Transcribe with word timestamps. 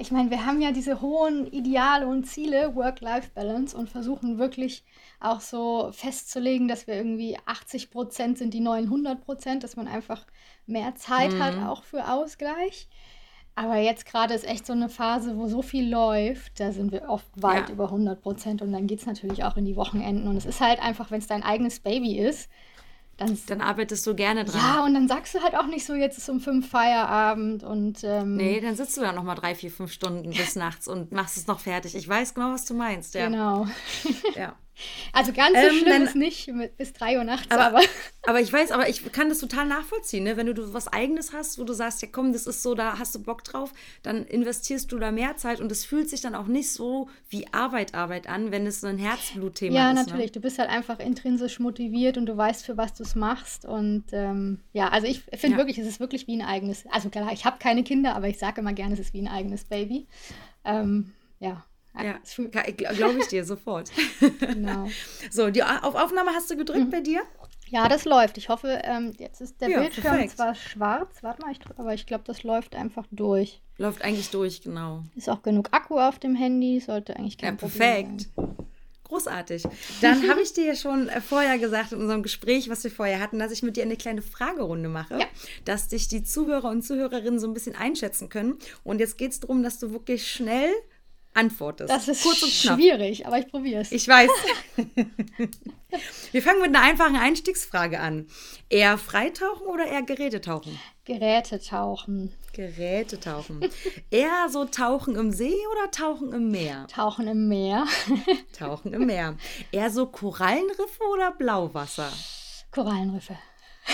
ich 0.00 0.12
meine, 0.12 0.30
wir 0.30 0.46
haben 0.46 0.60
ja 0.60 0.70
diese 0.70 1.00
hohen 1.00 1.48
Ideale 1.48 2.06
und 2.06 2.24
Ziele, 2.24 2.76
Work-Life-Balance, 2.76 3.76
und 3.76 3.90
versuchen 3.90 4.38
wirklich 4.38 4.84
auch 5.18 5.40
so 5.40 5.90
festzulegen, 5.92 6.68
dass 6.68 6.86
wir 6.86 6.94
irgendwie 6.94 7.36
80 7.46 7.90
Prozent 7.90 8.38
sind 8.38 8.54
die 8.54 8.60
neuen 8.60 8.84
100 8.84 9.20
Prozent, 9.20 9.64
dass 9.64 9.74
man 9.74 9.88
einfach 9.88 10.24
mehr 10.66 10.94
Zeit 10.94 11.32
mhm. 11.32 11.42
hat, 11.42 11.58
auch 11.66 11.82
für 11.82 12.08
Ausgleich. 12.08 12.88
Aber 13.56 13.76
jetzt 13.78 14.06
gerade 14.06 14.34
ist 14.34 14.46
echt 14.46 14.66
so 14.66 14.72
eine 14.72 14.88
Phase, 14.88 15.36
wo 15.36 15.48
so 15.48 15.62
viel 15.62 15.90
läuft, 15.90 16.60
da 16.60 16.70
sind 16.70 16.92
wir 16.92 17.08
oft 17.08 17.26
weit 17.34 17.68
ja. 17.68 17.74
über 17.74 17.86
100 17.86 18.22
Prozent 18.22 18.62
und 18.62 18.70
dann 18.70 18.86
geht 18.86 19.00
es 19.00 19.06
natürlich 19.06 19.42
auch 19.42 19.56
in 19.56 19.64
die 19.64 19.74
Wochenenden. 19.74 20.28
Und 20.28 20.36
es 20.36 20.46
ist 20.46 20.60
halt 20.60 20.80
einfach, 20.80 21.10
wenn 21.10 21.18
es 21.18 21.26
dein 21.26 21.42
eigenes 21.42 21.80
Baby 21.80 22.18
ist, 22.18 22.48
dann, 23.18 23.38
dann, 23.48 23.60
arbeitest 23.60 24.06
du 24.06 24.14
gerne 24.14 24.44
dran. 24.44 24.60
Ja, 24.60 24.84
und 24.84 24.94
dann 24.94 25.08
sagst 25.08 25.34
du 25.34 25.42
halt 25.42 25.54
auch 25.54 25.66
nicht 25.66 25.84
so, 25.84 25.94
jetzt 25.94 26.18
ist 26.18 26.28
um 26.28 26.40
fünf 26.40 26.70
Feierabend 26.70 27.64
und. 27.64 28.02
Ähm, 28.04 28.36
nee, 28.36 28.60
dann 28.60 28.76
sitzt 28.76 28.96
du 28.96 29.02
ja 29.02 29.12
noch 29.12 29.24
mal 29.24 29.34
drei, 29.34 29.54
vier, 29.54 29.70
fünf 29.70 29.92
Stunden 29.92 30.30
bis 30.30 30.56
nachts 30.56 30.88
und 30.88 31.12
machst 31.12 31.36
es 31.36 31.46
noch 31.48 31.60
fertig. 31.60 31.94
Ich 31.94 32.08
weiß 32.08 32.34
genau, 32.34 32.52
was 32.52 32.64
du 32.64 32.74
meinst. 32.74 33.14
Ja. 33.14 33.26
Genau. 33.26 33.66
ja. 34.36 34.54
Also 35.18 35.32
ganz 35.32 35.50
so 35.52 35.66
ähm, 35.66 35.78
schlimm 35.80 35.88
dann, 35.88 36.02
ist 36.02 36.14
nicht 36.14 36.48
mit, 36.48 36.76
bis 36.76 36.92
3 36.92 37.18
Uhr 37.18 37.24
nachts, 37.24 37.50
aber, 37.50 37.66
aber. 37.66 37.80
Aber 38.26 38.40
ich 38.42 38.52
weiß, 38.52 38.72
aber 38.72 38.90
ich 38.90 39.10
kann 39.10 39.30
das 39.30 39.38
total 39.38 39.66
nachvollziehen, 39.66 40.24
ne? 40.24 40.36
Wenn 40.36 40.44
du 40.46 40.74
was 40.74 40.86
Eigenes 40.86 41.32
hast, 41.32 41.58
wo 41.58 41.64
du 41.64 41.72
sagst, 41.72 42.02
ja 42.02 42.08
komm, 42.12 42.34
das 42.34 42.46
ist 42.46 42.62
so, 42.62 42.74
da 42.74 42.98
hast 42.98 43.14
du 43.14 43.22
Bock 43.22 43.42
drauf, 43.42 43.72
dann 44.02 44.26
investierst 44.26 44.92
du 44.92 44.98
da 44.98 45.10
mehr 45.10 45.38
Zeit 45.38 45.62
und 45.62 45.72
es 45.72 45.86
fühlt 45.86 46.10
sich 46.10 46.20
dann 46.20 46.34
auch 46.34 46.46
nicht 46.46 46.70
so 46.70 47.08
wie 47.30 47.46
Arbeit, 47.52 47.94
Arbeit 47.94 48.28
an, 48.28 48.52
wenn 48.52 48.66
es 48.66 48.82
so 48.82 48.86
ein 48.86 48.98
Herzblutthema 48.98 49.74
ja, 49.74 49.90
ist. 49.90 49.96
Ja, 49.96 50.02
natürlich. 50.04 50.26
Ne? 50.26 50.32
Du 50.32 50.40
bist 50.40 50.58
halt 50.58 50.68
einfach 50.68 50.98
intrinsisch 50.98 51.58
motiviert 51.58 52.18
und 52.18 52.26
du 52.26 52.36
weißt, 52.36 52.66
für 52.66 52.76
was 52.76 52.92
du 52.92 53.02
es 53.02 53.14
machst. 53.14 53.64
Und 53.64 54.04
ähm, 54.12 54.60
ja, 54.74 54.88
also 54.88 55.06
ich 55.06 55.22
finde 55.22 55.52
ja. 55.52 55.56
wirklich, 55.56 55.78
es 55.78 55.86
ist 55.86 55.98
wirklich 55.98 56.26
wie 56.26 56.36
ein 56.36 56.46
eigenes, 56.46 56.84
also 56.90 57.08
klar, 57.08 57.32
ich 57.32 57.46
habe 57.46 57.56
keine 57.58 57.82
Kinder, 57.82 58.14
aber 58.14 58.28
ich 58.28 58.38
sage 58.38 58.60
immer 58.60 58.74
gerne, 58.74 58.92
es 58.92 59.00
ist 59.00 59.14
wie 59.14 59.22
ein 59.22 59.28
eigenes 59.28 59.64
Baby. 59.64 60.06
Ähm, 60.66 61.14
ja, 61.40 61.64
ja, 62.02 62.92
glaube 62.92 63.18
ich 63.18 63.26
dir 63.28 63.44
sofort. 63.44 63.90
genau. 64.40 64.88
So, 65.30 65.50
die, 65.50 65.62
auf 65.62 65.94
Aufnahme 65.94 66.30
hast 66.30 66.50
du 66.50 66.56
gedrückt 66.56 66.86
mhm. 66.86 66.90
bei 66.90 67.00
dir? 67.00 67.22
Ja, 67.70 67.88
das 67.88 68.04
läuft. 68.04 68.38
Ich 68.38 68.48
hoffe, 68.48 68.80
ähm, 68.84 69.12
jetzt 69.18 69.40
ist 69.40 69.60
der 69.60 69.70
ja, 69.70 69.80
Bildschirm 69.80 70.04
perfekt. 70.04 70.36
zwar 70.36 70.54
schwarz, 70.54 71.22
warte 71.22 71.42
mal, 71.42 71.52
ich 71.52 71.58
drücke, 71.58 71.78
aber 71.78 71.92
ich 71.92 72.06
glaube, 72.06 72.24
das 72.26 72.42
läuft 72.42 72.74
einfach 72.74 73.04
durch. 73.10 73.60
Läuft 73.76 74.02
eigentlich 74.02 74.30
durch, 74.30 74.62
genau. 74.62 75.04
Ist 75.14 75.28
auch 75.28 75.42
genug 75.42 75.68
Akku 75.72 75.98
auf 75.98 76.18
dem 76.18 76.34
Handy, 76.34 76.80
sollte 76.80 77.16
eigentlich 77.16 77.36
kein 77.36 77.54
ja, 77.54 77.58
perfekt. 77.58 78.34
Problem 78.34 78.56
sein. 78.56 78.66
Großartig. 79.08 79.62
Dann 80.02 80.28
habe 80.28 80.42
ich 80.42 80.52
dir 80.52 80.66
ja 80.66 80.74
schon 80.74 81.08
äh, 81.08 81.22
vorher 81.22 81.58
gesagt 81.58 81.92
in 81.92 82.00
unserem 82.00 82.22
Gespräch, 82.22 82.68
was 82.68 82.84
wir 82.84 82.90
vorher 82.90 83.20
hatten, 83.20 83.38
dass 83.38 83.52
ich 83.52 83.62
mit 83.62 83.76
dir 83.78 83.82
eine 83.82 83.96
kleine 83.96 84.20
Fragerunde 84.20 84.90
mache, 84.90 85.18
ja. 85.18 85.26
dass 85.64 85.88
dich 85.88 86.08
die 86.08 86.22
Zuhörer 86.22 86.68
und 86.68 86.82
Zuhörerinnen 86.82 87.40
so 87.40 87.46
ein 87.46 87.54
bisschen 87.54 87.74
einschätzen 87.74 88.28
können. 88.28 88.58
Und 88.84 89.00
jetzt 89.00 89.16
geht 89.16 89.32
es 89.32 89.40
darum, 89.40 89.62
dass 89.62 89.78
du 89.78 89.92
wirklich 89.92 90.30
schnell 90.30 90.70
antwortest. 91.34 91.90
Das 91.90 92.08
ist 92.08 92.22
Kurz 92.22 92.42
und 92.42 92.52
knapp. 92.52 92.76
schwierig, 92.76 93.26
aber 93.26 93.38
ich 93.38 93.48
probiere 93.48 93.80
es. 93.82 93.92
Ich 93.92 94.08
weiß. 94.08 94.30
Wir 96.32 96.42
fangen 96.42 96.60
mit 96.60 96.74
einer 96.74 96.82
einfachen 96.84 97.16
Einstiegsfrage 97.16 98.00
an. 98.00 98.26
Eher 98.68 98.98
Freitauchen 98.98 99.66
oder 99.66 99.86
eher 99.86 100.02
Gerätetauchen? 100.02 100.78
Gerätetauchen. 101.04 102.34
Gerätetauchen. 102.52 103.60
eher 104.10 104.48
so 104.50 104.64
Tauchen 104.66 105.16
im 105.16 105.32
See 105.32 105.54
oder 105.72 105.90
Tauchen 105.90 106.32
im 106.32 106.50
Meer? 106.50 106.86
Tauchen 106.88 107.26
im 107.26 107.48
Meer. 107.48 107.86
tauchen 108.58 108.92
im 108.92 109.06
Meer. 109.06 109.36
Eher 109.72 109.90
so 109.90 110.06
Korallenriffe 110.06 111.02
oder 111.12 111.32
Blauwasser? 111.32 112.12
Korallenriffe. 112.70 113.38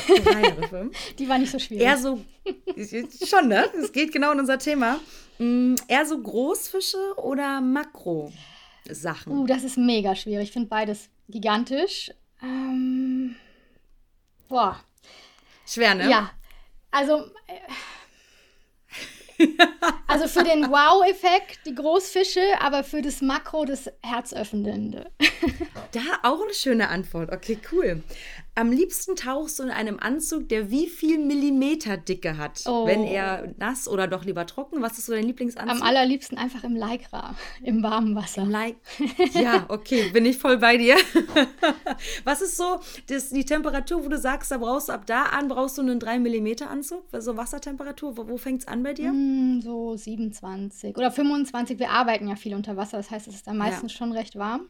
Korallenriffe. 0.06 0.90
Die 1.18 1.28
war 1.28 1.38
nicht 1.38 1.52
so 1.52 1.58
schwierig. 1.58 1.84
Eher 1.84 1.98
so, 1.98 2.20
schon, 3.26 3.48
ne? 3.48 3.70
Es 3.80 3.92
geht 3.92 4.12
genau 4.12 4.32
in 4.32 4.40
unser 4.40 4.58
Thema. 4.58 5.00
Mm, 5.38 5.74
eher 5.88 6.06
so 6.06 6.20
Großfische 6.20 7.14
oder 7.16 7.60
Makro-Sachen? 7.60 9.32
Uh, 9.32 9.46
das 9.46 9.64
ist 9.64 9.76
mega 9.76 10.14
schwierig. 10.14 10.48
Ich 10.48 10.52
finde 10.52 10.68
beides 10.68 11.08
gigantisch. 11.28 12.10
Ähm, 12.42 13.36
boah. 14.48 14.80
Schwer, 15.66 15.94
ne? 15.94 16.10
Ja. 16.10 16.30
Also. 16.90 17.30
Äh, 17.46 17.60
also 20.06 20.28
für 20.28 20.44
den 20.44 20.70
Wow-Effekt 20.70 21.66
die 21.66 21.74
Großfische, 21.74 22.40
aber 22.60 22.84
für 22.84 23.02
das 23.02 23.20
Makro 23.20 23.64
das 23.64 23.90
Herzöffnende. 24.02 25.10
da 25.92 26.00
auch 26.22 26.40
eine 26.42 26.54
schöne 26.54 26.88
Antwort. 26.88 27.32
Okay, 27.32 27.58
cool. 27.72 28.02
Am 28.56 28.70
liebsten 28.70 29.16
tauchst 29.16 29.58
du 29.58 29.64
in 29.64 29.70
einem 29.70 29.98
Anzug, 29.98 30.48
der 30.48 30.70
wie 30.70 30.86
viel 30.86 31.18
Millimeter 31.18 31.96
Dicke 31.96 32.38
hat? 32.38 32.62
Oh. 32.66 32.86
Wenn 32.86 33.02
er 33.02 33.52
nass 33.58 33.88
oder 33.88 34.06
doch 34.06 34.24
lieber 34.24 34.46
trocken? 34.46 34.80
Was 34.80 34.96
ist 34.96 35.06
so 35.06 35.12
dein 35.12 35.24
Lieblingsanzug? 35.24 35.70
Am 35.74 35.82
allerliebsten 35.82 36.38
einfach 36.38 36.62
im 36.62 36.76
Lycra, 36.76 37.34
im 37.62 37.82
warmen 37.82 38.14
Wasser. 38.14 38.42
Im 38.42 38.50
Ly 38.50 38.76
ja, 39.34 39.66
okay, 39.68 40.10
bin 40.10 40.24
ich 40.24 40.38
voll 40.38 40.58
bei 40.58 40.76
dir. 40.76 40.96
Was 42.24 42.42
ist 42.42 42.56
so 42.56 42.78
das, 43.08 43.30
die 43.30 43.44
Temperatur, 43.44 44.04
wo 44.04 44.08
du 44.08 44.18
sagst, 44.18 44.52
da 44.52 44.58
brauchst 44.58 44.88
du 44.88 44.92
ab 44.92 45.06
da 45.06 45.24
an, 45.24 45.48
brauchst 45.48 45.78
du 45.78 45.82
einen 45.82 45.98
3 45.98 46.20
Millimeter 46.20 46.70
Anzug? 46.70 47.04
So 47.12 47.36
Wassertemperatur, 47.36 48.16
wo, 48.16 48.28
wo 48.28 48.36
fängt 48.36 48.60
es 48.60 48.68
an 48.68 48.84
bei 48.84 48.92
dir? 48.94 49.12
Mm, 49.12 49.62
so 49.62 49.96
27 49.96 50.96
oder 50.96 51.10
25. 51.10 51.80
Wir 51.80 51.90
arbeiten 51.90 52.28
ja 52.28 52.36
viel 52.36 52.54
unter 52.54 52.76
Wasser, 52.76 52.98
das 52.98 53.10
heißt, 53.10 53.26
es 53.26 53.34
ist 53.34 53.46
dann 53.48 53.56
meistens 53.56 53.92
ja. 53.92 53.98
schon 53.98 54.12
recht 54.12 54.36
warm. 54.36 54.68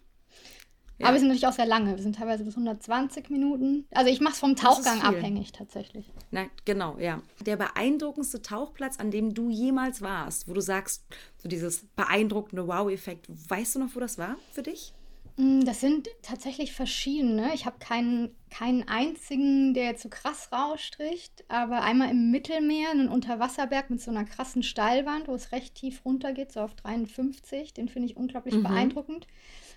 Ja. 0.99 1.06
Aber 1.06 1.15
wir 1.15 1.21
sind 1.21 1.28
natürlich 1.28 1.47
auch 1.47 1.53
sehr 1.53 1.66
lange. 1.66 1.97
Wir 1.97 2.03
sind 2.03 2.16
teilweise 2.16 2.44
bis 2.44 2.55
120 2.55 3.28
Minuten. 3.28 3.87
Also 3.93 4.10
ich 4.10 4.21
mache 4.21 4.34
es 4.34 4.41
vom 4.41 4.55
Tauchgang 4.55 5.03
abhängig 5.03 5.50
tatsächlich. 5.53 6.06
Na, 6.31 6.47
genau, 6.65 6.97
ja. 6.99 7.21
Der 7.44 7.56
beeindruckendste 7.56 8.43
Tauchplatz, 8.43 8.99
an 8.99 9.10
dem 9.10 9.34
du 9.34 9.50
jemals 9.50 10.03
warst, 10.03 10.49
wo 10.49 10.53
du 10.53 10.60
sagst, 10.60 11.04
so 11.38 11.49
dieses 11.49 11.84
beeindruckende 11.97 12.69
Wow-Effekt, 12.69 13.27
weißt 13.28 13.75
du 13.75 13.81
noch, 13.81 13.94
wo 13.94 14.00
das 14.00 14.19
war 14.19 14.37
für 14.53 14.62
dich? 14.62 14.93
Mm, 15.37 15.65
das 15.65 15.81
sind 15.81 16.09
tatsächlich 16.22 16.72
verschiedene. 16.72 17.55
Ich 17.55 17.67
habe 17.67 17.77
keinen, 17.78 18.31
keinen 18.50 18.87
einzigen, 18.89 19.75
der 19.75 19.84
jetzt 19.84 20.03
so 20.03 20.09
krass 20.09 20.50
rausstricht, 20.53 21.45
aber 21.49 21.83
einmal 21.83 22.11
im 22.11 22.31
Mittelmeer 22.31 22.91
einen 22.91 23.09
Unterwasserberg 23.09 23.91
mit 23.91 24.00
so 24.00 24.11
einer 24.11 24.25
krassen 24.25 24.62
Steilwand, 24.62 25.27
wo 25.27 25.34
es 25.34 25.50
recht 25.50 25.75
tief 25.75 26.05
runtergeht, 26.05 26.53
so 26.53 26.61
auf 26.61 26.75
53. 26.75 27.75
Den 27.75 27.89
finde 27.89 28.09
ich 28.09 28.17
unglaublich 28.17 28.55
mhm. 28.55 28.62
beeindruckend 28.62 29.27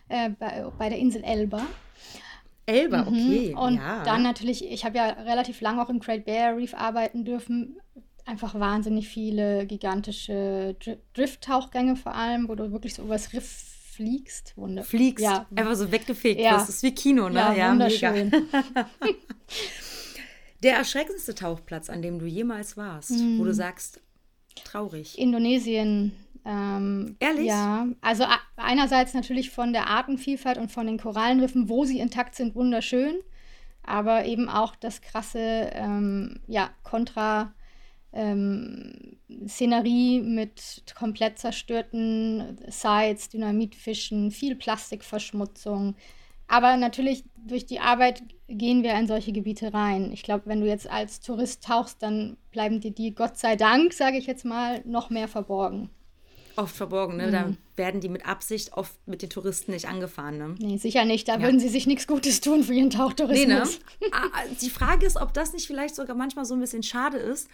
äh, 0.10 0.30
bei, 0.30 0.66
bei, 0.78 0.90
der 0.90 1.00
Insel 1.00 1.24
Elba. 1.24 1.66
Elba, 2.68 3.04
mhm. 3.04 3.08
okay. 3.08 3.56
Und 3.58 3.76
ja. 3.78 4.04
dann 4.04 4.22
natürlich, 4.22 4.64
ich 4.70 4.86
habe 4.86 4.98
ja 4.98 5.08
relativ 5.08 5.62
lange 5.62 5.82
auch 5.82 5.90
im 5.90 6.00
Great 6.00 6.26
Barrier 6.26 6.58
Reef 6.58 6.76
arbeiten 6.76 7.26
dürfen. 7.26 7.80
Einfach 8.26 8.60
wahnsinnig 8.60 9.08
viele 9.08 9.66
gigantische 9.66 10.76
Drift-Tauchgänge 11.14 11.96
vor 11.96 12.14
allem, 12.14 12.50
wo 12.50 12.56
du 12.56 12.74
wirklich 12.74 12.94
so 12.94 13.04
übers 13.04 13.32
Riff 13.32 13.77
fliegst. 13.98 14.54
Wunder 14.56 14.84
fliegst, 14.84 15.26
ja. 15.26 15.48
einfach 15.56 15.76
so 15.76 15.92
weggefegt 15.92 16.40
ja. 16.40 16.52
Das 16.52 16.70
ist 16.70 16.84
wie 16.84 16.94
Kino, 16.94 17.30
ne? 17.30 17.40
Ja, 17.40 17.54
ja 17.54 17.72
wunderschön. 17.72 18.32
Der 20.64 20.76
erschreckendste 20.76 21.36
Tauchplatz, 21.36 21.90
an 21.90 22.02
dem 22.02 22.20
du 22.20 22.26
jemals 22.26 22.78
warst, 22.78 23.12
mhm. 23.12 23.40
wo 23.40 23.44
du 23.44 23.54
sagst, 23.54 24.02
traurig. 24.64 25.18
Indonesien, 25.18 26.14
ähm, 26.46 27.16
Ehrlich? 27.20 27.48
Ja, 27.48 27.88
also 28.02 28.26
einerseits 28.56 29.14
natürlich 29.14 29.52
von 29.52 29.74
der 29.74 29.88
Artenvielfalt 29.88 30.58
und 30.58 30.72
von 30.72 30.88
den 30.88 30.98
Korallenriffen, 30.98 31.70
wo 31.70 31.86
sie 31.86 32.00
intakt 32.00 32.36
sind, 32.36 32.56
wunderschön, 32.56 33.16
aber 33.84 34.26
eben 34.26 34.48
auch 34.50 34.76
das 34.76 35.02
krasse, 35.02 35.72
ähm, 35.74 36.40
ja, 36.48 36.70
Kontra. 36.84 37.54
Ähm, 38.18 39.18
Szenerie 39.48 40.22
mit 40.22 40.84
komplett 40.98 41.38
zerstörten 41.38 42.58
Sites, 42.68 43.30
Dynamitfischen, 43.30 44.32
viel 44.32 44.56
Plastikverschmutzung. 44.56 45.96
Aber 46.48 46.78
natürlich 46.78 47.26
durch 47.36 47.66
die 47.66 47.80
Arbeit 47.80 48.24
gehen 48.48 48.82
wir 48.82 48.94
in 48.94 49.08
solche 49.08 49.34
Gebiete 49.34 49.74
rein. 49.74 50.12
Ich 50.12 50.24
glaube, 50.24 50.46
wenn 50.46 50.62
du 50.62 50.68
jetzt 50.68 50.90
als 50.90 51.20
Tourist 51.20 51.64
tauchst, 51.64 52.02
dann 52.02 52.38
bleiben 52.52 52.80
dir 52.80 52.92
die, 52.92 53.14
Gott 53.14 53.38
sei 53.38 53.56
Dank, 53.56 53.94
sage 53.94 54.18
ich 54.18 54.28
jetzt 54.28 54.46
mal, 54.46 54.82
noch 54.86 55.10
mehr 55.10 55.28
verborgen 55.28 55.90
oft 56.58 56.76
verborgen. 56.76 57.18
Ne? 57.18 57.28
Mhm. 57.28 57.32
Da 57.32 57.54
werden 57.76 58.02
die 58.02 58.10
mit 58.10 58.26
Absicht 58.26 58.74
oft 58.74 58.96
mit 59.08 59.22
den 59.22 59.30
Touristen 59.30 59.72
nicht 59.72 59.88
angefahren. 59.88 60.38
Ne? 60.38 60.56
Nee, 60.60 60.78
sicher 60.78 61.06
nicht. 61.06 61.28
Da 61.28 61.36
ja. 61.36 61.42
würden 61.42 61.60
sie 61.60 61.70
sich 61.70 61.88
nichts 61.88 62.08
Gutes 62.08 62.42
tun 62.42 62.64
für 62.64 62.74
ihren 62.74 62.90
Tauchtourismus. 62.90 63.80
Nee, 64.02 64.08
ne? 64.08 64.14
Ah, 64.14 64.28
ah, 64.34 64.44
die 64.62 64.70
Frage 64.70 65.06
ist, 65.06 65.18
ob 65.18 65.34
das 65.34 65.54
nicht 65.54 65.68
vielleicht 65.68 65.96
sogar 65.96 66.16
manchmal 66.16 66.46
so 66.46 66.56
ein 66.56 66.60
bisschen 66.60 66.84
schade 66.84 67.18
ist, 67.18 67.48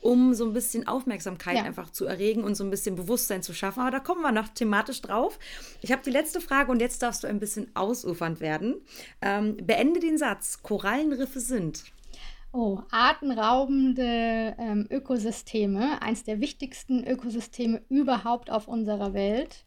um 0.00 0.34
so 0.34 0.44
ein 0.44 0.52
bisschen 0.52 0.86
Aufmerksamkeit 0.86 1.56
ja. 1.56 1.62
einfach 1.64 1.90
zu 1.90 2.06
erregen 2.06 2.44
und 2.44 2.54
so 2.54 2.64
ein 2.64 2.70
bisschen 2.70 2.94
Bewusstsein 2.94 3.42
zu 3.42 3.52
schaffen. 3.54 3.80
Aber 3.80 3.90
da 3.90 4.00
kommen 4.00 4.22
wir 4.22 4.32
noch 4.32 4.48
thematisch 4.48 5.02
drauf. 5.02 5.38
Ich 5.80 5.92
habe 5.92 6.02
die 6.04 6.10
letzte 6.10 6.40
Frage 6.40 6.70
und 6.70 6.80
jetzt 6.80 7.02
darfst 7.02 7.24
du 7.24 7.26
ein 7.26 7.40
bisschen 7.40 7.74
ausufernd 7.74 8.40
werden. 8.40 8.76
Ähm, 9.20 9.56
beende 9.56 10.00
den 10.00 10.18
Satz. 10.18 10.62
Korallenriffe 10.62 11.40
sind. 11.40 11.84
Oh, 12.52 12.80
artenraubende 12.90 14.56
ähm, 14.58 14.86
Ökosysteme, 14.90 16.00
eins 16.00 16.24
der 16.24 16.40
wichtigsten 16.40 17.06
Ökosysteme 17.06 17.82
überhaupt 17.88 18.50
auf 18.50 18.68
unserer 18.68 19.12
Welt. 19.12 19.66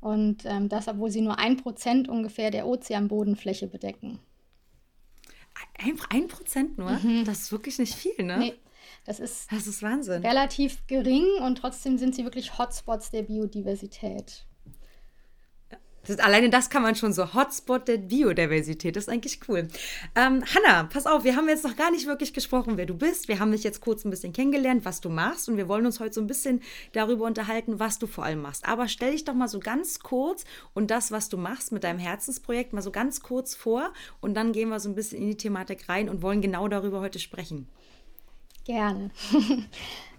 Und 0.00 0.44
ähm, 0.44 0.68
das, 0.68 0.88
obwohl 0.88 1.10
sie 1.10 1.20
nur 1.20 1.38
ein 1.38 1.56
Prozent 1.56 2.08
ungefähr 2.08 2.50
der 2.50 2.66
Ozeanbodenfläche 2.66 3.68
bedecken. 3.68 4.18
Ein, 5.78 5.98
ein 6.10 6.28
Prozent 6.28 6.76
nur? 6.76 6.90
Mhm. 6.90 7.24
Das 7.24 7.42
ist 7.42 7.52
wirklich 7.52 7.78
nicht 7.78 7.94
viel, 7.94 8.24
ne? 8.24 8.38
Nee. 8.38 8.54
Das 9.04 9.20
ist, 9.20 9.52
das 9.52 9.66
ist 9.66 9.82
Wahnsinn. 9.82 10.24
relativ 10.24 10.86
gering 10.86 11.26
und 11.42 11.56
trotzdem 11.56 11.98
sind 11.98 12.14
sie 12.14 12.24
wirklich 12.24 12.58
Hotspots 12.58 13.10
der 13.10 13.22
Biodiversität. 13.22 14.46
Das, 16.06 16.18
alleine 16.18 16.50
das 16.50 16.68
kann 16.68 16.82
man 16.82 16.94
schon 16.94 17.12
so 17.12 17.32
Hotspot 17.32 17.88
der 17.88 17.96
Biodiversität. 17.96 18.96
Das 18.96 19.04
ist 19.04 19.08
eigentlich 19.08 19.40
cool. 19.48 19.68
Ähm, 20.14 20.44
Hanna, 20.54 20.84
pass 20.84 21.06
auf, 21.06 21.24
wir 21.24 21.36
haben 21.36 21.48
jetzt 21.48 21.64
noch 21.64 21.76
gar 21.76 21.90
nicht 21.90 22.06
wirklich 22.06 22.34
gesprochen, 22.34 22.76
wer 22.76 22.86
du 22.86 22.94
bist. 22.94 23.28
Wir 23.28 23.38
haben 23.38 23.52
dich 23.52 23.64
jetzt 23.64 23.80
kurz 23.80 24.04
ein 24.04 24.10
bisschen 24.10 24.32
kennengelernt, 24.32 24.84
was 24.84 25.00
du 25.00 25.08
machst. 25.08 25.48
Und 25.48 25.56
wir 25.56 25.68
wollen 25.68 25.86
uns 25.86 26.00
heute 26.00 26.14
so 26.14 26.20
ein 26.20 26.26
bisschen 26.26 26.60
darüber 26.92 27.24
unterhalten, 27.24 27.78
was 27.78 27.98
du 27.98 28.06
vor 28.06 28.24
allem 28.24 28.42
machst. 28.42 28.66
Aber 28.66 28.88
stell 28.88 29.12
dich 29.12 29.24
doch 29.24 29.34
mal 29.34 29.48
so 29.48 29.60
ganz 29.60 30.00
kurz 30.00 30.44
und 30.74 30.90
das, 30.90 31.10
was 31.10 31.28
du 31.28 31.38
machst 31.38 31.72
mit 31.72 31.84
deinem 31.84 31.98
Herzensprojekt, 31.98 32.72
mal 32.72 32.82
so 32.82 32.90
ganz 32.90 33.22
kurz 33.22 33.54
vor. 33.54 33.92
Und 34.20 34.34
dann 34.34 34.52
gehen 34.52 34.68
wir 34.68 34.80
so 34.80 34.90
ein 34.90 34.94
bisschen 34.94 35.22
in 35.22 35.28
die 35.28 35.36
Thematik 35.36 35.88
rein 35.88 36.08
und 36.08 36.20
wollen 36.20 36.42
genau 36.42 36.68
darüber 36.68 37.00
heute 37.00 37.18
sprechen. 37.18 37.68
Gerne. 38.64 39.10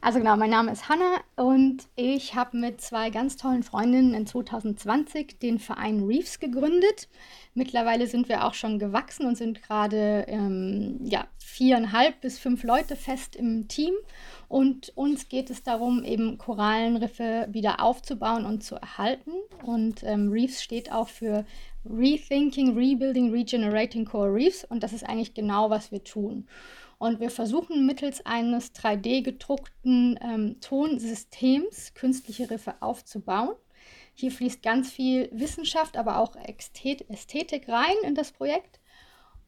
Also 0.01 0.19
genau, 0.19 0.37
mein 0.37 0.51
Name 0.51 0.71
ist 0.71 0.87
Hanna 0.87 1.15
und 1.35 1.77
ich 1.95 2.35
habe 2.35 2.57
mit 2.57 2.79
zwei 2.79 3.09
ganz 3.09 3.37
tollen 3.37 3.63
Freundinnen 3.63 4.13
in 4.13 4.27
2020 4.27 5.39
den 5.39 5.57
Verein 5.57 6.03
Reefs 6.03 6.39
gegründet. 6.39 7.09
Mittlerweile 7.55 8.05
sind 8.05 8.29
wir 8.29 8.45
auch 8.45 8.53
schon 8.53 8.77
gewachsen 8.77 9.25
und 9.25 9.35
sind 9.35 9.63
gerade 9.63 10.25
ähm, 10.27 10.99
ja, 11.01 11.25
viereinhalb 11.39 12.21
bis 12.21 12.37
fünf 12.37 12.61
Leute 12.63 12.95
fest 12.95 13.35
im 13.35 13.67
Team. 13.67 13.95
Und 14.47 14.95
uns 14.95 15.27
geht 15.27 15.49
es 15.49 15.63
darum, 15.63 16.03
eben 16.03 16.37
Korallenriffe 16.37 17.47
wieder 17.49 17.81
aufzubauen 17.81 18.45
und 18.45 18.63
zu 18.63 18.75
erhalten. 18.75 19.31
Und 19.63 20.03
ähm, 20.03 20.29
Reefs 20.29 20.61
steht 20.61 20.91
auch 20.91 21.09
für 21.09 21.45
Rethinking, 21.83 22.77
Rebuilding, 22.77 23.31
Regenerating 23.31 24.05
Coral 24.05 24.29
Reefs. 24.29 24.63
Und 24.65 24.83
das 24.83 24.93
ist 24.93 25.03
eigentlich 25.03 25.33
genau, 25.33 25.71
was 25.71 25.91
wir 25.91 26.03
tun. 26.03 26.47
Und 26.97 27.19
wir 27.19 27.29
versuchen 27.29 27.85
mittels 27.85 28.25
eines 28.25 28.73
3D-gedruckten 28.73 30.17
ähm, 30.21 30.61
Tonsystems 30.61 31.93
künstliche 31.93 32.49
Riffe 32.49 32.75
aufzubauen. 32.81 33.55
Hier 34.13 34.31
fließt 34.31 34.63
ganz 34.63 34.91
viel 34.91 35.29
Wissenschaft, 35.33 35.97
aber 35.97 36.19
auch 36.19 36.35
Ästhetik 36.35 37.67
rein 37.67 37.95
in 38.03 38.15
das 38.15 38.31
Projekt. 38.31 38.79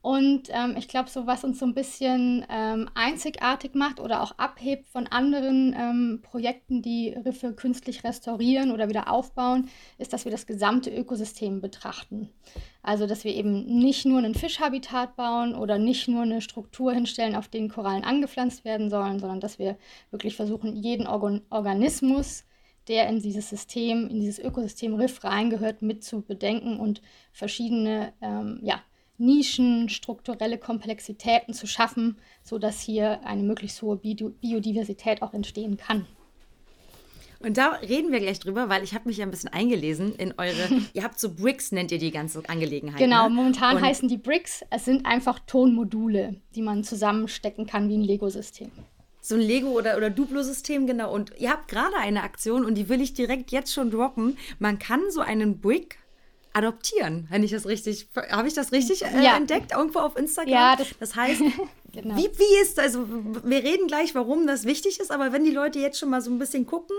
Und 0.01 0.49
ähm, 0.51 0.75
ich 0.77 0.87
glaube, 0.87 1.09
so 1.09 1.27
was 1.27 1.43
uns 1.43 1.59
so 1.59 1.65
ein 1.65 1.73
bisschen 1.73 2.45
ähm, 2.49 2.89
einzigartig 2.93 3.73
macht 3.73 3.99
oder 3.99 4.21
auch 4.21 4.31
abhebt 4.37 4.87
von 4.87 5.07
anderen 5.07 5.75
ähm, 5.77 6.19
Projekten, 6.21 6.81
die 6.81 7.09
Riffe 7.09 7.53
künstlich 7.53 8.03
restaurieren 8.03 8.71
oder 8.71 8.89
wieder 8.89 9.11
aufbauen, 9.11 9.69
ist, 9.97 10.13
dass 10.13 10.23
wir 10.23 10.31
das 10.31 10.45
gesamte 10.45 10.95
Ökosystem 10.95 11.61
betrachten. 11.61 12.29
Also, 12.81 13.05
dass 13.07 13.23
wir 13.23 13.33
eben 13.35 13.65
nicht 13.65 14.05
nur 14.05 14.19
ein 14.19 14.35
Fischhabitat 14.35 15.15
bauen 15.17 15.55
oder 15.55 15.77
nicht 15.77 16.07
nur 16.07 16.21
eine 16.21 16.41
Struktur 16.41 16.93
hinstellen, 16.93 17.35
auf 17.35 17.47
denen 17.47 17.69
Korallen 17.69 18.03
angepflanzt 18.03 18.63
werden 18.63 18.89
sollen, 18.89 19.19
sondern 19.19 19.41
dass 19.41 19.59
wir 19.59 19.77
wirklich 20.11 20.35
versuchen, 20.35 20.75
jeden 20.75 21.07
Organ 21.07 21.41
Organismus, 21.49 22.45
der 22.87 23.09
in 23.09 23.21
dieses 23.21 23.49
System, 23.49 24.07
in 24.07 24.21
dieses 24.21 24.39
Ökosystem 24.39 24.93
Riff 24.93 25.23
reingehört, 25.23 25.81
mit 25.81 26.03
zu 26.03 26.21
bedenken 26.21 26.79
und 26.79 27.01
verschiedene, 27.33 28.13
ähm, 28.21 28.59
ja, 28.61 28.81
Nischen, 29.17 29.89
strukturelle 29.89 30.57
Komplexitäten 30.57 31.53
zu 31.53 31.67
schaffen, 31.67 32.17
sodass 32.43 32.81
hier 32.81 33.25
eine 33.25 33.43
möglichst 33.43 33.81
hohe 33.81 33.97
Biodiversität 33.97 35.21
auch 35.21 35.33
entstehen 35.33 35.77
kann. 35.77 36.05
Und 37.39 37.57
da 37.57 37.73
reden 37.87 38.11
wir 38.11 38.19
gleich 38.19 38.39
drüber, 38.39 38.67
weil 38.69 38.83
ich 38.83 38.93
habe 38.95 39.07
mich 39.07 39.17
ja 39.17 39.25
ein 39.25 39.31
bisschen 39.31 39.53
eingelesen 39.53 40.15
in 40.15 40.33
eure, 40.37 40.69
ihr 40.93 41.03
habt 41.03 41.19
so 41.19 41.33
Bricks, 41.33 41.71
nennt 41.71 41.91
ihr 41.91 41.99
die 41.99 42.11
ganze 42.11 42.41
Angelegenheit. 42.49 42.99
Genau, 42.99 43.29
ne? 43.29 43.35
momentan 43.35 43.77
Und 43.77 43.83
heißen 43.83 44.09
die 44.09 44.17
Bricks, 44.17 44.63
es 44.71 44.85
sind 44.85 45.05
einfach 45.05 45.39
Tonmodule, 45.45 46.41
die 46.55 46.61
man 46.61 46.83
zusammenstecken 46.83 47.67
kann 47.67 47.89
wie 47.89 47.97
ein 47.97 48.03
Lego-System. 48.03 48.71
So 49.21 49.35
ein 49.35 49.41
Lego- 49.41 49.71
oder, 49.71 49.97
oder 49.97 50.09
Duplo-System, 50.09 50.87
genau. 50.87 51.13
Und 51.13 51.33
ihr 51.37 51.51
habt 51.51 51.67
gerade 51.67 51.95
eine 51.97 52.23
Aktion 52.23 52.65
und 52.65 52.75
die 52.75 52.87
will 52.89 53.01
ich 53.01 53.13
direkt 53.13 53.51
jetzt 53.51 53.73
schon 53.73 53.91
droppen. 53.91 54.37
Man 54.57 54.79
kann 54.79 55.01
so 55.09 55.21
einen 55.21 55.59
Brick 55.59 55.99
adoptieren, 56.57 57.27
wenn 57.29 57.43
ich 57.43 57.51
das 57.51 57.67
richtig, 57.67 58.07
habe 58.31 58.47
ich 58.47 58.53
das 58.55 58.71
richtig 58.71 59.03
äh, 59.03 59.23
ja. 59.23 59.37
entdeckt 59.37 59.71
irgendwo 59.71 59.99
auf 59.99 60.17
Instagram? 60.17 60.51
Ja, 60.51 60.75
das, 60.75 60.87
das 60.99 61.15
heißt, 61.15 61.41
genau. 61.93 62.15
wie, 62.17 62.29
wie 62.37 62.61
ist, 62.61 62.79
also 62.79 63.05
wir 63.07 63.63
reden 63.63 63.87
gleich, 63.87 64.15
warum 64.15 64.47
das 64.47 64.65
wichtig 64.65 64.99
ist, 64.99 65.11
aber 65.11 65.31
wenn 65.31 65.45
die 65.45 65.51
Leute 65.51 65.79
jetzt 65.79 65.99
schon 65.99 66.09
mal 66.09 66.21
so 66.21 66.31
ein 66.31 66.39
bisschen 66.39 66.65
gucken, 66.65 66.97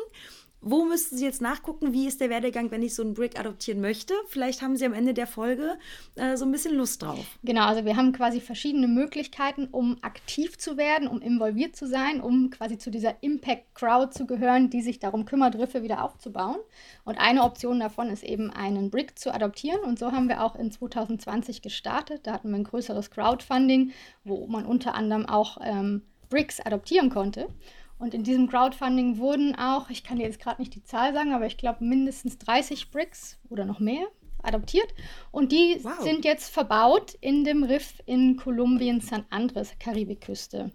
wo 0.60 0.84
müssten 0.84 1.16
Sie 1.16 1.24
jetzt 1.24 1.40
nachgucken? 1.40 1.92
Wie 1.92 2.06
ist 2.06 2.20
der 2.20 2.30
Werdegang, 2.30 2.70
wenn 2.70 2.82
ich 2.82 2.94
so 2.94 3.02
einen 3.02 3.14
Brick 3.14 3.38
adoptieren 3.38 3.80
möchte? 3.80 4.12
Vielleicht 4.26 4.60
haben 4.60 4.76
Sie 4.76 4.84
am 4.84 4.92
Ende 4.92 5.14
der 5.14 5.28
Folge 5.28 5.78
äh, 6.16 6.36
so 6.36 6.44
ein 6.44 6.50
bisschen 6.50 6.74
Lust 6.74 7.02
drauf. 7.02 7.38
Genau, 7.44 7.62
also 7.62 7.84
wir 7.84 7.96
haben 7.96 8.12
quasi 8.12 8.40
verschiedene 8.40 8.88
Möglichkeiten, 8.88 9.68
um 9.70 9.98
aktiv 10.02 10.58
zu 10.58 10.76
werden, 10.76 11.06
um 11.06 11.20
involviert 11.20 11.76
zu 11.76 11.86
sein, 11.86 12.20
um 12.20 12.50
quasi 12.50 12.76
zu 12.76 12.90
dieser 12.90 13.22
Impact 13.22 13.74
Crowd 13.74 14.12
zu 14.12 14.26
gehören, 14.26 14.68
die 14.68 14.82
sich 14.82 14.98
darum 14.98 15.24
kümmert, 15.26 15.56
Riffe 15.56 15.82
wieder 15.82 16.02
aufzubauen. 16.02 16.58
Und 17.04 17.18
eine 17.18 17.44
Option 17.44 17.78
davon 17.78 18.10
ist 18.10 18.24
eben 18.24 18.50
einen 18.50 18.90
Brick 18.90 19.18
zu 19.18 19.32
adoptieren. 19.32 19.80
Und 19.80 19.98
so 19.98 20.10
haben 20.10 20.28
wir 20.28 20.42
auch 20.42 20.56
in 20.56 20.72
2020 20.72 21.62
gestartet. 21.62 22.26
Da 22.26 22.32
hatten 22.32 22.50
wir 22.50 22.56
ein 22.56 22.64
größeres 22.64 23.10
Crowdfunding, 23.10 23.92
wo 24.24 24.46
man 24.48 24.66
unter 24.66 24.94
anderem 24.94 25.26
auch 25.26 25.58
ähm, 25.62 26.02
Bricks 26.28 26.60
adoptieren 26.60 27.10
konnte. 27.10 27.48
Und 27.98 28.14
in 28.14 28.22
diesem 28.22 28.48
Crowdfunding 28.48 29.18
wurden 29.18 29.56
auch, 29.56 29.90
ich 29.90 30.04
kann 30.04 30.18
dir 30.18 30.24
jetzt 30.24 30.40
gerade 30.40 30.60
nicht 30.60 30.74
die 30.74 30.84
Zahl 30.84 31.12
sagen, 31.12 31.32
aber 31.32 31.46
ich 31.46 31.56
glaube 31.56 31.84
mindestens 31.84 32.38
30 32.38 32.90
Bricks 32.90 33.38
oder 33.48 33.64
noch 33.64 33.80
mehr 33.80 34.06
adoptiert. 34.42 34.94
Und 35.32 35.50
die 35.50 35.80
wow. 35.82 36.00
sind 36.00 36.24
jetzt 36.24 36.50
verbaut 36.50 37.14
in 37.20 37.44
dem 37.44 37.64
Riff 37.64 38.00
in 38.06 38.36
Kolumbien, 38.36 39.00
San 39.00 39.24
Andres, 39.30 39.74
Karibikküste. 39.80 40.72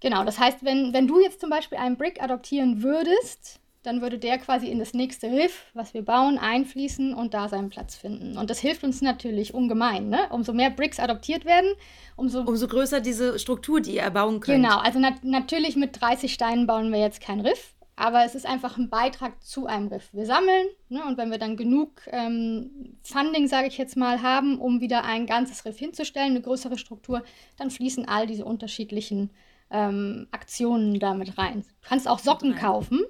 Genau, 0.00 0.24
das 0.24 0.40
heißt, 0.40 0.64
wenn, 0.64 0.92
wenn 0.92 1.06
du 1.06 1.20
jetzt 1.20 1.40
zum 1.40 1.50
Beispiel 1.50 1.78
einen 1.78 1.96
Brick 1.96 2.20
adoptieren 2.20 2.82
würdest, 2.82 3.60
dann 3.82 4.00
würde 4.00 4.18
der 4.18 4.38
quasi 4.38 4.68
in 4.68 4.78
das 4.78 4.94
nächste 4.94 5.28
Riff, 5.28 5.66
was 5.74 5.92
wir 5.92 6.04
bauen, 6.04 6.38
einfließen 6.38 7.14
und 7.14 7.34
da 7.34 7.48
seinen 7.48 7.68
Platz 7.68 7.96
finden. 7.96 8.38
Und 8.38 8.48
das 8.48 8.60
hilft 8.60 8.84
uns 8.84 9.02
natürlich 9.02 9.54
ungemein. 9.54 10.08
Ne? 10.08 10.28
Umso 10.30 10.52
mehr 10.52 10.70
Bricks 10.70 11.00
adoptiert 11.00 11.44
werden, 11.44 11.72
umso, 12.16 12.42
umso 12.42 12.68
größer 12.68 13.00
diese 13.00 13.38
Struktur, 13.38 13.80
die 13.80 13.96
ihr 13.96 14.02
erbauen 14.02 14.40
könnt. 14.40 14.62
Genau, 14.62 14.78
also 14.78 15.00
nat 15.00 15.24
natürlich 15.24 15.76
mit 15.76 16.00
30 16.00 16.32
Steinen 16.32 16.66
bauen 16.66 16.92
wir 16.92 17.00
jetzt 17.00 17.20
kein 17.20 17.40
Riff, 17.40 17.74
aber 17.96 18.24
es 18.24 18.36
ist 18.36 18.46
einfach 18.46 18.78
ein 18.78 18.88
Beitrag 18.88 19.42
zu 19.42 19.66
einem 19.66 19.88
Riff. 19.88 20.10
Wir 20.12 20.26
sammeln 20.26 20.68
ne, 20.88 21.04
und 21.04 21.18
wenn 21.18 21.32
wir 21.32 21.38
dann 21.38 21.56
genug 21.56 22.02
ähm, 22.06 22.96
Funding, 23.02 23.48
sage 23.48 23.66
ich 23.66 23.78
jetzt 23.78 23.96
mal, 23.96 24.22
haben, 24.22 24.60
um 24.60 24.80
wieder 24.80 25.04
ein 25.04 25.26
ganzes 25.26 25.64
Riff 25.64 25.78
hinzustellen, 25.78 26.30
eine 26.30 26.40
größere 26.40 26.78
Struktur, 26.78 27.24
dann 27.58 27.70
fließen 27.70 28.06
all 28.06 28.28
diese 28.28 28.44
unterschiedlichen 28.44 29.30
ähm, 29.72 30.28
Aktionen 30.30 31.00
damit 31.00 31.36
rein. 31.36 31.62
Du 31.62 31.88
kannst 31.88 32.06
auch 32.06 32.20
Socken 32.20 32.54
kaufen 32.54 33.00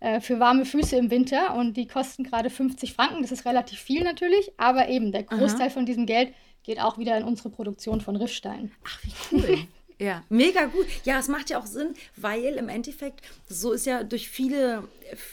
äh, 0.00 0.20
für 0.20 0.38
warme 0.40 0.64
Füße 0.64 0.96
im 0.96 1.10
Winter 1.10 1.54
und 1.54 1.76
die 1.76 1.86
kosten 1.86 2.24
gerade 2.24 2.50
50 2.50 2.92
Franken. 2.92 3.22
Das 3.22 3.32
ist 3.32 3.44
relativ 3.44 3.78
viel 3.78 4.02
natürlich, 4.04 4.52
aber 4.56 4.88
eben 4.88 5.12
der 5.12 5.22
Großteil 5.22 5.68
Aha. 5.68 5.70
von 5.70 5.86
diesem 5.86 6.06
Geld 6.06 6.32
geht 6.62 6.80
auch 6.80 6.98
wieder 6.98 7.16
in 7.16 7.24
unsere 7.24 7.50
Produktion 7.50 8.00
von 8.00 8.16
Riffstein. 8.16 8.72
Ach, 8.84 8.98
wie 9.02 9.12
cool. 9.32 9.58
Ja, 9.98 10.22
mega 10.28 10.66
gut. 10.66 10.86
Ja, 11.04 11.18
es 11.18 11.28
macht 11.28 11.48
ja 11.48 11.58
auch 11.58 11.64
Sinn, 11.64 11.94
weil 12.16 12.56
im 12.56 12.68
Endeffekt, 12.68 13.22
so 13.48 13.72
ist 13.72 13.86
ja 13.86 14.04
durch 14.04 14.28
viele, 14.28 14.86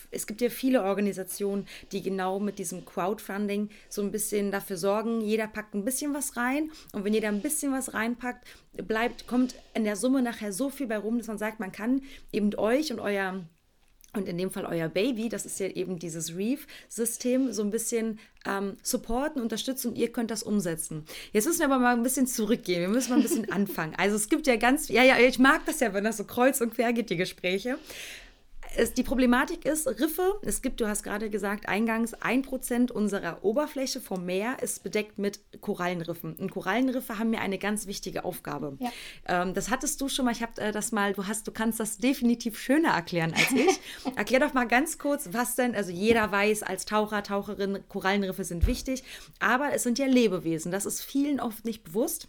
es 0.10 0.25
gibt 0.25 0.39
ja 0.39 0.50
viele 0.50 0.84
Organisationen, 0.84 1.67
die 1.91 2.01
genau 2.01 2.39
mit 2.39 2.60
diesem 2.60 2.86
Crowdfunding 2.86 3.70
so 3.89 4.01
ein 4.01 4.12
bisschen 4.12 4.51
dafür 4.51 4.77
sorgen, 4.77 5.20
jeder 5.20 5.48
packt 5.48 5.74
ein 5.74 5.84
bisschen 5.84 6.13
was 6.13 6.38
rein 6.38 6.72
und 6.93 7.03
wenn 7.03 7.13
jeder 7.13 7.27
ein 7.27 7.41
bisschen 7.41 7.74
was 7.74 7.93
reinpackt, 7.93 8.48
bleibt, 8.72 9.27
kommt 9.27 9.55
in 9.74 9.84
der 9.84 9.98
Summe 9.98 10.22
nachher 10.22 10.53
so 10.53 10.70
viel 10.70 10.88
bei 10.88 10.98
rum, 10.98 11.17
dass 11.17 11.27
man 11.27 11.38
sagt, 11.38 11.60
man 11.60 11.74
kann 11.74 12.01
eben 12.32 12.55
euch 12.55 12.93
und 12.93 13.01
euer 13.01 13.43
und 14.13 14.27
in 14.27 14.38
dem 14.38 14.51
Fall 14.51 14.65
euer 14.65 14.89
Baby, 14.89 15.29
das 15.29 15.46
ist 15.46 15.60
ja 15.60 15.67
eben 15.67 16.00
dieses 16.00 16.36
Reef-System, 16.36 17.51
so 17.51 17.63
ein 17.63 17.72
bisschen 17.72 18.20
ähm, 18.46 18.77
supporten, 18.84 19.41
unterstützen 19.41 19.89
und 19.89 19.98
ihr 19.98 20.12
könnt 20.12 20.32
das 20.32 20.43
umsetzen. 20.43 21.05
Jetzt 21.32 21.46
müssen 21.46 21.60
wir 21.60 21.65
aber 21.65 21.79
mal 21.79 21.96
ein 21.96 22.03
bisschen 22.03 22.27
zurückgehen. 22.27 22.82
Wir 22.82 22.89
müssen 22.89 23.10
mal 23.10 23.17
ein 23.17 23.24
bisschen 23.24 23.51
anfangen. 23.51 23.96
Also 23.98 24.15
es 24.15 24.29
gibt 24.29 24.48
ja 24.48 24.55
ganz, 24.55 24.89
ja, 24.89 25.03
ja, 25.03 25.17
ich 25.17 25.39
mag 25.39 25.65
das 25.65 25.79
ja, 25.79 25.93
wenn 25.93 26.03
das 26.03 26.17
so 26.17 26.25
kreuz 26.25 26.62
und 26.62 26.74
quer 26.74 26.93
geht, 26.93 27.10
die 27.10 27.17
Gespräche. 27.17 27.77
Es, 28.75 28.94
die 28.94 29.03
Problematik 29.03 29.65
ist, 29.65 29.88
Riffe, 29.88 30.39
es 30.42 30.62
gibt, 30.62 30.82
du 30.82 30.88
hast 30.88 31.03
gerade 31.03 31.30
gesagt, 31.30 31.68
eingangs 31.68 32.13
ein 32.15 32.42
Prozent 32.42 32.92
unserer 32.92 33.44
Oberfläche 33.44 34.01
vom 34.01 34.25
Meer 34.25 34.58
ist 34.62 34.84
bedeckt 34.84 35.18
mit 35.18 35.39
Korallenriffen. 35.62 36.34
Und 36.36 36.51
Korallenriffe 36.51 37.20
haben 37.20 37.30
mir 37.30 37.42
eine 37.42 37.58
ganz 37.58 37.88
wichtige 37.88 38.25
Aufgabe. 38.25 38.77
Ja. 38.80 38.92
Ähm, 39.27 39.53
das 39.53 39.70
hattest 39.70 40.01
du 40.01 40.10
schon 40.10 40.25
mal, 40.25 40.32
ich 40.32 40.42
habe 40.42 40.60
äh, 40.62 40.72
das 40.72 40.92
mal, 40.92 41.13
du 41.13 41.27
hast, 41.27 41.48
du 41.48 41.51
kannst 41.51 41.80
das 41.80 41.98
definitiv 41.98 42.60
schöner 42.60 42.89
erklären 42.89 43.34
als 43.34 43.51
ich. 43.51 43.80
Erklär 44.15 44.39
doch 44.39 44.53
mal 44.53 44.68
ganz 44.68 44.98
kurz, 44.98 45.30
was 45.32 45.56
denn, 45.56 45.75
also 45.75 45.92
jeder 45.92 46.32
weiß 46.32 46.63
als 46.63 46.86
Taucher, 46.86 47.24
Taucherin, 47.24 47.80
Korallenriffe 47.88 48.44
sind 48.44 48.68
wichtig, 48.68 49.03
aber 49.39 49.74
es 49.74 49.84
sind 49.84 50.00
ja 50.00 50.06
Lebewesen. 50.06 50.72
Das 50.72 50.86
ist 50.86 51.01
vielen 51.01 51.39
oft 51.39 51.65
nicht 51.65 51.84
bewusst. 51.84 52.27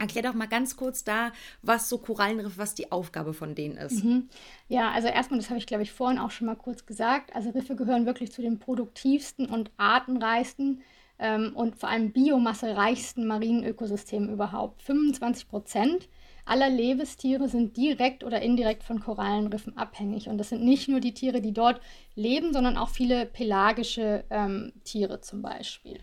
Erklär 0.00 0.22
doch 0.22 0.34
mal 0.34 0.46
ganz 0.46 0.76
kurz 0.76 1.04
da, 1.04 1.30
was 1.60 1.90
so 1.90 1.98
Korallenriffe, 1.98 2.56
was 2.56 2.74
die 2.74 2.90
Aufgabe 2.90 3.34
von 3.34 3.54
denen 3.54 3.76
ist. 3.76 4.02
Mhm. 4.02 4.30
Ja, 4.68 4.90
also 4.90 5.08
erstmal, 5.08 5.38
das 5.38 5.50
habe 5.50 5.58
ich 5.58 5.66
glaube 5.66 5.82
ich 5.82 5.92
vorhin 5.92 6.18
auch 6.18 6.30
schon 6.30 6.46
mal 6.46 6.56
kurz 6.56 6.86
gesagt. 6.86 7.36
Also 7.36 7.50
Riffe 7.50 7.76
gehören 7.76 8.06
wirklich 8.06 8.32
zu 8.32 8.40
den 8.40 8.58
produktivsten 8.58 9.44
und 9.44 9.70
artenreichsten 9.76 10.80
ähm, 11.18 11.52
und 11.54 11.76
vor 11.76 11.90
allem 11.90 12.12
biomassereichsten 12.12 13.26
marinen 13.26 13.62
Ökosystemen 13.62 14.30
überhaupt. 14.30 14.82
25 14.82 15.48
Prozent 15.48 16.08
aller 16.46 16.70
Lebestiere 16.70 17.48
sind 17.48 17.76
direkt 17.76 18.24
oder 18.24 18.40
indirekt 18.40 18.82
von 18.82 19.00
Korallenriffen 19.00 19.76
abhängig. 19.76 20.28
Und 20.28 20.38
das 20.38 20.48
sind 20.48 20.64
nicht 20.64 20.88
nur 20.88 21.00
die 21.00 21.12
Tiere, 21.12 21.42
die 21.42 21.52
dort 21.52 21.80
leben, 22.14 22.54
sondern 22.54 22.78
auch 22.78 22.88
viele 22.88 23.26
pelagische 23.26 24.24
ähm, 24.30 24.72
Tiere 24.84 25.20
zum 25.20 25.42
Beispiel. 25.42 25.98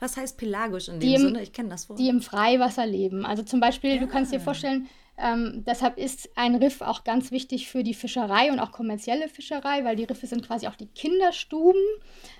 Was 0.00 0.16
heißt 0.16 0.38
pelagisch 0.38 0.88
in 0.88 1.00
dem 1.00 1.14
im, 1.14 1.20
Sinne? 1.20 1.42
Ich 1.42 1.52
kenne 1.52 1.68
das 1.68 1.88
Wort. 1.88 1.98
Die 1.98 2.08
im 2.08 2.20
Freiwasser 2.20 2.86
leben. 2.86 3.26
Also 3.26 3.42
zum 3.42 3.60
Beispiel, 3.60 3.94
ja. 3.94 4.00
du 4.00 4.06
kannst 4.06 4.32
dir 4.32 4.40
vorstellen, 4.40 4.88
ähm, 5.20 5.64
deshalb 5.66 5.98
ist 5.98 6.30
ein 6.36 6.54
Riff 6.54 6.80
auch 6.80 7.02
ganz 7.02 7.32
wichtig 7.32 7.68
für 7.68 7.82
die 7.82 7.94
Fischerei 7.94 8.52
und 8.52 8.60
auch 8.60 8.70
kommerzielle 8.70 9.28
Fischerei, 9.28 9.84
weil 9.84 9.96
die 9.96 10.04
Riffe 10.04 10.28
sind 10.28 10.46
quasi 10.46 10.68
auch 10.68 10.76
die 10.76 10.86
Kinderstuben 10.86 11.80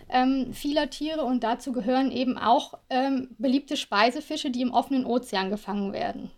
ähm, 0.09 0.53
vieler 0.53 0.88
Tiere 0.88 1.25
und 1.25 1.43
dazu 1.43 1.73
gehören 1.73 2.12
eben 2.12 2.38
auch 2.38 2.75
ähm, 2.88 3.31
beliebte 3.38 3.77
Speisefische, 3.77 4.50
die 4.50 4.62
im 4.62 4.73
offenen 4.73 5.05
Ozean 5.05 5.50
gefangen 5.50 5.93
werden. 5.93 6.31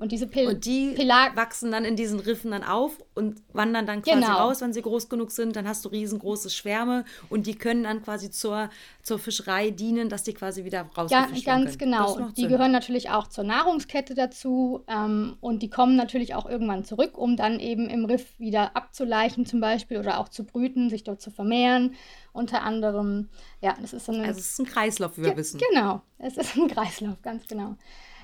Und 0.00 0.12
diese 0.12 0.26
Pil 0.26 0.48
und 0.48 0.64
die 0.64 0.92
Pelag 0.96 1.36
wachsen 1.36 1.70
dann 1.70 1.84
in 1.84 1.94
diesen 1.94 2.20
Riffen 2.20 2.52
dann 2.52 2.64
auf 2.64 3.04
und 3.14 3.42
wandern 3.52 3.84
dann 3.84 4.00
quasi 4.00 4.20
genau. 4.20 4.38
raus, 4.38 4.62
wenn 4.62 4.72
sie 4.72 4.80
groß 4.80 5.10
genug 5.10 5.30
sind. 5.30 5.54
Dann 5.56 5.68
hast 5.68 5.84
du 5.84 5.90
riesengroße 5.90 6.48
Schwärme 6.48 7.04
und 7.28 7.46
die 7.46 7.54
können 7.54 7.84
dann 7.84 8.02
quasi 8.02 8.30
zur, 8.30 8.70
zur 9.02 9.18
Fischerei 9.18 9.70
dienen, 9.70 10.08
dass 10.08 10.22
die 10.22 10.32
quasi 10.32 10.64
wieder 10.64 10.86
rausfischen 10.96 11.36
ja, 11.36 11.42
Ganz 11.44 11.76
können. 11.76 11.92
genau. 11.92 12.30
Die 12.30 12.40
Sinn. 12.40 12.50
gehören 12.50 12.72
natürlich 12.72 13.10
auch 13.10 13.26
zur 13.26 13.44
Nahrungskette 13.44 14.14
dazu 14.14 14.82
ähm, 14.88 15.36
und 15.42 15.62
die 15.62 15.68
kommen 15.68 15.96
natürlich 15.96 16.34
auch 16.34 16.46
irgendwann 16.48 16.82
zurück, 16.82 17.18
um 17.18 17.36
dann 17.36 17.60
eben 17.60 17.86
im 17.90 18.06
Riff 18.06 18.26
wieder 18.38 18.74
abzuleichen 18.76 19.44
zum 19.44 19.60
Beispiel 19.60 19.98
oder 19.98 20.18
auch 20.18 20.30
zu 20.30 20.44
brüten, 20.44 20.88
sich 20.88 21.04
dort 21.04 21.20
zu 21.20 21.30
vermehren. 21.30 21.94
Unter 22.32 22.62
anderem, 22.62 23.28
ja, 23.60 23.76
das 23.78 23.92
ist 23.92 24.06
so 24.06 24.12
eine... 24.12 24.22
Also 24.22 24.40
es 24.40 24.52
ist 24.52 24.60
ein 24.60 24.66
Kreislauf, 24.66 25.18
wie 25.18 25.24
wir 25.24 25.36
wissen. 25.36 25.60
Genau, 25.70 26.00
es 26.16 26.38
ist 26.38 26.56
ein 26.56 26.68
Kreislauf, 26.72 27.20
ganz 27.20 27.46
genau. 27.46 27.76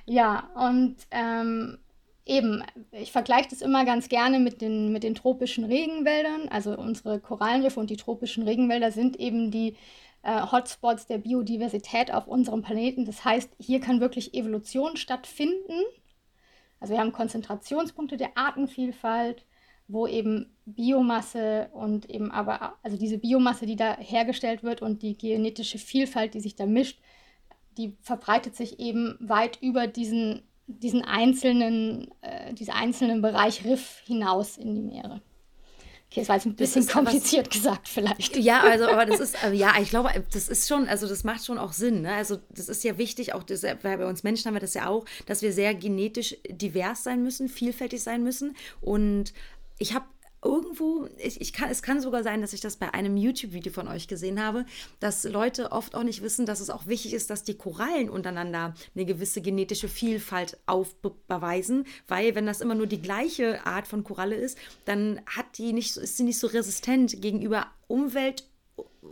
Ja, 0.06 0.50
und 0.54 0.96
ähm, 1.10 1.78
eben, 2.24 2.62
ich 2.92 3.12
vergleiche 3.12 3.48
das 3.50 3.60
immer 3.60 3.84
ganz 3.84 4.08
gerne 4.08 4.38
mit 4.38 4.60
den, 4.60 4.92
mit 4.92 5.02
den 5.02 5.14
tropischen 5.14 5.64
Regenwäldern. 5.64 6.48
Also 6.48 6.76
unsere 6.76 7.20
Korallenriffe 7.20 7.80
und 7.80 7.90
die 7.90 7.96
tropischen 7.96 8.44
Regenwälder 8.44 8.92
sind 8.92 9.18
eben 9.18 9.50
die 9.50 9.76
äh, 10.22 10.42
Hotspots 10.50 11.06
der 11.06 11.18
Biodiversität 11.18 12.12
auf 12.12 12.26
unserem 12.26 12.62
Planeten. 12.62 13.04
Das 13.04 13.24
heißt, 13.24 13.50
hier 13.58 13.80
kann 13.80 14.00
wirklich 14.00 14.34
Evolution 14.34 14.96
stattfinden. 14.96 15.82
Also 16.80 16.94
wir 16.94 17.00
haben 17.00 17.12
Konzentrationspunkte 17.12 18.16
der 18.16 18.36
Artenvielfalt, 18.36 19.44
wo 19.88 20.06
eben 20.06 20.52
Biomasse 20.66 21.68
und 21.72 22.10
eben 22.10 22.30
aber, 22.32 22.76
also 22.82 22.96
diese 22.96 23.18
Biomasse, 23.18 23.66
die 23.66 23.76
da 23.76 23.96
hergestellt 23.98 24.62
wird 24.62 24.82
und 24.82 25.02
die 25.02 25.16
genetische 25.16 25.78
Vielfalt, 25.78 26.34
die 26.34 26.40
sich 26.40 26.56
da 26.56 26.66
mischt, 26.66 27.00
die 27.76 27.96
verbreitet 28.02 28.56
sich 28.56 28.78
eben 28.78 29.16
weit 29.20 29.58
über 29.60 29.86
diesen, 29.86 30.42
diesen 30.66 31.04
einzelnen, 31.04 32.10
äh, 32.22 32.54
diesen 32.54 32.72
einzelnen 32.72 33.22
Bereich 33.22 33.64
Riff 33.64 34.02
hinaus 34.06 34.56
in 34.56 34.74
die 34.74 34.82
Meere. 34.82 35.20
Okay, 36.10 36.20
das 36.20 36.28
war 36.28 36.36
jetzt 36.36 36.46
ein 36.46 36.54
bisschen 36.54 36.86
kompliziert 36.86 37.48
was, 37.48 37.54
gesagt, 37.54 37.88
vielleicht. 37.88 38.36
Ja, 38.36 38.60
also, 38.60 38.88
aber 38.88 39.06
das 39.06 39.20
ist, 39.20 39.36
ja, 39.52 39.74
ich 39.80 39.90
glaube, 39.90 40.10
das 40.32 40.48
ist 40.48 40.68
schon, 40.68 40.88
also 40.88 41.08
das 41.08 41.24
macht 41.24 41.44
schon 41.44 41.58
auch 41.58 41.72
Sinn. 41.72 42.02
Ne? 42.02 42.14
Also, 42.14 42.38
das 42.50 42.68
ist 42.68 42.84
ja 42.84 42.96
wichtig, 42.96 43.34
auch 43.34 43.42
das, 43.42 43.64
weil 43.64 43.98
bei 43.98 44.06
uns 44.06 44.22
Menschen 44.22 44.46
haben 44.46 44.54
wir 44.54 44.60
das 44.60 44.74
ja 44.74 44.88
auch, 44.88 45.04
dass 45.26 45.42
wir 45.42 45.52
sehr 45.52 45.74
genetisch 45.74 46.36
divers 46.48 47.02
sein 47.02 47.22
müssen, 47.22 47.48
vielfältig 47.48 48.02
sein 48.02 48.22
müssen. 48.22 48.56
Und 48.80 49.32
ich 49.78 49.94
habe 49.94 50.06
irgendwo, 50.46 51.08
ich, 51.18 51.40
ich 51.40 51.52
kann, 51.52 51.70
es 51.70 51.82
kann 51.82 52.00
sogar 52.00 52.22
sein, 52.22 52.40
dass 52.40 52.52
ich 52.52 52.60
das 52.60 52.76
bei 52.76 52.92
einem 52.94 53.16
YouTube-Video 53.16 53.72
von 53.72 53.88
euch 53.88 54.08
gesehen 54.08 54.42
habe, 54.42 54.64
dass 55.00 55.24
Leute 55.24 55.72
oft 55.72 55.94
auch 55.94 56.02
nicht 56.02 56.22
wissen, 56.22 56.46
dass 56.46 56.60
es 56.60 56.70
auch 56.70 56.86
wichtig 56.86 57.12
ist, 57.12 57.30
dass 57.30 57.44
die 57.44 57.56
Korallen 57.56 58.08
untereinander 58.08 58.74
eine 58.94 59.04
gewisse 59.04 59.40
genetische 59.40 59.88
Vielfalt 59.88 60.58
aufbeweisen, 60.66 61.86
weil 62.08 62.34
wenn 62.34 62.46
das 62.46 62.60
immer 62.60 62.74
nur 62.74 62.86
die 62.86 63.02
gleiche 63.02 63.66
Art 63.66 63.86
von 63.86 64.04
Koralle 64.04 64.36
ist, 64.36 64.58
dann 64.84 65.20
hat 65.26 65.58
die 65.58 65.72
nicht, 65.72 65.96
ist 65.96 66.16
sie 66.16 66.24
nicht 66.24 66.38
so 66.38 66.46
resistent 66.46 67.20
gegenüber 67.20 67.66
Umwelt- 67.88 68.44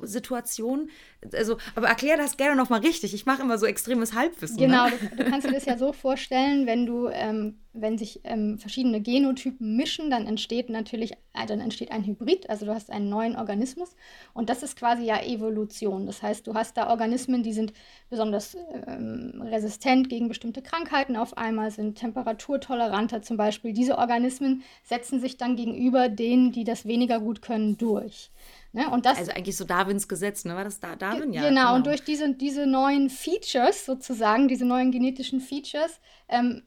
Situation. 0.02 0.90
Also, 1.32 1.56
aber 1.74 1.88
erklär 1.88 2.16
das 2.16 2.36
gerne 2.36 2.56
nochmal 2.56 2.80
richtig. 2.80 3.14
Ich 3.14 3.26
mache 3.26 3.42
immer 3.42 3.58
so 3.58 3.66
extremes 3.66 4.14
Halbwissen. 4.14 4.56
Ne? 4.56 4.66
Genau, 4.66 4.86
ne? 4.86 4.92
du, 4.98 5.24
du, 5.24 5.30
kannst 5.30 5.46
dir 5.46 5.52
das 5.52 5.64
ja 5.64 5.78
so 5.78 5.92
vorstellen, 5.92 6.66
wenn 6.66 6.86
du, 6.86 7.08
ähm, 7.08 7.58
wenn 7.72 7.98
sich 7.98 8.20
ähm, 8.24 8.58
verschiedene 8.58 9.00
Genotypen 9.00 9.76
mischen, 9.76 10.10
dann 10.10 10.26
entsteht 10.26 10.70
natürlich, 10.70 11.12
äh, 11.12 11.46
dann 11.46 11.60
entsteht 11.60 11.90
ein 11.90 12.04
Hybrid, 12.04 12.48
also 12.48 12.66
du 12.66 12.74
hast 12.74 12.90
einen 12.90 13.08
neuen 13.08 13.36
Organismus 13.36 13.96
und 14.32 14.48
das 14.48 14.62
ist 14.62 14.76
quasi 14.76 15.04
ja 15.04 15.20
Evolution. 15.22 16.06
Das 16.06 16.22
heißt, 16.22 16.46
du 16.46 16.54
hast 16.54 16.76
da 16.76 16.88
Organismen, 16.88 17.42
die 17.42 17.52
sind 17.52 17.72
besonders 18.10 18.56
ähm, 18.86 19.42
resistent 19.44 20.08
gegen 20.08 20.28
bestimmte 20.28 20.62
Krankheiten 20.62 21.16
auf 21.16 21.36
einmal, 21.36 21.70
sind 21.70 21.98
temperaturtoleranter 21.98 23.22
zum 23.22 23.36
Beispiel. 23.36 23.72
Diese 23.72 23.98
Organismen 23.98 24.62
setzen 24.84 25.20
sich 25.20 25.36
dann 25.36 25.56
gegenüber 25.56 26.08
denen, 26.08 26.52
die 26.52 26.64
das 26.64 26.86
weniger 26.86 27.18
gut 27.18 27.42
können, 27.42 27.76
durch. 27.76 28.30
Ne? 28.74 28.90
Und 28.90 29.06
das, 29.06 29.18
also 29.18 29.30
eigentlich 29.30 29.56
so 29.56 29.64
Darwins 29.64 30.08
Gesetz, 30.08 30.44
ne? 30.44 30.56
War 30.56 30.64
das 30.64 30.80
da 30.80 30.96
Darwin? 30.96 31.32
Ja. 31.32 31.42
Genau, 31.42 31.60
genau. 31.60 31.74
und 31.76 31.86
durch 31.86 32.02
diese, 32.02 32.34
diese 32.34 32.66
neuen 32.66 33.08
Features 33.08 33.86
sozusagen, 33.86 34.48
diese 34.48 34.64
neuen 34.64 34.90
genetischen 34.90 35.40
Features, 35.40 36.00
ähm, 36.28 36.64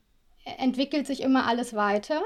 entwickelt 0.56 1.06
sich 1.06 1.20
immer 1.20 1.46
alles 1.46 1.74
weiter. 1.74 2.22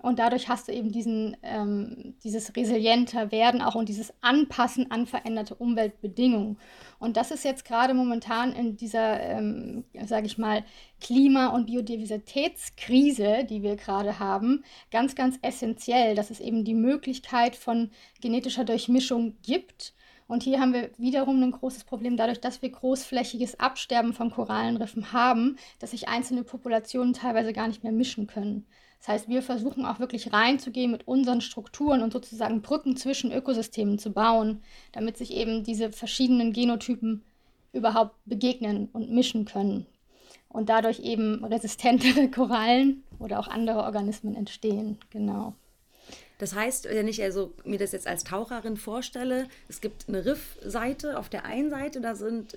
Und 0.00 0.20
dadurch 0.20 0.48
hast 0.48 0.68
du 0.68 0.72
eben 0.72 0.92
diesen, 0.92 1.36
ähm, 1.42 2.14
dieses 2.22 2.54
resilienter 2.54 3.32
Werden 3.32 3.60
auch 3.60 3.74
und 3.74 3.88
dieses 3.88 4.14
Anpassen 4.20 4.92
an 4.92 5.06
veränderte 5.06 5.56
Umweltbedingungen. 5.56 6.56
Und 7.00 7.16
das 7.16 7.32
ist 7.32 7.44
jetzt 7.44 7.64
gerade 7.64 7.94
momentan 7.94 8.52
in 8.52 8.76
dieser, 8.76 9.20
ähm, 9.20 9.84
sage 10.06 10.26
ich 10.26 10.38
mal, 10.38 10.64
Klima- 11.00 11.48
und 11.48 11.66
Biodiversitätskrise, 11.66 13.44
die 13.50 13.62
wir 13.62 13.74
gerade 13.74 14.20
haben, 14.20 14.62
ganz, 14.92 15.16
ganz 15.16 15.36
essentiell, 15.42 16.14
dass 16.14 16.30
es 16.30 16.38
eben 16.38 16.64
die 16.64 16.74
Möglichkeit 16.74 17.56
von 17.56 17.90
genetischer 18.20 18.64
Durchmischung 18.64 19.36
gibt. 19.42 19.94
Und 20.28 20.44
hier 20.44 20.60
haben 20.60 20.74
wir 20.74 20.90
wiederum 20.98 21.42
ein 21.42 21.52
großes 21.52 21.84
Problem 21.84 22.16
dadurch, 22.16 22.40
dass 22.40 22.62
wir 22.62 22.70
großflächiges 22.70 23.58
Absterben 23.58 24.12
von 24.12 24.30
Korallenriffen 24.30 25.12
haben, 25.12 25.56
dass 25.80 25.90
sich 25.90 26.06
einzelne 26.08 26.44
Populationen 26.44 27.14
teilweise 27.14 27.52
gar 27.52 27.66
nicht 27.66 27.82
mehr 27.82 27.92
mischen 27.92 28.26
können. 28.28 28.66
Das 28.98 29.08
heißt, 29.08 29.28
wir 29.28 29.42
versuchen 29.42 29.86
auch 29.86 30.00
wirklich 30.00 30.32
reinzugehen 30.32 30.90
mit 30.90 31.06
unseren 31.06 31.40
Strukturen 31.40 32.02
und 32.02 32.12
sozusagen 32.12 32.62
Brücken 32.62 32.96
zwischen 32.96 33.32
Ökosystemen 33.32 33.98
zu 33.98 34.12
bauen, 34.12 34.62
damit 34.92 35.16
sich 35.16 35.32
eben 35.32 35.64
diese 35.64 35.92
verschiedenen 35.92 36.52
Genotypen 36.52 37.22
überhaupt 37.72 38.16
begegnen 38.26 38.88
und 38.92 39.10
mischen 39.10 39.44
können. 39.44 39.86
Und 40.48 40.68
dadurch 40.68 41.00
eben 41.00 41.44
resistentere 41.44 42.28
Korallen 42.30 43.04
oder 43.18 43.38
auch 43.38 43.48
andere 43.48 43.84
Organismen 43.84 44.34
entstehen. 44.34 44.98
Genau. 45.10 45.54
Das 46.38 46.54
heißt, 46.54 46.84
wenn 46.88 47.08
ich 47.08 47.22
also 47.22 47.52
mir 47.64 47.78
das 47.78 47.92
jetzt 47.92 48.06
als 48.06 48.24
Taucherin 48.24 48.76
vorstelle, 48.76 49.48
es 49.68 49.80
gibt 49.80 50.08
eine 50.08 50.24
Riffseite 50.24 51.18
auf 51.18 51.28
der 51.28 51.44
einen 51.44 51.68
Seite, 51.68 52.00
da 52.00 52.14
sind 52.14 52.56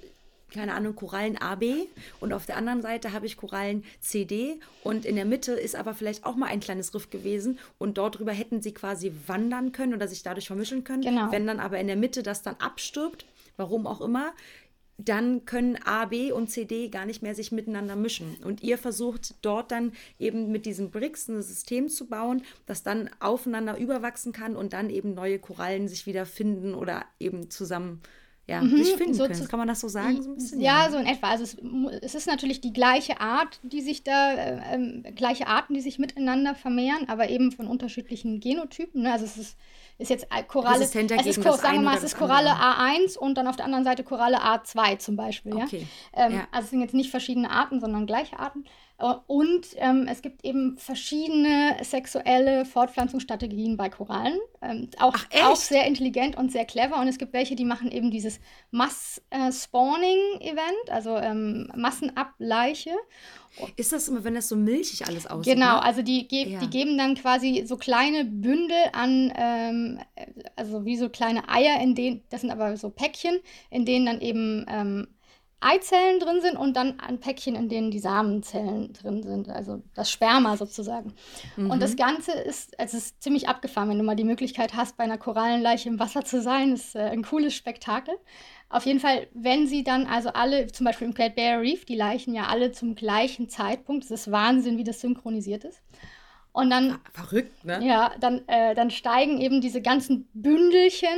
keine 0.54 0.74
Ahnung, 0.74 0.96
Korallen 0.96 1.38
AB 1.38 1.88
und 2.20 2.34
auf 2.34 2.46
der 2.46 2.58
anderen 2.58 2.82
Seite 2.82 3.14
habe 3.14 3.26
ich 3.26 3.38
Korallen 3.38 3.84
CD 4.00 4.60
und 4.84 5.06
in 5.06 5.16
der 5.16 5.26
Mitte 5.26 5.54
ist 5.54 5.76
aber 5.76 5.94
vielleicht 5.94 6.26
auch 6.26 6.36
mal 6.36 6.48
ein 6.48 6.60
kleines 6.60 6.94
Riff 6.94 7.10
gewesen 7.10 7.60
und 7.78 7.98
dort 7.98 8.20
drüber 8.20 8.34
hätten 8.34 8.62
sie 8.62 8.74
quasi 8.74 9.12
wandern 9.28 9.72
können 9.72 9.94
oder 9.94 10.08
sich 10.08 10.24
dadurch 10.24 10.48
vermischen 10.48 10.84
können. 10.84 11.02
Genau. 11.02 11.32
Wenn 11.32 11.48
dann 11.48 11.60
aber 11.60 11.80
in 11.80 11.88
der 11.88 11.96
Mitte 11.96 12.24
das 12.24 12.42
dann 12.42 12.56
abstirbt, 12.60 13.26
warum 13.58 13.88
auch 13.88 14.02
immer, 14.02 14.34
dann 15.06 15.46
können 15.46 15.78
A, 15.84 16.06
B 16.06 16.32
und 16.32 16.50
CD 16.50 16.90
gar 16.90 17.06
nicht 17.06 17.22
mehr 17.24 17.36
sich 17.36 17.52
miteinander 17.52 17.96
mischen. 17.96 18.38
Und 18.44 18.62
ihr 18.62 18.78
versucht 18.78 19.36
dort 19.42 19.72
dann 19.72 19.94
eben 20.20 20.52
mit 20.52 20.66
diesem 20.66 20.92
BRICS 20.92 21.30
ein 21.30 21.42
System 21.42 21.90
zu 21.90 22.08
bauen, 22.08 22.44
das 22.66 22.84
dann 22.84 23.10
aufeinander 23.20 23.78
überwachsen 23.78 24.32
kann 24.32 24.56
und 24.56 24.74
dann 24.74 24.90
eben 24.90 25.14
neue 25.14 25.40
Korallen 25.40 25.88
sich 25.88 26.06
wieder 26.06 26.26
finden 26.26 26.74
oder 26.74 27.06
eben 27.20 27.50
zusammen 27.50 28.02
ja, 28.52 28.62
mhm, 28.62 28.78
sich 28.78 28.96
finden 28.96 29.14
so 29.14 29.26
können. 29.26 29.48
Kann 29.48 29.60
man 29.60 29.68
das 29.68 29.80
so 29.80 29.88
sagen? 29.88 30.22
So 30.22 30.36
bisschen, 30.36 30.62
ja, 30.62 30.86
ja, 30.86 30.92
so 30.92 30.98
in 30.98 31.06
etwa. 31.06 31.30
Also 31.30 31.44
es, 31.44 31.58
es, 32.02 32.16
ist 32.16 32.28
natürlich 32.28 32.62
die 32.62 32.74
gleiche 32.74 33.20
Art, 33.20 33.60
die 33.64 33.82
sich 33.82 34.04
da, 34.04 34.34
äh, 34.34 34.76
ähm, 34.76 35.04
gleiche 35.16 35.48
Arten, 35.48 35.74
die 35.74 35.82
sich 35.82 36.00
miteinander 36.00 36.56
vermehren, 36.56 37.10
aber 37.10 37.30
eben 37.30 37.52
von 37.52 37.68
unterschiedlichen 37.68 38.40
Genotypen. 38.40 39.04
Ne? 39.04 39.12
Also 39.12 39.26
es 39.26 39.38
ist 39.38 39.58
ist 40.02 40.10
jetzt 40.10 40.28
Koralle, 40.48 40.84
es 40.84 40.96
ist, 40.96 41.44
sagen 41.44 41.76
wir 41.76 41.82
mal, 41.82 41.96
es 41.96 42.04
ist 42.04 42.18
Koralle 42.18 42.50
A1 42.50 43.18
und 43.18 43.36
dann 43.36 43.48
auf 43.48 43.56
der 43.56 43.66
anderen 43.66 43.84
Seite 43.84 44.04
Koralle 44.04 44.42
A2 44.42 44.98
zum 44.98 45.16
Beispiel. 45.16 45.54
Okay. 45.54 45.86
Ja? 46.16 46.26
Ähm, 46.26 46.34
ja. 46.34 46.48
Also 46.52 46.66
es 46.66 46.70
sind 46.72 46.82
jetzt 46.82 46.96
nicht 46.96 47.12
verschiedene 47.12 47.52
Arten, 47.52 47.80
sondern 47.80 48.08
gleiche 48.08 48.40
Arten. 48.40 48.66
Äh, 49.02 49.16
und 49.28 49.68
ähm, 49.78 50.08
es 50.10 50.22
gibt 50.22 50.46
eben 50.46 50.78
verschiedene 50.78 51.76
sexuelle 51.84 52.64
Fortpflanzungsstrategien 52.66 53.76
bei 53.78 53.90
Korallen. 53.90 54.40
Ähm, 54.62 54.90
auch, 55.00 55.16
Ach, 55.16 55.26
auch 55.44 55.56
sehr 55.56 55.88
intelligent 55.88 56.38
und 56.38 56.52
sehr 56.52 56.66
clever. 56.66 57.00
Und 57.00 57.08
es 57.08 57.18
gibt 57.18 57.34
welche, 57.34 57.56
die 57.56 57.66
machen 57.66 57.92
eben 57.92 58.12
dieses 58.12 58.40
Mass-Spawning-Event, 58.72 60.90
also 60.90 61.18
ähm, 61.18 61.72
Massenableiche. 61.76 62.92
Ist 63.76 63.92
das 63.92 64.08
immer, 64.08 64.24
wenn 64.24 64.36
das 64.36 64.48
so 64.48 64.56
milchig 64.56 65.06
alles 65.08 65.28
aussieht? 65.28 65.56
Genau, 65.56 65.76
ne? 65.76 65.84
also 65.84 66.02
die, 66.02 66.26
ge 66.28 66.52
ja. 66.52 66.60
die 66.60 66.70
geben 66.70 66.98
dann 66.98 67.16
quasi 67.16 67.64
so 67.66 67.76
kleine 67.76 68.24
Bündel 68.24 68.78
an, 68.94 69.34
ähm, 69.36 70.00
also 70.56 70.86
wie 70.86 70.96
so 70.96 71.10
kleine 71.10 71.50
Eier, 71.50 71.82
in 71.82 71.94
denen, 71.94 72.24
das 72.30 72.40
sind 72.42 72.52
aber 72.52 72.78
so 72.78 72.90
Päckchen, 72.90 73.40
in 73.70 73.86
denen 73.86 74.06
dann 74.06 74.22
eben 74.22 74.66
ähm, 74.70 75.08
Eizellen 75.62 76.20
drin 76.20 76.42
sind 76.42 76.58
und 76.58 76.76
dann 76.76 77.00
ein 77.00 77.20
Päckchen, 77.20 77.56
in 77.56 77.70
denen 77.70 77.92
die 77.92 78.00
Samenzellen 78.00 78.94
drin 78.94 79.24
sind, 79.24 79.50
also 79.50 79.82
das 79.94 80.12
Sperma 80.12 80.58
sozusagen. 80.58 81.14
Mhm. 81.56 81.70
Und 81.70 81.82
das 81.82 81.96
Ganze 81.96 82.32
ist, 82.32 82.78
also 82.80 82.98
es 82.98 83.06
ist 83.06 83.24
ziemlich 83.24 83.48
abgefahren, 83.48 83.90
wenn 83.90 84.00
du 84.00 84.04
mal 84.04 84.16
die 84.16 84.24
Möglichkeit 84.24 84.74
hast, 84.74 84.98
bei 84.98 85.04
einer 85.04 85.18
Korallenleiche 85.20 85.88
im 85.88 86.00
Wasser 86.00 86.26
zu 86.26 86.42
sein. 86.42 86.72
Das 86.72 86.88
ist 86.88 86.96
äh, 86.96 87.00
ein 87.00 87.24
cooles 87.24 87.54
Spektakel. 87.54 88.16
Auf 88.70 88.86
jeden 88.86 89.00
Fall, 89.00 89.28
wenn 89.34 89.68
sie 89.68 89.84
dann 89.84 90.08
also 90.08 90.30
alle, 90.30 90.68
zum 90.68 90.86
Beispiel 90.86 91.08
im 91.08 91.14
Great 91.14 91.36
Barrier 91.36 91.62
Reef, 91.62 91.86
die 91.86 91.96
Leichen 91.96 92.34
ja 92.34 92.48
alle 92.48 92.72
zum 92.72 92.96
gleichen 92.96 93.48
Zeitpunkt, 93.50 94.06
das 94.06 94.12
ist 94.12 94.32
Wahnsinn, 94.32 94.78
wie 94.78 94.84
das 94.84 95.02
synchronisiert 95.02 95.64
ist. 95.64 95.82
Und 96.54 96.70
dann. 96.70 97.00
Verrückt, 97.14 97.64
ne? 97.64 97.86
Ja, 97.86 98.12
dann, 98.20 98.48
äh, 98.48 98.74
dann 98.76 98.92
steigen 98.92 99.40
eben 99.40 99.62
diese 99.62 99.82
ganzen 99.82 100.28
Bündelchen, 100.34 101.10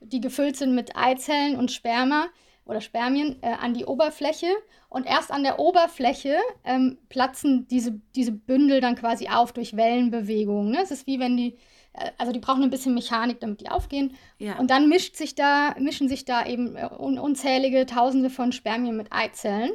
die 0.00 0.20
gefüllt 0.20 0.56
sind 0.56 0.74
mit 0.74 0.96
Eizellen 0.96 1.56
und 1.56 1.70
Sperma, 1.70 2.26
oder 2.64 2.80
Spermien 2.80 3.36
äh, 3.42 3.52
an 3.52 3.74
die 3.74 3.84
Oberfläche 3.84 4.46
und 4.88 5.06
erst 5.06 5.30
an 5.32 5.42
der 5.42 5.58
Oberfläche 5.58 6.36
ähm, 6.64 6.98
platzen 7.08 7.66
diese, 7.68 8.00
diese 8.14 8.32
Bündel 8.32 8.80
dann 8.80 8.94
quasi 8.94 9.28
auf 9.28 9.52
durch 9.52 9.76
Wellenbewegungen. 9.76 10.70
Ne? 10.70 10.78
Es 10.82 10.90
ist 10.90 11.06
wie 11.06 11.18
wenn 11.18 11.36
die, 11.36 11.56
äh, 11.92 12.10
also 12.18 12.32
die 12.32 12.38
brauchen 12.38 12.62
ein 12.62 12.70
bisschen 12.70 12.94
Mechanik, 12.94 13.40
damit 13.40 13.60
die 13.60 13.68
aufgehen. 13.68 14.14
Ja. 14.38 14.58
Und 14.58 14.70
dann 14.70 14.88
mischt 14.88 15.16
sich 15.16 15.34
da, 15.34 15.74
mischen 15.78 16.08
sich 16.08 16.24
da 16.24 16.46
eben 16.46 16.76
äh, 16.76 16.88
un 16.98 17.18
unzählige 17.18 17.84
Tausende 17.86 18.30
von 18.30 18.52
Spermien 18.52 18.96
mit 18.96 19.12
Eizellen 19.12 19.72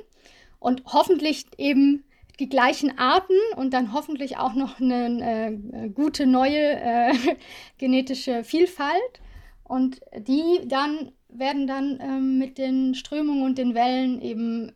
und 0.60 0.84
hoffentlich 0.86 1.46
eben 1.58 2.06
die 2.39 2.50
gleichen 2.50 2.98
Arten 2.98 3.38
und 3.56 3.74
dann 3.74 3.94
hoffentlich 3.94 4.38
auch 4.38 4.53
noch 4.53 4.79
eine 4.79 5.60
äh, 5.74 5.89
gute 5.89 6.25
neue 6.25 6.79
äh, 6.79 7.13
genetische 7.77 8.44
Vielfalt. 8.44 9.22
Und 9.63 10.00
die 10.15 10.62
dann 10.65 11.12
werden 11.30 11.68
dann 11.68 12.00
ähm, 12.02 12.38
mit 12.38 12.58
den 12.58 12.96
Strömungen 12.96 13.44
und 13.44 13.58
den 13.58 13.76
Wellen 13.76 14.22
eben, 14.22 14.74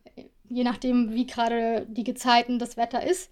je 0.49 0.63
nachdem, 0.63 1.13
wie 1.13 1.25
gerade 1.25 1.85
die 1.89 2.03
Gezeiten 2.03 2.59
das 2.59 2.77
Wetter 2.77 3.05
ist, 3.05 3.31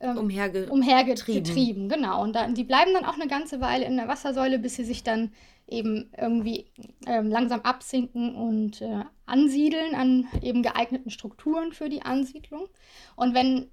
ähm, 0.00 0.16
Umherge 0.16 0.66
umhergetrieben. 0.70 1.88
Genau. 1.88 2.22
Und 2.22 2.34
dann, 2.34 2.54
die 2.54 2.64
bleiben 2.64 2.92
dann 2.94 3.04
auch 3.04 3.14
eine 3.14 3.28
ganze 3.28 3.60
Weile 3.60 3.84
in 3.84 3.96
der 3.96 4.08
Wassersäule, 4.08 4.58
bis 4.58 4.76
sie 4.76 4.84
sich 4.84 5.02
dann 5.02 5.32
eben 5.68 6.10
irgendwie 6.18 6.66
ähm, 7.06 7.28
langsam 7.28 7.60
absinken 7.60 8.34
und 8.34 8.80
äh, 8.80 9.04
ansiedeln 9.26 9.94
an 9.94 10.26
eben 10.42 10.62
geeigneten 10.62 11.10
Strukturen 11.10 11.72
für 11.72 11.88
die 11.88 12.02
Ansiedlung. 12.02 12.68
Und 13.14 13.34
wenn, 13.34 13.70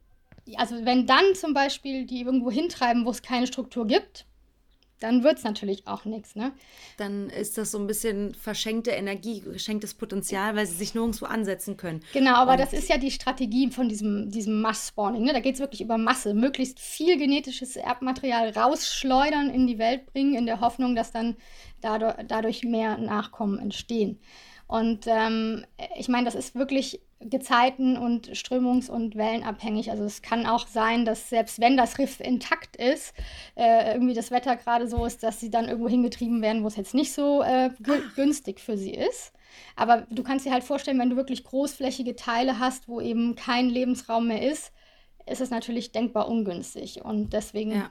also 0.55 0.75
wenn 0.85 1.07
dann 1.07 1.33
zum 1.33 1.53
Beispiel 1.53 2.05
die 2.05 2.21
irgendwo 2.21 2.51
hintreiben, 2.51 3.05
wo 3.05 3.09
es 3.09 3.21
keine 3.21 3.47
Struktur 3.47 3.87
gibt, 3.87 4.25
dann 4.99 5.23
wird 5.23 5.37
es 5.37 5.43
natürlich 5.43 5.87
auch 5.87 6.05
nichts. 6.05 6.35
Ne? 6.35 6.51
Dann 6.97 7.29
ist 7.29 7.57
das 7.57 7.71
so 7.71 7.77
ein 7.77 7.87
bisschen 7.87 8.33
verschenkte 8.33 8.91
Energie, 8.91 9.41
geschenktes 9.41 9.93
Potenzial, 9.93 10.55
weil 10.55 10.65
sie 10.65 10.75
sich 10.75 10.95
nirgendwo 10.95 11.25
ansetzen 11.25 11.77
können. 11.77 12.01
Genau, 12.13 12.35
aber 12.35 12.53
Und 12.53 12.59
das 12.59 12.73
ist 12.73 12.89
ja 12.89 12.97
die 12.97 13.11
Strategie 13.11 13.69
von 13.69 13.89
diesem, 13.89 14.31
diesem 14.31 14.61
Mass-Spawning. 14.61 15.23
Ne? 15.23 15.33
Da 15.33 15.39
geht 15.39 15.55
es 15.55 15.61
wirklich 15.61 15.81
über 15.81 15.97
Masse. 15.97 16.33
Möglichst 16.33 16.79
viel 16.79 17.17
genetisches 17.17 17.75
Erbmaterial 17.75 18.49
rausschleudern, 18.49 19.49
in 19.49 19.67
die 19.67 19.77
Welt 19.77 20.05
bringen, 20.07 20.35
in 20.35 20.45
der 20.45 20.61
Hoffnung, 20.61 20.95
dass 20.95 21.11
dann 21.11 21.35
dadurch, 21.81 22.15
dadurch 22.27 22.63
mehr 22.63 22.97
Nachkommen 22.97 23.59
entstehen. 23.59 24.19
Und 24.67 25.05
ähm, 25.07 25.65
ich 25.97 26.09
meine, 26.09 26.25
das 26.25 26.35
ist 26.35 26.55
wirklich 26.55 27.01
Gezeiten 27.19 27.97
und 27.97 28.29
strömungs- 28.31 28.89
und 28.89 29.15
wellenabhängig. 29.15 29.91
Also 29.91 30.03
es 30.03 30.21
kann 30.21 30.45
auch 30.45 30.67
sein, 30.67 31.05
dass 31.05 31.29
selbst 31.29 31.59
wenn 31.59 31.77
das 31.77 31.97
Riff 31.97 32.19
intakt 32.19 32.75
ist, 32.75 33.13
äh, 33.55 33.93
irgendwie 33.93 34.13
das 34.13 34.31
Wetter 34.31 34.55
gerade 34.55 34.87
so 34.87 35.05
ist, 35.05 35.23
dass 35.23 35.39
sie 35.39 35.49
dann 35.49 35.67
irgendwo 35.67 35.89
hingetrieben 35.89 36.41
werden, 36.41 36.63
wo 36.63 36.67
es 36.67 36.75
jetzt 36.75 36.93
nicht 36.93 37.13
so 37.13 37.41
äh, 37.41 37.71
günstig 38.15 38.59
für 38.59 38.77
sie 38.77 38.93
ist. 38.93 39.33
Aber 39.75 40.05
du 40.09 40.23
kannst 40.23 40.45
dir 40.45 40.51
halt 40.51 40.63
vorstellen, 40.63 40.99
wenn 40.99 41.09
du 41.09 41.15
wirklich 41.15 41.43
großflächige 41.43 42.15
Teile 42.15 42.59
hast, 42.59 42.87
wo 42.87 43.01
eben 43.01 43.35
kein 43.35 43.69
Lebensraum 43.69 44.27
mehr 44.27 44.41
ist, 44.41 44.71
ist 45.25 45.41
es 45.41 45.49
natürlich 45.49 45.91
denkbar 45.91 46.29
ungünstig. 46.29 47.03
Und 47.03 47.33
deswegen 47.33 47.71
ja 47.71 47.89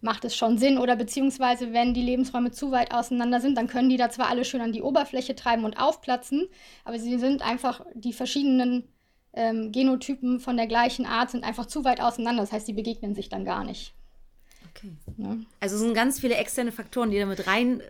macht 0.00 0.24
es 0.24 0.36
schon 0.36 0.58
Sinn. 0.58 0.78
Oder 0.78 0.96
beziehungsweise, 0.96 1.72
wenn 1.72 1.94
die 1.94 2.02
Lebensräume 2.02 2.50
zu 2.50 2.70
weit 2.70 2.92
auseinander 2.92 3.40
sind, 3.40 3.56
dann 3.56 3.68
können 3.68 3.88
die 3.88 3.96
da 3.96 4.10
zwar 4.10 4.28
alle 4.28 4.44
schön 4.44 4.60
an 4.60 4.72
die 4.72 4.82
Oberfläche 4.82 5.34
treiben 5.34 5.64
und 5.64 5.78
aufplatzen, 5.78 6.48
aber 6.84 6.98
sie 6.98 7.18
sind 7.18 7.42
einfach, 7.42 7.84
die 7.94 8.12
verschiedenen 8.12 8.84
ähm, 9.32 9.70
Genotypen 9.72 10.40
von 10.40 10.56
der 10.56 10.66
gleichen 10.66 11.06
Art 11.06 11.30
sind 11.30 11.44
einfach 11.44 11.66
zu 11.66 11.84
weit 11.84 12.00
auseinander. 12.00 12.42
Das 12.42 12.52
heißt, 12.52 12.66
die 12.66 12.72
begegnen 12.72 13.14
sich 13.14 13.28
dann 13.28 13.44
gar 13.44 13.64
nicht. 13.64 13.94
Okay. 14.70 14.92
Ja. 15.18 15.36
Also 15.60 15.76
es 15.76 15.82
sind 15.82 15.94
ganz 15.94 16.20
viele 16.20 16.34
externe 16.36 16.72
Faktoren, 16.72 17.10
die 17.10 17.18
da 17.18 17.26
mit 17.26 17.46
rein 17.46 17.82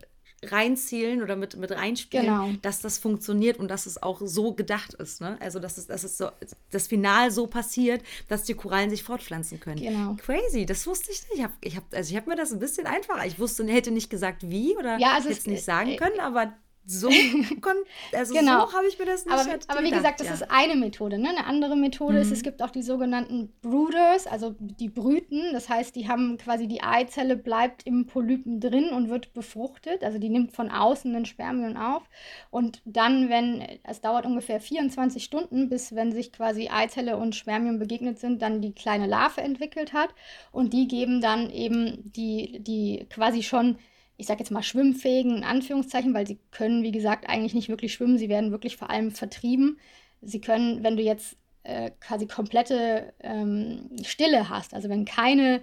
reinzielen 0.45 1.23
oder 1.23 1.35
mit, 1.37 1.57
mit 1.57 1.73
reinspielen, 1.73 2.27
genau. 2.27 2.51
dass 2.63 2.81
das 2.81 2.99
funktioniert 2.99 3.59
und 3.59 3.69
dass 3.69 3.87
es 3.87 4.03
auch 4.03 4.21
so 4.23 4.53
gedacht 4.53 4.95
ist. 4.95 5.21
Ne? 5.21 5.37
Also, 5.41 5.59
dass 5.59 5.79
es, 5.79 5.87
dass 5.87 6.05
es 6.05 6.19
so, 6.19 6.31
das 6.71 6.87
Final 6.87 7.31
so 7.31 7.47
passiert, 7.47 8.03
dass 8.29 8.45
die 8.45 8.55
Korallen 8.55 8.91
sich 8.91 9.03
fortpflanzen 9.03 9.61
können. 9.61 9.81
Genau. 9.81 10.17
Crazy, 10.25 10.67
das 10.67 10.87
wusste 10.87 11.11
ich 11.11 11.23
nicht. 11.31 11.39
Ich 11.39 11.43
habe 11.43 11.55
ich 11.61 11.77
hab, 11.77 11.85
also 11.95 12.11
ich 12.11 12.17
hab 12.17 12.27
mir 12.27 12.37
das 12.37 12.53
ein 12.53 12.59
bisschen 12.59 12.87
einfacher. 12.87 13.27
Ich 13.27 13.39
wusste, 13.39 13.67
hätte 13.67 13.91
nicht 13.91 14.11
gesagt, 14.11 14.49
wie 14.49 14.77
oder 14.77 14.99
ja, 14.99 15.15
also 15.15 15.29
jetzt 15.29 15.47
nicht 15.47 15.65
sagen 15.65 15.91
äh, 15.91 15.97
können, 15.97 16.21
aber 16.21 16.53
so, 16.89 17.09
also 18.13 18.33
genau. 18.33 18.67
so 18.67 18.73
habe 18.73 18.87
ich 18.87 18.97
mir 18.97 19.07
das 19.07 19.25
nicht 19.25 19.35
Aber, 19.35 19.59
aber 19.67 19.83
wie 19.83 19.91
gesagt, 19.91 20.21
das 20.21 20.29
ja. 20.29 20.35
ist 20.35 20.51
eine 20.51 20.77
Methode. 20.77 21.19
Ne? 21.19 21.31
Eine 21.31 21.47
andere 21.47 21.77
Methode 21.77 22.15
mhm. 22.15 22.23
ist, 22.23 22.31
es 22.31 22.43
gibt 22.45 22.63
auch 22.63 22.71
die 22.71 22.83
sogenannten 22.83 23.53
Brooders, 23.61 24.29
also 24.29 24.55
die 24.61 24.89
brüten. 24.89 25.53
Das 25.53 25.69
heißt, 25.69 25.97
die 25.97 26.09
haben 26.09 26.39
quasi 26.39 26.69
die 26.69 26.85
Eizelle 26.85 27.37
bleibt 27.37 27.85
im 27.87 28.07
Polypen 28.07 28.61
drin 28.61 28.91
und 28.91 29.11
wird 29.11 29.35
befruchtet. 29.35 30.05
Also 30.05 30.19
die 30.19 30.29
nimmt 30.29 30.53
von 30.53 30.71
außen 30.71 31.13
den 31.13 31.27
Spermien 31.27 31.77
auf. 31.77 32.05
Und 32.51 32.83
dann, 32.85 33.29
wenn, 33.29 33.67
es 33.83 34.01
dauert 34.01 34.25
ungefähr 34.25 34.61
24 34.61 35.25
Stunden, 35.25 35.69
bis 35.69 35.93
wenn 35.97 36.13
sich 36.13 36.33
quasi 36.33 36.69
Eizelle 36.69 37.17
und 37.17 37.35
Spermien 37.35 37.81
begegnet 37.81 38.21
sind, 38.21 38.43
dann 38.43 38.63
die 38.63 38.73
kleine 38.73 39.07
Larve 39.07 39.41
entwickelt 39.41 39.93
hat. 39.93 40.11
Und 40.53 40.73
die 40.73 40.87
geben 40.87 41.21
dann 41.21 41.51
eben 41.51 42.13
die, 42.13 42.61
die 42.61 43.07
quasi 43.11 43.43
schon 43.43 43.77
ich 44.17 44.27
sage 44.27 44.41
jetzt 44.41 44.51
mal 44.51 44.63
schwimmfähigen 44.63 45.37
in 45.39 45.45
Anführungszeichen, 45.45 46.15
weil 46.15 46.27
sie 46.27 46.39
können, 46.51 46.83
wie 46.83 46.93
gesagt, 46.93 47.29
eigentlich 47.29 47.55
nicht 47.55 47.69
wirklich 47.69 47.93
schwimmen. 47.93 48.19
Sie 48.19 48.29
werden 48.29 48.51
wirklich 48.51 48.77
vor 48.77 48.91
allem 48.91 49.11
vertrieben. 49.11 49.79
Sie 50.23 50.41
können, 50.41 50.83
wenn 50.83 50.97
du 50.97 51.03
jetzt 51.03 51.37
äh, 51.65 51.91
quasi 52.01 52.27
komplette 52.27 53.13
ähm, 53.21 53.91
Stille 54.05 54.49
hast, 54.49 54.73
also 54.73 54.89
wenn 54.89 55.05
keine, 55.05 55.63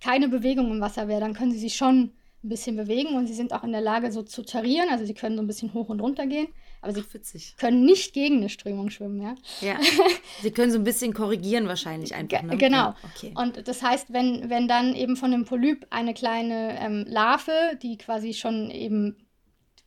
keine 0.00 0.28
Bewegung 0.28 0.70
im 0.70 0.80
Wasser 0.80 1.08
wäre, 1.08 1.20
dann 1.20 1.34
können 1.34 1.52
sie 1.52 1.58
sich 1.58 1.76
schon 1.76 2.12
ein 2.44 2.48
bisschen 2.48 2.76
bewegen 2.76 3.16
und 3.16 3.26
sie 3.26 3.34
sind 3.34 3.52
auch 3.52 3.64
in 3.64 3.72
der 3.72 3.80
Lage, 3.80 4.12
so 4.12 4.22
zu 4.22 4.42
tarieren. 4.42 4.88
Also 4.90 5.04
sie 5.04 5.14
können 5.14 5.36
so 5.36 5.42
ein 5.42 5.46
bisschen 5.46 5.72
hoch 5.72 5.88
und 5.88 6.00
runter 6.00 6.26
gehen. 6.26 6.48
Aber 6.82 6.92
sie 6.92 7.02
Ach, 7.02 7.58
können 7.58 7.84
nicht 7.86 8.12
gegen 8.12 8.36
eine 8.36 8.50
Strömung 8.50 8.90
schwimmen, 8.90 9.20
ja. 9.22 9.34
Ja. 9.62 9.78
sie 10.42 10.50
können 10.50 10.70
so 10.70 10.78
ein 10.78 10.84
bisschen 10.84 11.14
korrigieren 11.14 11.66
wahrscheinlich 11.66 12.14
einfach. 12.14 12.42
Ne? 12.42 12.58
Genau. 12.58 12.94
Okay. 13.14 13.32
Und 13.34 13.66
das 13.66 13.82
heißt, 13.82 14.12
wenn, 14.12 14.50
wenn 14.50 14.68
dann 14.68 14.94
eben 14.94 15.16
von 15.16 15.30
dem 15.30 15.46
Polyp 15.46 15.86
eine 15.88 16.12
kleine 16.12 16.78
ähm, 16.78 17.06
Larve, 17.08 17.78
die 17.82 17.96
quasi 17.96 18.34
schon 18.34 18.70
eben, 18.70 19.16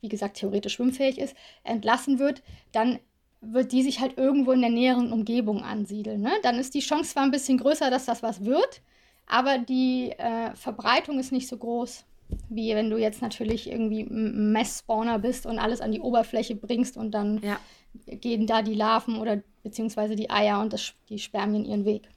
wie 0.00 0.08
gesagt, 0.08 0.38
theoretisch 0.38 0.74
schwimmfähig 0.74 1.18
ist, 1.18 1.36
entlassen 1.62 2.18
wird, 2.18 2.42
dann 2.72 2.98
wird 3.40 3.70
die 3.70 3.84
sich 3.84 4.00
halt 4.00 4.18
irgendwo 4.18 4.50
in 4.50 4.60
der 4.60 4.70
näheren 4.70 5.12
Umgebung 5.12 5.62
ansiedeln. 5.62 6.20
Ne? 6.20 6.32
Dann 6.42 6.56
ist 6.56 6.74
die 6.74 6.80
Chance 6.80 7.12
zwar 7.12 7.22
ein 7.22 7.30
bisschen 7.30 7.58
größer, 7.58 7.90
dass 7.90 8.06
das 8.06 8.24
was 8.24 8.44
wird, 8.44 8.82
aber 9.28 9.58
die 9.58 10.10
äh, 10.10 10.56
Verbreitung 10.56 11.20
ist 11.20 11.30
nicht 11.30 11.46
so 11.46 11.56
groß 11.56 12.04
wie 12.48 12.74
wenn 12.74 12.90
du 12.90 12.96
jetzt 12.96 13.22
natürlich 13.22 13.70
irgendwie 13.70 14.04
Messspawner 14.04 15.18
bist 15.18 15.46
und 15.46 15.58
alles 15.58 15.80
an 15.80 15.92
die 15.92 16.00
Oberfläche 16.00 16.54
bringst 16.54 16.96
und 16.96 17.12
dann 17.12 17.40
ja. 17.42 17.58
gehen 18.06 18.46
da 18.46 18.62
die 18.62 18.74
Larven 18.74 19.18
oder 19.18 19.42
beziehungsweise 19.62 20.16
die 20.16 20.30
Eier 20.30 20.60
und 20.60 20.72
das, 20.72 20.92
die 21.08 21.18
Spermien 21.18 21.64
ihren 21.64 21.84
Weg. 21.84 22.08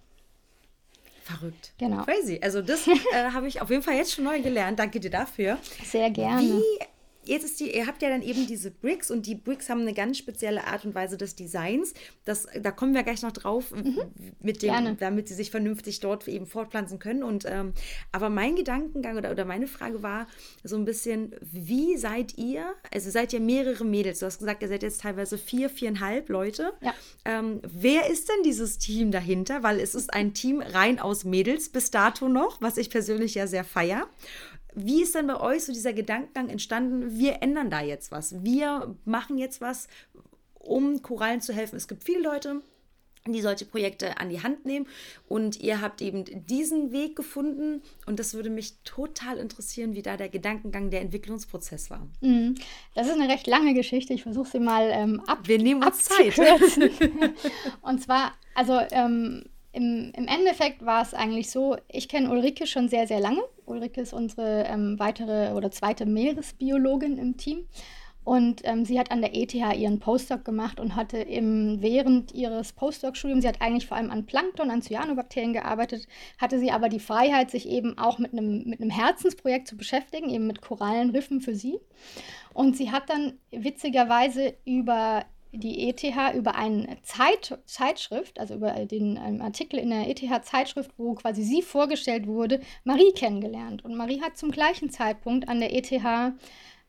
Verrückt. 1.23 1.73
Genau. 1.77 2.03
Crazy. 2.03 2.39
Also 2.41 2.61
das 2.61 2.87
äh, 2.87 2.93
habe 3.33 3.47
ich 3.47 3.61
auf 3.61 3.69
jeden 3.69 3.83
Fall 3.83 3.95
jetzt 3.95 4.13
schon 4.13 4.23
neu 4.23 4.41
gelernt. 4.41 4.79
Danke 4.79 4.99
dir 4.99 5.11
dafür. 5.11 5.57
Sehr 5.83 6.09
gerne. 6.09 6.41
Wie 6.41 6.85
jetzt 7.25 7.43
ist 7.43 7.59
die, 7.59 7.75
ihr 7.75 7.87
habt 7.87 8.01
ja 8.01 8.09
dann 8.09 8.21
eben 8.21 8.47
diese 8.47 8.71
Bricks 8.71 9.11
und 9.11 9.25
die 9.25 9.35
Bricks 9.35 9.69
haben 9.69 9.81
eine 9.81 9.93
ganz 9.93 10.17
spezielle 10.17 10.65
Art 10.65 10.85
und 10.85 10.95
Weise 10.95 11.17
des 11.17 11.35
Designs. 11.35 11.93
Das, 12.25 12.47
da 12.61 12.71
kommen 12.71 12.93
wir 12.93 13.03
gleich 13.03 13.21
noch 13.21 13.31
drauf, 13.31 13.71
mhm. 13.71 13.99
mit 14.41 14.61
dem, 14.61 14.97
damit 14.97 15.27
sie 15.27 15.33
sich 15.33 15.51
vernünftig 15.51 15.99
dort 15.99 16.27
eben 16.27 16.45
fortpflanzen 16.45 16.99
können. 16.99 17.23
Und 17.23 17.45
ähm, 17.47 17.73
aber 18.11 18.29
mein 18.29 18.55
Gedankengang 18.55 19.17
oder, 19.17 19.31
oder 19.31 19.45
meine 19.45 19.67
Frage 19.67 20.01
war 20.03 20.27
so 20.63 20.75
ein 20.75 20.85
bisschen, 20.85 21.35
wie 21.41 21.97
seid 21.97 22.37
ihr? 22.37 22.73
Also 22.93 23.09
seid 23.09 23.33
ihr 23.33 23.39
mehrere 23.39 23.83
Mädels? 23.83 24.19
Du 24.19 24.25
hast 24.25 24.39
gesagt, 24.39 24.61
ihr 24.61 24.67
seid 24.67 24.83
jetzt 24.83 25.01
teilweise 25.01 25.37
vier, 25.37 25.69
viereinhalb 25.69 26.29
Leute. 26.29 26.73
Ja. 26.81 26.93
Ähm, 27.25 27.61
wer 27.63 28.09
ist 28.09 28.29
denn 28.29 28.43
dieses 28.43 28.77
Team 28.77 29.11
dahinter? 29.11 29.63
Weil 29.63 29.79
es 29.79 29.95
ist 29.95 30.13
ein 30.13 30.33
Team 30.33 30.61
rein 30.61 30.99
aus 30.99 31.23
Mädels 31.23 31.69
bis 31.69 31.91
dato 31.91 32.27
noch, 32.27 32.61
was 32.61 32.77
ich 32.77 32.89
persönlich 32.89 33.35
ja 33.35 33.47
sehr 33.47 33.63
feier. 33.63 34.07
Wie 34.73 35.01
ist 35.01 35.15
denn 35.15 35.27
bei 35.27 35.39
euch 35.39 35.65
so 35.65 35.73
dieser 35.73 35.93
Gedankengang 35.93 36.49
entstanden, 36.49 37.17
wir 37.17 37.41
ändern 37.41 37.69
da 37.69 37.81
jetzt 37.81 38.11
was? 38.11 38.43
Wir 38.43 38.95
machen 39.05 39.37
jetzt 39.37 39.61
was, 39.61 39.87
um 40.53 41.01
Korallen 41.01 41.41
zu 41.41 41.53
helfen. 41.53 41.75
Es 41.75 41.87
gibt 41.87 42.03
viele 42.03 42.21
Leute, 42.21 42.61
die 43.27 43.41
solche 43.41 43.65
Projekte 43.65 44.17
an 44.17 44.29
die 44.29 44.41
Hand 44.41 44.65
nehmen. 44.65 44.87
Und 45.27 45.59
ihr 45.59 45.81
habt 45.81 46.01
eben 46.01 46.25
diesen 46.47 46.91
Weg 46.91 47.15
gefunden. 47.15 47.81
Und 48.05 48.19
das 48.19 48.33
würde 48.33 48.49
mich 48.49 48.77
total 48.83 49.37
interessieren, 49.37 49.93
wie 49.93 50.01
da 50.01 50.17
der 50.17 50.29
Gedankengang, 50.29 50.89
der 50.89 51.01
Entwicklungsprozess 51.01 51.89
war. 51.89 52.07
Mhm. 52.21 52.55
Das 52.95 53.07
ist 53.07 53.13
eine 53.13 53.31
recht 53.31 53.47
lange 53.47 53.73
Geschichte. 53.73 54.13
Ich 54.13 54.23
versuche 54.23 54.49
sie 54.49 54.59
mal 54.59 54.89
ähm, 54.91 55.21
ab. 55.27 55.47
Wir 55.47 55.59
nehmen 55.59 55.83
uns 55.83 56.05
Zeit. 56.05 56.39
und 57.81 58.01
zwar, 58.01 58.33
also 58.55 58.79
ähm, 58.91 59.45
im, 59.73 60.11
im 60.15 60.27
Endeffekt 60.27 60.85
war 60.85 61.01
es 61.01 61.13
eigentlich 61.13 61.49
so, 61.49 61.77
ich 61.87 62.09
kenne 62.09 62.29
Ulrike 62.29 62.67
schon 62.67 62.89
sehr, 62.89 63.07
sehr 63.07 63.19
lange. 63.19 63.41
Ulrike 63.65 64.01
ist 64.01 64.13
unsere 64.13 64.65
ähm, 64.65 64.99
weitere 64.99 65.53
oder 65.53 65.71
zweite 65.71 66.05
Meeresbiologin 66.05 67.17
im 67.17 67.37
Team. 67.37 67.67
Und 68.23 68.61
ähm, 68.65 68.85
sie 68.85 68.99
hat 68.99 69.09
an 69.09 69.21
der 69.21 69.35
ETH 69.35 69.55
ihren 69.55 69.99
Postdoc 69.99 70.45
gemacht 70.45 70.79
und 70.79 70.95
hatte 70.95 71.17
im, 71.17 71.81
während 71.81 72.33
ihres 72.33 72.71
Postdoc-Studiums, 72.73 73.41
sie 73.41 73.47
hat 73.47 73.61
eigentlich 73.61 73.87
vor 73.87 73.97
allem 73.97 74.11
an 74.11 74.27
Plankton, 74.27 74.69
an 74.69 74.83
Cyanobakterien 74.83 75.53
gearbeitet, 75.53 76.07
hatte 76.37 76.59
sie 76.59 76.71
aber 76.71 76.87
die 76.87 76.99
Freiheit, 76.99 77.49
sich 77.49 77.67
eben 77.67 77.97
auch 77.97 78.19
mit 78.19 78.33
einem, 78.33 78.63
mit 78.67 78.79
einem 78.79 78.91
Herzensprojekt 78.91 79.67
zu 79.67 79.75
beschäftigen, 79.75 80.29
eben 80.29 80.45
mit 80.45 80.61
Korallenriffen 80.61 81.41
für 81.41 81.55
sie. 81.55 81.79
Und 82.53 82.77
sie 82.77 82.91
hat 82.91 83.09
dann 83.09 83.39
witzigerweise 83.49 84.53
über 84.65 85.25
die 85.51 85.89
ETH 85.89 86.03
über 86.33 86.55
eine 86.55 87.01
Zeit, 87.03 87.59
Zeitschrift, 87.65 88.39
also 88.39 88.55
über 88.55 88.71
den 88.85 89.17
Artikel 89.41 89.79
in 89.79 89.89
der 89.89 90.09
ETH-Zeitschrift, 90.09 90.91
wo 90.97 91.13
quasi 91.13 91.43
sie 91.43 91.61
vorgestellt 91.61 92.27
wurde, 92.27 92.61
Marie 92.83 93.11
kennengelernt. 93.13 93.83
Und 93.83 93.95
Marie 93.95 94.21
hat 94.21 94.37
zum 94.37 94.51
gleichen 94.51 94.89
Zeitpunkt 94.89 95.49
an 95.49 95.59
der 95.59 95.75
ETH 95.75 95.91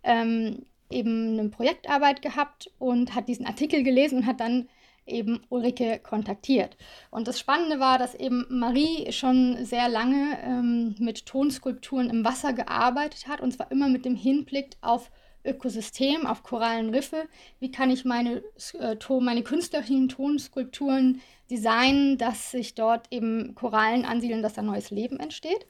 ähm, 0.04 0.66
eben 0.90 1.38
eine 1.38 1.48
Projektarbeit 1.48 2.22
gehabt 2.22 2.70
und 2.78 3.14
hat 3.14 3.28
diesen 3.28 3.46
Artikel 3.46 3.82
gelesen 3.82 4.18
und 4.18 4.26
hat 4.26 4.40
dann 4.40 4.68
eben 5.06 5.40
Ulrike 5.48 5.98
kontaktiert. 5.98 6.76
Und 7.10 7.26
das 7.26 7.40
Spannende 7.40 7.80
war, 7.80 7.98
dass 7.98 8.14
eben 8.14 8.46
Marie 8.48 9.10
schon 9.10 9.64
sehr 9.64 9.88
lange 9.88 10.38
ähm, 10.44 10.94
mit 10.98 11.26
Tonskulpturen 11.26 12.08
im 12.08 12.24
Wasser 12.24 12.52
gearbeitet 12.52 13.26
hat 13.26 13.40
und 13.40 13.52
zwar 13.52 13.70
immer 13.72 13.88
mit 13.88 14.04
dem 14.04 14.14
Hinblick 14.14 14.76
auf 14.80 15.10
Ökosystem, 15.44 16.26
auf 16.26 16.42
Korallenriffe. 16.42 17.28
Wie 17.58 17.70
kann 17.70 17.90
ich 17.90 18.04
meine, 18.04 18.42
äh, 18.78 18.96
meine 19.20 19.42
künstlerischen 19.42 20.08
Tonskulpturen 20.08 21.20
designen, 21.50 22.18
dass 22.18 22.50
sich 22.50 22.74
dort 22.74 23.06
eben 23.10 23.54
Korallen 23.54 24.04
ansiedeln, 24.04 24.42
dass 24.42 24.54
da 24.54 24.62
neues 24.62 24.90
Leben 24.90 25.18
entsteht. 25.18 25.66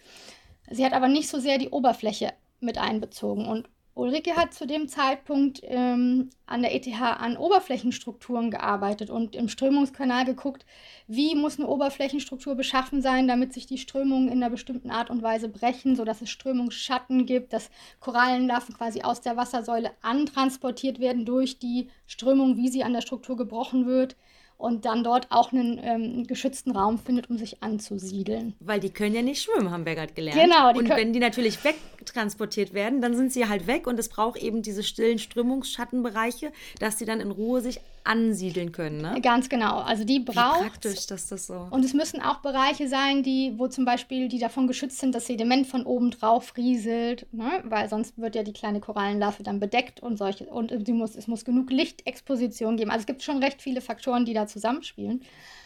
Sie 0.71 0.85
hat 0.85 0.93
aber 0.93 1.09
nicht 1.09 1.29
so 1.29 1.39
sehr 1.39 1.59
die 1.59 1.71
Oberfläche 1.71 2.33
mit 2.61 2.79
einbezogen. 2.79 3.47
Und 3.47 3.69
Ulrike 3.95 4.37
hat 4.37 4.55
zu 4.55 4.67
dem 4.67 4.89
Zeitpunkt 4.89 5.61
ähm, 5.65 6.31
an 6.47 6.63
der 6.63 6.75
ETH 6.75 6.89
an 6.99 7.37
Oberflächenstrukturen 7.37 8.51
gearbeitet 8.51 9.11
und 9.11 9.37
im 9.37 9.49
Strömungskanal 9.49 10.25
geguckt, 10.25 10.65
wie 11.09 11.35
muss 11.35 11.59
eine 11.59 11.69
Oberflächenstruktur 11.69 12.55
beschaffen 12.55 13.03
sein, 13.03 13.29
damit 13.29 13.53
sich 13.53 13.67
die 13.67 13.77
Strömungen 13.77 14.29
in 14.29 14.43
einer 14.43 14.49
bestimmten 14.49 14.91
Art 14.91 15.11
und 15.11 15.23
Weise 15.23 15.51
brechen, 15.51 15.95
sodass 15.95 16.23
es 16.23 16.31
Strömungsschatten 16.31 17.27
gibt, 17.27 17.53
dass 17.53 17.71
Korallenlarven 18.01 18.75
quasi 18.75 19.03
aus 19.03 19.21
der 19.21 19.37
Wassersäule 19.37 19.91
antransportiert 20.01 20.99
werden 20.99 21.27
durch 21.27 21.59
die 21.59 21.89
Strömung, 22.07 22.57
wie 22.57 22.69
sie 22.69 22.85
an 22.85 22.95
der 22.95 23.03
Struktur 23.03 23.37
gebrochen 23.37 23.87
wird 23.87 24.17
und 24.63 24.85
dann 24.85 25.03
dort 25.03 25.27
auch 25.31 25.53
einen 25.53 25.81
ähm, 25.83 26.27
geschützten 26.29 26.71
Raum 26.71 26.97
findet, 26.97 27.29
um 27.29 27.37
sich 27.37 27.65
anzusiedeln. 27.65 28.55
Weil 28.61 28.79
die 28.79 28.91
können 28.91 29.13
ja 29.13 29.21
nicht 29.21 29.43
schwimmen, 29.43 29.73
haben 29.73 29.85
wir 29.85 29.97
gerade 29.97 30.13
gelernt. 30.13 30.41
Genau. 30.41 30.71
und 30.71 30.89
wenn 30.89 31.13
die 31.13 31.19
natürlich 31.19 31.59
wegtransportiert 31.65 32.73
werden, 32.73 33.01
dann 33.01 33.17
sind 33.17 33.33
sie 33.33 33.49
halt 33.49 33.67
weg 33.67 33.89
und 33.89 33.99
es 33.99 34.09
braucht 34.09 34.41
eben 34.41 34.63
diese 34.63 34.85
stillen 34.85 35.19
Strömungsschattenbereiche, 35.19 36.53
dass 36.79 36.97
sie 36.97 37.05
dann 37.05 37.19
in 37.19 37.33
Ruhe 37.33 37.61
sich 37.61 37.81
ansiedeln 38.05 38.73
können. 38.73 39.01
Ne? 39.01 39.21
Ganz 39.21 39.49
genau. 39.49 39.79
Also 39.81 40.05
die 40.05 40.21
braucht. 40.21 40.61
Wie 40.61 40.69
praktisch, 40.69 41.07
dass 41.07 41.29
das 41.29 41.47
so. 41.47 41.67
Und 41.71 41.85
es 41.85 41.95
müssen 41.95 42.21
auch 42.21 42.39
Bereiche 42.39 42.89
sein, 42.89 43.23
die, 43.23 43.55
wo 43.57 43.69
zum 43.69 43.85
Beispiel 43.85 44.29
die 44.29 44.39
davon 44.39 44.67
geschützt 44.67 44.99
sind, 44.99 45.15
dass 45.15 45.27
Sediment 45.27 45.67
von 45.67 45.85
oben 45.85 46.11
drauf 46.11 46.57
rieselt, 46.57 47.27
ne? 47.33 47.63
weil 47.65 47.89
sonst 47.89 48.19
wird 48.19 48.35
ja 48.35 48.43
die 48.43 48.53
kleine 48.53 48.81
Korallenlarve 48.81 49.43
dann 49.43 49.61
bedeckt 49.61 50.01
und 50.01 50.17
solche. 50.17 50.47
Und 50.47 50.73
sie 50.87 50.93
muss, 50.93 51.17
es 51.17 51.27
muss 51.27 51.45
genug 51.45 51.71
Lichtexposition 51.71 52.77
geben. 52.77 52.91
Also 52.91 53.01
es 53.03 53.07
gibt 53.07 53.23
schon 53.23 53.43
recht 53.43 53.63
viele 53.63 53.81
Faktoren, 53.81 54.25
die 54.25 54.35
da 54.35 54.47
zusammenspielen. 54.47 55.23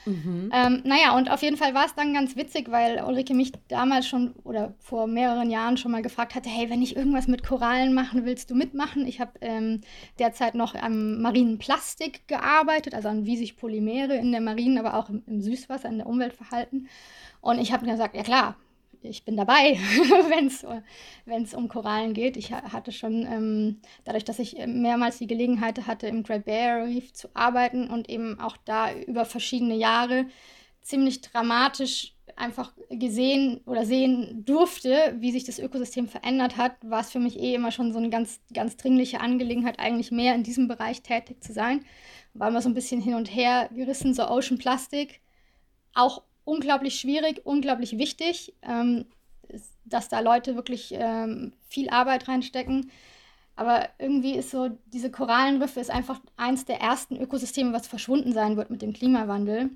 Mhm. 0.07 0.51
Ähm, 0.53 0.83
naja, 0.85 1.17
und 1.17 1.31
auf 1.31 1.43
jeden 1.43 1.57
Fall 1.57 1.75
war 1.75 1.85
es 1.85 1.95
dann 1.95 2.15
ganz 2.15 2.37
witzig, 2.37 2.71
weil 2.71 3.03
Ulrike 3.03 3.35
mich 3.35 3.53
damals 3.69 4.07
schon 4.07 4.35
oder 4.45 4.75
vor 4.79 5.07
mehreren 5.07 5.51
Jahren 5.51 5.77
schon 5.77 5.91
mal 5.91 6.03
gefragt 6.03 6.35
hatte, 6.35 6.49
hey, 6.49 6.71
wenn 6.71 6.81
ich 6.81 6.97
irgendwas 6.97 7.27
mit 7.27 7.43
Korallen 7.43 7.93
machen, 7.93 8.25
willst 8.25 8.51
du 8.51 8.55
mitmachen? 8.55 9.07
Ich 9.07 9.21
habe 9.21 9.33
ähm, 9.41 9.81
derzeit 10.19 10.55
noch 10.55 10.75
am 10.75 11.21
marinen 11.21 11.59
Plastik 11.59 12.29
gearbeitet, 12.29 12.95
also 12.95 13.09
an 13.09 13.27
wie 13.27 13.37
sich 13.37 13.57
Polymere 13.57 14.17
in 14.17 14.31
der 14.31 14.41
Marinen, 14.41 14.79
aber 14.79 14.95
auch 14.95 15.11
im, 15.11 15.23
im 15.27 15.41
Süßwasser, 15.43 15.89
in 15.89 15.99
der 15.99 16.07
Umwelt 16.07 16.35
verhalten. 16.35 16.89
Und 17.41 17.59
ich 17.59 17.73
habe 17.73 17.87
gesagt, 17.87 18.15
ja 18.15 18.23
klar, 18.23 18.57
ich 19.03 19.25
bin 19.25 19.37
dabei, 19.37 19.79
wenn 21.25 21.43
es 21.43 21.55
um 21.55 21.69
Korallen 21.69 22.15
geht. 22.15 22.37
Ich 22.37 22.53
hatte 22.53 22.93
schon, 22.93 23.27
ähm, 23.27 23.81
dadurch, 24.05 24.25
dass 24.25 24.39
ich 24.39 24.57
mehrmals 24.67 25.19
die 25.19 25.27
Gelegenheit 25.27 25.87
hatte, 25.87 26.07
im 26.07 26.23
Great 26.23 26.45
Barrier 26.45 26.87
Reef 26.87 27.13
zu 27.13 27.29
arbeiten 27.35 27.89
und 27.89 28.09
eben 28.09 28.41
auch 28.41 28.57
da 28.57 28.93
über 28.93 29.25
verschiedene 29.25 29.77
Jahre 29.77 30.27
ziemlich 30.83 31.21
dramatisch 31.21 32.17
einfach 32.37 32.73
gesehen 32.91 33.61
oder 33.67 33.85
sehen 33.85 34.45
durfte, 34.45 35.17
wie 35.19 35.33
sich 35.33 35.45
das 35.45 35.59
Ökosystem 35.59 36.07
verändert 36.07 36.57
hat, 36.57 36.77
war 36.83 37.01
es 37.01 37.11
für 37.11 37.19
mich 37.19 37.39
eh 37.39 37.55
immer 37.55 37.73
schon 37.73 37.93
so 37.93 37.99
eine 37.99 38.11
ganz, 38.11 38.41
ganz 38.53 38.77
dringliche 38.77 39.21
Angelegenheit, 39.21 39.79
eigentlich 39.79 40.11
mehr 40.11 40.35
in 40.35 40.43
diesem 40.43 40.69
Bereich 40.69 41.03
tätig 41.03 41.43
zu 41.43 41.53
sein. 41.53 41.85
War 42.35 42.49
immer 42.49 42.63
so 42.63 42.69
ein 42.69 42.75
bisschen 42.75 43.01
hin 43.01 43.15
und 43.15 43.35
her 43.35 43.71
gerissen, 43.75 44.15
so 44.15 44.29
Ocean 44.29 44.59
Plastik. 44.59 45.21
Auch 45.95 46.23
unglaublich 46.47 46.99
schwierig, 46.99 47.45
unglaublich 47.45 47.99
wichtig, 47.99 48.55
ähm, 48.63 49.05
dass 49.85 50.09
da 50.09 50.21
Leute 50.21 50.55
wirklich 50.55 50.95
ähm, 50.97 51.53
viel 51.69 51.91
Arbeit 51.91 52.29
reinstecken. 52.29 52.91
Aber 53.57 53.89
irgendwie 53.99 54.37
ist 54.37 54.51
so, 54.51 54.71
diese 54.87 55.11
Korallenriffe 55.11 55.81
ist 55.81 55.91
einfach 55.91 56.21
eins 56.37 56.65
der 56.65 56.81
ersten 56.81 57.17
Ökosysteme, 57.17 57.73
was 57.73 57.87
verschwunden 57.87 58.33
sein 58.33 58.57
wird 58.57 58.71
mit 58.71 58.83
dem 58.83 58.93
Klimawandel. 58.93 59.71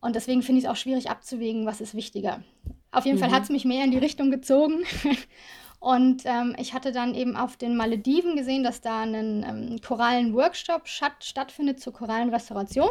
Und 0.00 0.16
deswegen 0.16 0.42
finde 0.42 0.58
ich 0.58 0.64
es 0.64 0.70
auch 0.70 0.76
schwierig 0.76 1.08
abzuwägen, 1.08 1.66
was 1.66 1.80
ist 1.80 1.94
wichtiger. 1.94 2.42
Auf 2.90 3.04
jeden 3.04 3.18
mhm. 3.18 3.20
Fall 3.20 3.32
hat 3.32 3.44
es 3.44 3.50
mich 3.50 3.64
mehr 3.64 3.84
in 3.84 3.90
die 3.90 3.98
Richtung 3.98 4.30
gezogen. 4.30 4.84
Und 5.78 6.22
ähm, 6.24 6.56
ich 6.58 6.74
hatte 6.74 6.90
dann 6.90 7.14
eben 7.14 7.36
auf 7.36 7.56
den 7.56 7.76
Malediven 7.76 8.34
gesehen, 8.34 8.64
dass 8.64 8.80
da 8.80 9.02
ein 9.02 9.44
ähm, 9.46 9.80
Korallen-Workshop 9.80 10.88
stattfindet 10.88 11.80
zur 11.80 11.92
Korallenrestauration 11.92 12.88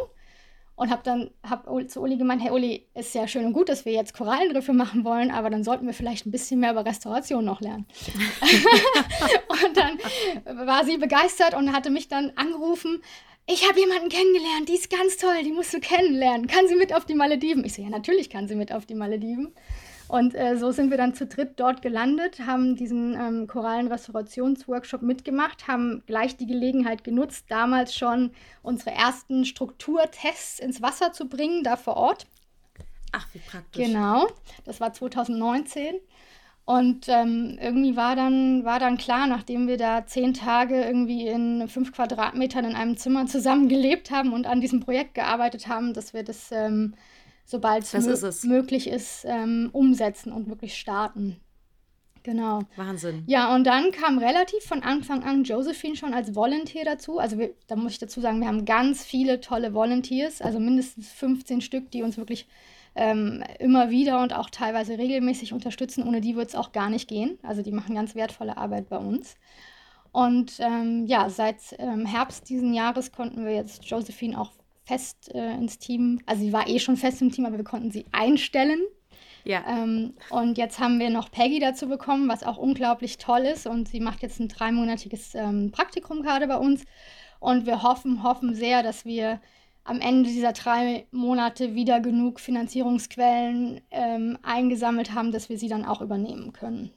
und 0.75 0.89
habe 0.89 1.01
dann 1.03 1.31
hab 1.43 1.67
zu 1.89 2.01
Uli 2.01 2.17
gemeint, 2.17 2.43
hey 2.43 2.51
Uli, 2.51 2.85
ist 2.93 3.15
ja 3.15 3.27
schön 3.27 3.45
und 3.45 3.53
gut, 3.53 3.69
dass 3.69 3.85
wir 3.85 3.93
jetzt 3.93 4.13
Korallenriffe 4.13 4.73
machen 4.73 5.05
wollen, 5.05 5.31
aber 5.31 5.49
dann 5.49 5.63
sollten 5.63 5.85
wir 5.85 5.93
vielleicht 5.93 6.25
ein 6.25 6.31
bisschen 6.31 6.59
mehr 6.59 6.71
über 6.71 6.85
Restauration 6.85 7.45
noch 7.45 7.61
lernen. 7.61 7.85
und 9.65 9.77
dann 9.77 9.97
war 10.67 10.83
sie 10.83 10.97
begeistert 10.97 11.53
und 11.53 11.71
hatte 11.71 11.89
mich 11.89 12.07
dann 12.07 12.31
angerufen, 12.35 13.01
ich 13.47 13.67
habe 13.69 13.79
jemanden 13.79 14.09
kennengelernt, 14.09 14.69
die 14.69 14.73
ist 14.73 14.89
ganz 14.89 15.17
toll, 15.17 15.43
die 15.43 15.51
musst 15.51 15.71
du 15.71 15.79
kennenlernen. 15.79 16.47
Kann 16.47 16.67
sie 16.67 16.75
mit 16.75 16.93
auf 16.93 17.05
die 17.05 17.13
Malediven? 17.13 17.63
Ich 17.63 17.75
so, 17.75 17.81
ja, 17.83 17.89
natürlich 17.89 18.31
kann 18.31 18.47
sie 18.47 18.55
mit 18.55 18.71
auf 18.71 18.87
die 18.87 18.95
Malediven. 18.95 19.53
Und 20.07 20.35
äh, 20.35 20.57
so 20.57 20.71
sind 20.71 20.91
wir 20.91 20.97
dann 20.97 21.15
zu 21.15 21.25
dritt 21.25 21.59
dort 21.59 21.81
gelandet, 21.81 22.39
haben 22.45 22.75
diesen 22.75 23.13
ähm, 23.13 23.47
Korallenrestaurationsworkshop 23.47 25.01
mitgemacht, 25.01 25.67
haben 25.67 26.03
gleich 26.05 26.37
die 26.37 26.45
Gelegenheit 26.45 27.03
genutzt, 27.03 27.45
damals 27.49 27.95
schon 27.95 28.31
unsere 28.61 28.91
ersten 28.91 29.45
Strukturtests 29.45 30.59
ins 30.59 30.81
Wasser 30.81 31.11
zu 31.11 31.27
bringen, 31.27 31.63
da 31.63 31.75
vor 31.75 31.97
Ort. 31.97 32.27
Ach, 33.11 33.27
wie 33.33 33.39
praktisch. 33.39 33.87
Genau, 33.87 34.27
das 34.63 34.79
war 34.79 34.93
2019. 34.93 35.95
Und 36.65 37.07
ähm, 37.09 37.59
irgendwie 37.61 37.95
war 37.95 38.15
dann, 38.15 38.65
war 38.65 38.79
dann 38.79 38.97
klar, 38.97 39.27
nachdem 39.27 39.67
wir 39.67 39.77
da 39.77 40.07
zehn 40.07 40.33
Tage 40.33 40.83
irgendwie 40.83 41.27
in 41.27 41.67
fünf 41.67 41.91
Quadratmetern 41.91 42.65
in 42.65 42.75
einem 42.75 42.97
Zimmer 42.97 43.27
zusammen 43.27 43.69
gelebt 43.69 44.09
haben 44.09 44.33
und 44.33 44.47
an 44.47 44.61
diesem 44.61 44.79
Projekt 44.79 45.13
gearbeitet 45.13 45.67
haben, 45.67 45.93
dass 45.93 46.13
wir 46.15 46.23
das 46.23 46.51
ähm, 46.51 46.95
sobald 47.45 47.91
es 47.93 48.43
möglich 48.43 48.89
ist, 48.89 49.23
ähm, 49.25 49.69
umsetzen 49.71 50.31
und 50.31 50.49
wirklich 50.49 50.77
starten. 50.77 51.39
Genau. 52.23 52.61
Wahnsinn. 52.75 53.23
Ja, 53.27 53.53
und 53.53 53.65
dann 53.65 53.91
kam 53.91 54.17
relativ 54.17 54.63
von 54.63 54.81
Anfang 54.81 55.23
an 55.23 55.43
Josephine 55.43 55.95
schon 55.95 56.15
als 56.15 56.33
Volunteer 56.33 56.83
dazu. 56.83 57.19
Also 57.19 57.37
wir, 57.37 57.53
da 57.67 57.75
muss 57.75 57.93
ich 57.93 57.99
dazu 57.99 58.19
sagen, 58.19 58.41
wir 58.41 58.47
haben 58.47 58.65
ganz 58.65 59.05
viele 59.05 59.41
tolle 59.41 59.75
Volunteers, 59.75 60.41
also 60.41 60.59
mindestens 60.59 61.11
15 61.11 61.61
Stück, 61.61 61.91
die 61.91 62.01
uns 62.01 62.17
wirklich 62.17 62.47
ähm, 62.95 63.43
immer 63.59 63.91
wieder 63.91 64.23
und 64.23 64.33
auch 64.33 64.49
teilweise 64.49 64.97
regelmäßig 64.97 65.53
unterstützen. 65.53 66.03
Ohne 66.07 66.19
die 66.19 66.35
würde 66.35 66.47
es 66.47 66.55
auch 66.55 66.71
gar 66.71 66.89
nicht 66.89 67.07
gehen. 67.07 67.37
Also 67.43 67.61
die 67.61 67.71
machen 67.71 67.93
ganz 67.93 68.15
wertvolle 68.15 68.57
Arbeit 68.57 68.89
bei 68.89 68.97
uns. 68.97 69.35
Und 70.11 70.53
ähm, 70.59 71.05
ja, 71.05 71.29
seit 71.29 71.75
ähm, 71.77 72.07
Herbst 72.07 72.49
diesen 72.49 72.73
Jahres 72.73 73.11
konnten 73.11 73.45
wir 73.45 73.53
jetzt 73.53 73.85
Josephine 73.85 74.39
auch 74.39 74.51
fest 74.85 75.33
äh, 75.33 75.53
ins 75.55 75.79
Team, 75.79 76.21
also 76.25 76.41
sie 76.43 76.53
war 76.53 76.67
eh 76.67 76.79
schon 76.79 76.97
fest 76.97 77.21
im 77.21 77.31
Team, 77.31 77.45
aber 77.45 77.57
wir 77.57 77.63
konnten 77.63 77.91
sie 77.91 78.05
einstellen. 78.11 78.79
Ja. 79.43 79.63
Ähm, 79.67 80.13
und 80.29 80.57
jetzt 80.57 80.79
haben 80.79 80.99
wir 80.99 81.09
noch 81.09 81.29
Peggy 81.29 81.59
dazu 81.59 81.87
bekommen, 81.87 82.27
was 82.27 82.43
auch 82.43 82.57
unglaublich 82.57 83.17
toll 83.17 83.41
ist. 83.41 83.67
Und 83.67 83.87
sie 83.87 83.99
macht 83.99 84.23
jetzt 84.23 84.39
ein 84.39 84.47
dreimonatiges 84.47 85.35
ähm, 85.35 85.71
Praktikum 85.71 86.23
gerade 86.23 86.47
bei 86.47 86.57
uns. 86.57 86.83
Und 87.39 87.67
wir 87.67 87.83
hoffen, 87.83 88.23
hoffen 88.23 88.55
sehr, 88.55 88.81
dass 88.81 89.05
wir 89.05 89.39
am 89.83 90.01
Ende 90.01 90.29
dieser 90.29 90.51
drei 90.51 91.05
Monate 91.11 91.75
wieder 91.75 91.99
genug 91.99 92.39
Finanzierungsquellen 92.39 93.81
ähm, 93.91 94.37
eingesammelt 94.41 95.13
haben, 95.13 95.31
dass 95.31 95.47
wir 95.47 95.59
sie 95.59 95.67
dann 95.67 95.85
auch 95.85 96.01
übernehmen 96.01 96.53
können. 96.53 96.91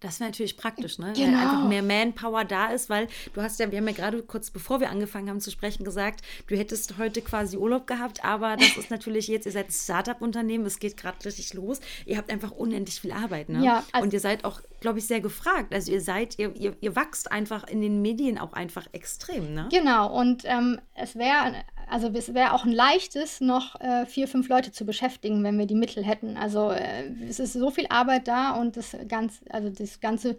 Das 0.00 0.20
wäre 0.20 0.30
natürlich 0.30 0.56
praktisch, 0.56 0.98
ne? 0.98 1.12
Genau. 1.14 1.36
Weil 1.36 1.46
einfach 1.46 1.68
mehr 1.68 1.82
Manpower 1.82 2.44
da 2.44 2.68
ist, 2.68 2.88
weil 2.88 3.08
du 3.34 3.42
hast 3.42 3.58
ja, 3.58 3.70
wir 3.70 3.78
haben 3.78 3.88
ja 3.88 3.94
gerade 3.94 4.22
kurz 4.22 4.50
bevor 4.50 4.80
wir 4.80 4.90
angefangen 4.90 5.28
haben 5.28 5.40
zu 5.40 5.50
sprechen 5.50 5.84
gesagt, 5.84 6.22
du 6.46 6.56
hättest 6.56 6.98
heute 6.98 7.20
quasi 7.20 7.56
Urlaub 7.56 7.86
gehabt, 7.86 8.24
aber 8.24 8.56
das 8.56 8.76
ist 8.76 8.90
natürlich 8.90 9.26
jetzt, 9.28 9.46
ihr 9.46 9.52
seid 9.52 9.72
Startup-Unternehmen, 9.72 10.66
es 10.66 10.78
geht 10.78 10.96
gerade 10.96 11.16
richtig 11.24 11.54
los. 11.54 11.80
Ihr 12.06 12.16
habt 12.16 12.30
einfach 12.30 12.52
unendlich 12.52 13.00
viel 13.00 13.12
Arbeit, 13.12 13.48
ne? 13.48 13.64
Ja, 13.64 13.84
also 13.92 14.04
Und 14.04 14.12
ihr 14.12 14.20
seid 14.20 14.44
auch, 14.44 14.60
glaube 14.80 15.00
ich, 15.00 15.06
sehr 15.06 15.20
gefragt. 15.20 15.74
Also 15.74 15.90
ihr 15.90 16.00
seid, 16.00 16.38
ihr, 16.38 16.54
ihr, 16.54 16.76
ihr 16.80 16.94
wachst 16.94 17.32
einfach 17.32 17.66
in 17.66 17.80
den 17.80 18.00
Medien 18.00 18.38
auch 18.38 18.52
einfach 18.52 18.86
extrem, 18.92 19.52
ne? 19.54 19.68
Genau, 19.70 20.16
und 20.16 20.42
ähm, 20.44 20.80
es 20.94 21.16
wäre 21.16 21.54
also 21.90 22.08
es 22.08 22.34
wäre 22.34 22.52
auch 22.52 22.64
ein 22.64 22.72
leichtes, 22.72 23.40
noch 23.40 23.80
äh, 23.80 24.06
vier, 24.06 24.28
fünf 24.28 24.48
Leute 24.48 24.72
zu 24.72 24.84
beschäftigen, 24.84 25.42
wenn 25.44 25.58
wir 25.58 25.66
die 25.66 25.74
Mittel 25.74 26.04
hätten. 26.04 26.36
Also 26.36 26.70
äh, 26.70 27.04
es 27.28 27.40
ist 27.40 27.54
so 27.54 27.70
viel 27.70 27.86
Arbeit 27.88 28.28
da 28.28 28.52
und 28.52 28.76
das 28.76 28.96
ganz, 29.08 29.40
also 29.50 29.70
das 29.70 30.00
ganze 30.00 30.36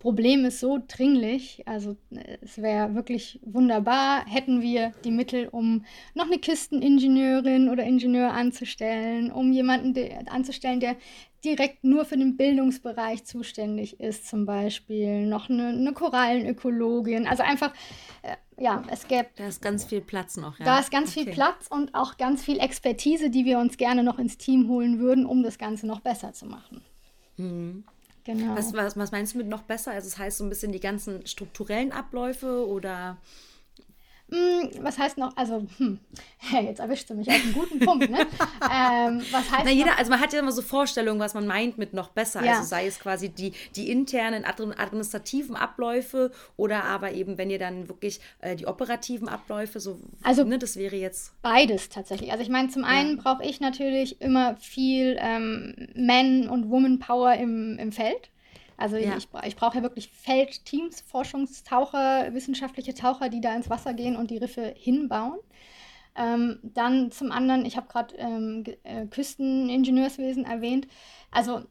Problem 0.00 0.46
ist 0.46 0.60
so 0.60 0.78
dringlich. 0.88 1.62
Also 1.66 1.96
äh, 2.10 2.38
es 2.40 2.60
wäre 2.60 2.94
wirklich 2.94 3.38
wunderbar, 3.42 4.24
hätten 4.26 4.62
wir 4.62 4.92
die 5.04 5.10
Mittel, 5.10 5.48
um 5.48 5.84
noch 6.14 6.26
eine 6.26 6.38
Kisteningenieurin 6.38 7.68
oder 7.68 7.84
Ingenieur 7.84 8.32
anzustellen, 8.32 9.30
um 9.30 9.52
jemanden 9.52 9.94
anzustellen, 10.28 10.80
der 10.80 10.96
direkt 11.44 11.84
nur 11.84 12.04
für 12.04 12.16
den 12.16 12.36
Bildungsbereich 12.36 13.24
zuständig 13.24 14.00
ist, 14.00 14.28
zum 14.28 14.46
Beispiel 14.46 15.26
noch 15.26 15.48
eine, 15.48 15.68
eine 15.68 15.92
Korallenökologin. 15.92 17.26
Also 17.26 17.42
einfach, 17.42 17.72
äh, 18.22 18.36
ja, 18.60 18.82
es 18.88 19.08
gäbe. 19.08 19.28
Da 19.36 19.46
ist 19.46 19.62
ganz 19.62 19.84
viel 19.84 20.02
Platz 20.02 20.36
noch, 20.36 20.58
ja. 20.58 20.64
Da 20.64 20.78
ist 20.78 20.90
ganz 20.90 21.10
okay. 21.10 21.24
viel 21.24 21.32
Platz 21.32 21.66
und 21.68 21.94
auch 21.94 22.18
ganz 22.18 22.44
viel 22.44 22.60
Expertise, 22.60 23.30
die 23.30 23.44
wir 23.44 23.58
uns 23.58 23.78
gerne 23.78 24.04
noch 24.04 24.18
ins 24.18 24.36
Team 24.36 24.68
holen 24.68 25.00
würden, 25.00 25.24
um 25.24 25.42
das 25.42 25.58
Ganze 25.58 25.86
noch 25.86 26.00
besser 26.00 26.32
zu 26.32 26.46
machen. 26.46 26.82
Mhm. 27.38 27.84
Genau. 28.24 28.54
Was, 28.54 28.74
was, 28.74 28.98
was 28.98 29.12
meinst 29.12 29.34
du 29.34 29.38
mit 29.38 29.48
noch 29.48 29.62
besser? 29.62 29.92
Also, 29.92 30.08
das 30.10 30.18
heißt 30.18 30.38
so 30.38 30.44
ein 30.44 30.50
bisschen 30.50 30.72
die 30.72 30.80
ganzen 30.80 31.26
strukturellen 31.26 31.90
Abläufe 31.90 32.68
oder 32.68 33.16
hm, 34.30 34.70
was 34.84 34.98
heißt 34.98 35.18
noch, 35.18 35.36
also, 35.36 35.66
hm, 35.78 35.98
jetzt 36.62 36.80
erwischst 36.80 37.10
du 37.10 37.14
mich 37.14 37.28
auf 37.28 37.34
einen 37.34 37.52
guten 37.52 37.80
Punkt, 37.80 38.10
ne? 38.10 38.18
ähm, 38.62 39.22
was 39.30 39.50
heißt 39.50 39.64
Na, 39.64 39.70
jeder, 39.70 39.90
noch, 39.90 39.98
also 39.98 40.10
man 40.10 40.20
hat 40.20 40.32
ja 40.32 40.38
immer 40.38 40.52
so 40.52 40.62
Vorstellungen, 40.62 41.18
was 41.18 41.34
man 41.34 41.46
meint 41.46 41.78
mit 41.78 41.94
noch 41.94 42.08
besser. 42.08 42.44
Ja. 42.44 42.52
Also 42.52 42.68
sei 42.68 42.86
es 42.86 43.00
quasi 43.00 43.28
die, 43.28 43.52
die 43.76 43.90
internen 43.90 44.44
administrativen 44.44 45.56
Abläufe 45.56 46.30
oder 46.56 46.84
aber 46.84 47.12
eben, 47.12 47.38
wenn 47.38 47.50
ihr 47.50 47.58
dann 47.58 47.88
wirklich 47.88 48.20
äh, 48.40 48.56
die 48.56 48.66
operativen 48.66 49.28
Abläufe, 49.28 49.80
so, 49.80 49.98
also, 50.22 50.44
ne, 50.44 50.58
das 50.58 50.76
wäre 50.76 50.96
jetzt. 50.96 51.32
Beides 51.42 51.88
tatsächlich. 51.88 52.30
Also 52.30 52.42
ich 52.42 52.50
meine, 52.50 52.68
zum 52.68 52.84
einen 52.84 53.16
ja. 53.16 53.22
brauche 53.22 53.44
ich 53.44 53.60
natürlich 53.60 54.20
immer 54.20 54.56
viel 54.56 55.16
ähm, 55.20 55.88
Man- 55.94 56.48
und 56.48 56.70
Woman-Power 56.70 57.34
im, 57.34 57.78
im 57.78 57.92
Feld. 57.92 58.30
Also 58.80 58.96
ja. 58.96 59.16
ich, 59.18 59.28
ich 59.44 59.56
brauche 59.56 59.76
ja 59.76 59.82
wirklich 59.82 60.10
Feldteams, 60.10 61.02
Forschungstaucher, 61.02 62.32
wissenschaftliche 62.32 62.94
Taucher, 62.94 63.28
die 63.28 63.42
da 63.42 63.54
ins 63.54 63.68
Wasser 63.68 63.92
gehen 63.92 64.16
und 64.16 64.30
die 64.30 64.38
Riffe 64.38 64.74
hinbauen. 64.74 65.38
Ähm, 66.16 66.58
dann 66.62 67.10
zum 67.10 67.30
anderen, 67.30 67.66
ich 67.66 67.76
habe 67.76 67.88
gerade 67.88 68.16
ähm, 68.16 68.64
äh, 68.84 69.06
Küsteningenieurswesen 69.06 70.46
erwähnt. 70.46 70.88
Also 71.30 71.62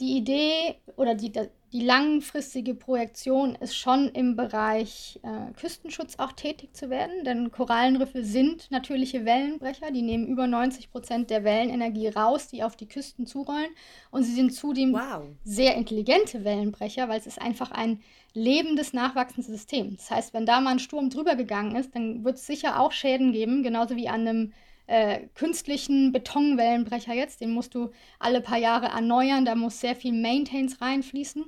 die 0.00 0.16
Idee 0.16 0.76
oder 0.96 1.14
die, 1.14 1.32
die 1.72 1.80
langfristige 1.80 2.74
Projektion 2.74 3.54
ist 3.56 3.76
schon 3.76 4.08
im 4.08 4.36
Bereich 4.36 5.20
äh, 5.22 5.52
Küstenschutz 5.52 6.14
auch 6.18 6.32
tätig 6.32 6.74
zu 6.74 6.90
werden, 6.90 7.24
denn 7.24 7.50
Korallenriffe 7.50 8.24
sind 8.24 8.70
natürliche 8.70 9.24
Wellenbrecher, 9.24 9.90
die 9.90 10.02
nehmen 10.02 10.26
über 10.26 10.46
90 10.46 10.90
Prozent 10.90 11.30
der 11.30 11.44
Wellenenergie 11.44 12.08
raus, 12.08 12.48
die 12.48 12.62
auf 12.62 12.76
die 12.76 12.88
Küsten 12.88 13.26
zurollen. 13.26 13.70
Und 14.10 14.24
sie 14.24 14.34
sind 14.34 14.52
zudem 14.52 14.92
wow. 14.92 15.24
sehr 15.44 15.74
intelligente 15.76 16.44
Wellenbrecher, 16.44 17.08
weil 17.08 17.20
es 17.20 17.26
ist 17.26 17.40
einfach 17.40 17.70
ein 17.70 18.00
lebendes, 18.34 18.92
nachwachsendes 18.92 19.46
System. 19.46 19.96
Das 19.96 20.10
heißt, 20.10 20.34
wenn 20.34 20.46
da 20.46 20.60
mal 20.60 20.72
ein 20.72 20.78
Sturm 20.80 21.10
drüber 21.10 21.36
gegangen 21.36 21.76
ist, 21.76 21.94
dann 21.94 22.24
wird 22.24 22.36
es 22.36 22.46
sicher 22.46 22.80
auch 22.80 22.92
Schäden 22.92 23.32
geben, 23.32 23.62
genauso 23.62 23.96
wie 23.96 24.08
an 24.08 24.26
einem 24.26 24.52
äh, 24.86 25.28
künstlichen 25.34 26.12
Betonwellenbrecher 26.12 27.14
jetzt. 27.14 27.40
Den 27.40 27.52
musst 27.52 27.74
du 27.74 27.90
alle 28.18 28.40
paar 28.40 28.58
Jahre 28.58 28.86
erneuern, 28.86 29.44
da 29.44 29.54
muss 29.54 29.80
sehr 29.80 29.96
viel 29.96 30.12
Maintains 30.12 30.80
reinfließen. 30.80 31.44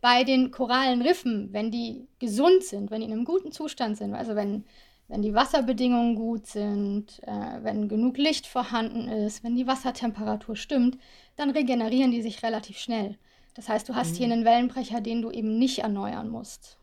Bei 0.00 0.24
den 0.24 0.50
Korallenriffen, 0.50 1.52
wenn 1.52 1.70
die 1.70 2.06
gesund 2.18 2.64
sind, 2.64 2.90
wenn 2.90 3.00
die 3.00 3.06
in 3.06 3.12
einem 3.12 3.24
guten 3.24 3.52
Zustand 3.52 3.98
sind, 3.98 4.14
also 4.14 4.34
wenn, 4.34 4.64
wenn 5.08 5.20
die 5.20 5.34
Wasserbedingungen 5.34 6.14
gut 6.14 6.46
sind, 6.46 7.20
äh, 7.26 7.62
wenn 7.62 7.88
genug 7.88 8.16
Licht 8.16 8.46
vorhanden 8.46 9.08
ist, 9.08 9.44
wenn 9.44 9.56
die 9.56 9.66
Wassertemperatur 9.66 10.56
stimmt, 10.56 10.96
dann 11.36 11.50
regenerieren 11.50 12.12
die 12.12 12.22
sich 12.22 12.42
relativ 12.42 12.78
schnell. 12.78 13.18
Das 13.54 13.68
heißt, 13.68 13.88
du 13.88 13.94
hast 13.94 14.12
mhm. 14.12 14.16
hier 14.16 14.26
einen 14.26 14.44
Wellenbrecher, 14.46 15.02
den 15.02 15.20
du 15.20 15.30
eben 15.30 15.58
nicht 15.58 15.80
erneuern 15.80 16.30
musst. 16.30 16.78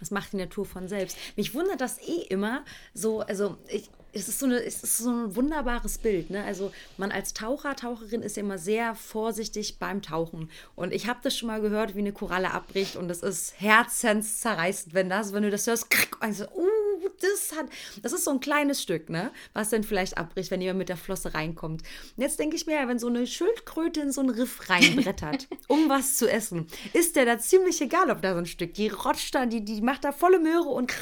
Das 0.00 0.10
macht 0.10 0.32
die 0.32 0.38
Natur 0.38 0.64
von 0.64 0.88
selbst. 0.88 1.16
Mich 1.36 1.54
wundert 1.54 1.80
das 1.80 1.98
eh 2.00 2.22
immer 2.28 2.64
so, 2.94 3.20
also 3.20 3.56
ich, 3.68 3.90
es 4.12 4.28
ist 4.28 4.38
so, 4.38 4.46
eine, 4.46 4.62
es 4.62 4.82
ist 4.82 4.98
so 4.98 5.10
ein 5.10 5.36
wunderbares 5.36 5.98
Bild. 5.98 6.30
Ne? 6.30 6.44
Also 6.44 6.72
man 6.96 7.12
als 7.12 7.34
Taucher, 7.34 7.76
Taucherin 7.76 8.22
ist 8.22 8.38
immer 8.38 8.58
sehr 8.58 8.94
vorsichtig 8.94 9.78
beim 9.78 10.02
Tauchen. 10.02 10.50
Und 10.74 10.92
ich 10.92 11.06
habe 11.06 11.20
das 11.22 11.36
schon 11.36 11.48
mal 11.48 11.60
gehört, 11.60 11.94
wie 11.94 12.00
eine 12.00 12.12
Koralle 12.12 12.50
abbricht 12.52 12.96
und 12.96 13.08
das 13.08 13.22
ist 13.22 13.60
herzenszerreißend, 13.60 14.94
wenn 14.94 15.08
das, 15.08 15.32
wenn 15.32 15.42
du 15.42 15.50
das 15.50 15.66
hörst, 15.66 15.90
krieg, 15.90 16.16
also, 16.20 16.44
uh, 16.44 16.79
das 17.22 17.56
hat, 17.56 17.66
das 18.02 18.12
ist 18.12 18.24
so 18.24 18.30
ein 18.30 18.40
kleines 18.40 18.82
Stück, 18.82 19.10
ne? 19.10 19.30
Was 19.52 19.70
dann 19.70 19.84
vielleicht 19.84 20.18
abbricht, 20.18 20.50
wenn 20.50 20.60
jemand 20.60 20.78
mit 20.78 20.88
der 20.88 20.96
Flosse 20.96 21.34
reinkommt. 21.34 21.82
Und 22.16 22.22
jetzt 22.22 22.38
denke 22.38 22.56
ich 22.56 22.66
mir, 22.66 22.86
wenn 22.88 22.98
so 22.98 23.08
eine 23.08 23.26
Schildkröte 23.26 24.00
in 24.00 24.12
so 24.12 24.20
ein 24.20 24.30
Riff 24.30 24.68
reinbrettert, 24.68 25.48
um 25.68 25.88
was 25.88 26.16
zu 26.16 26.30
essen, 26.30 26.66
ist 26.92 27.16
der 27.16 27.24
da 27.24 27.38
ziemlich 27.38 27.80
egal, 27.80 28.10
ob 28.10 28.22
da 28.22 28.32
so 28.32 28.38
ein 28.38 28.46
Stück, 28.46 28.74
die 28.74 28.88
rotscht 28.88 29.34
da, 29.34 29.46
die, 29.46 29.64
die 29.64 29.80
macht 29.80 30.04
da 30.04 30.12
volle 30.12 30.38
Möhre 30.38 30.68
und 30.68 30.92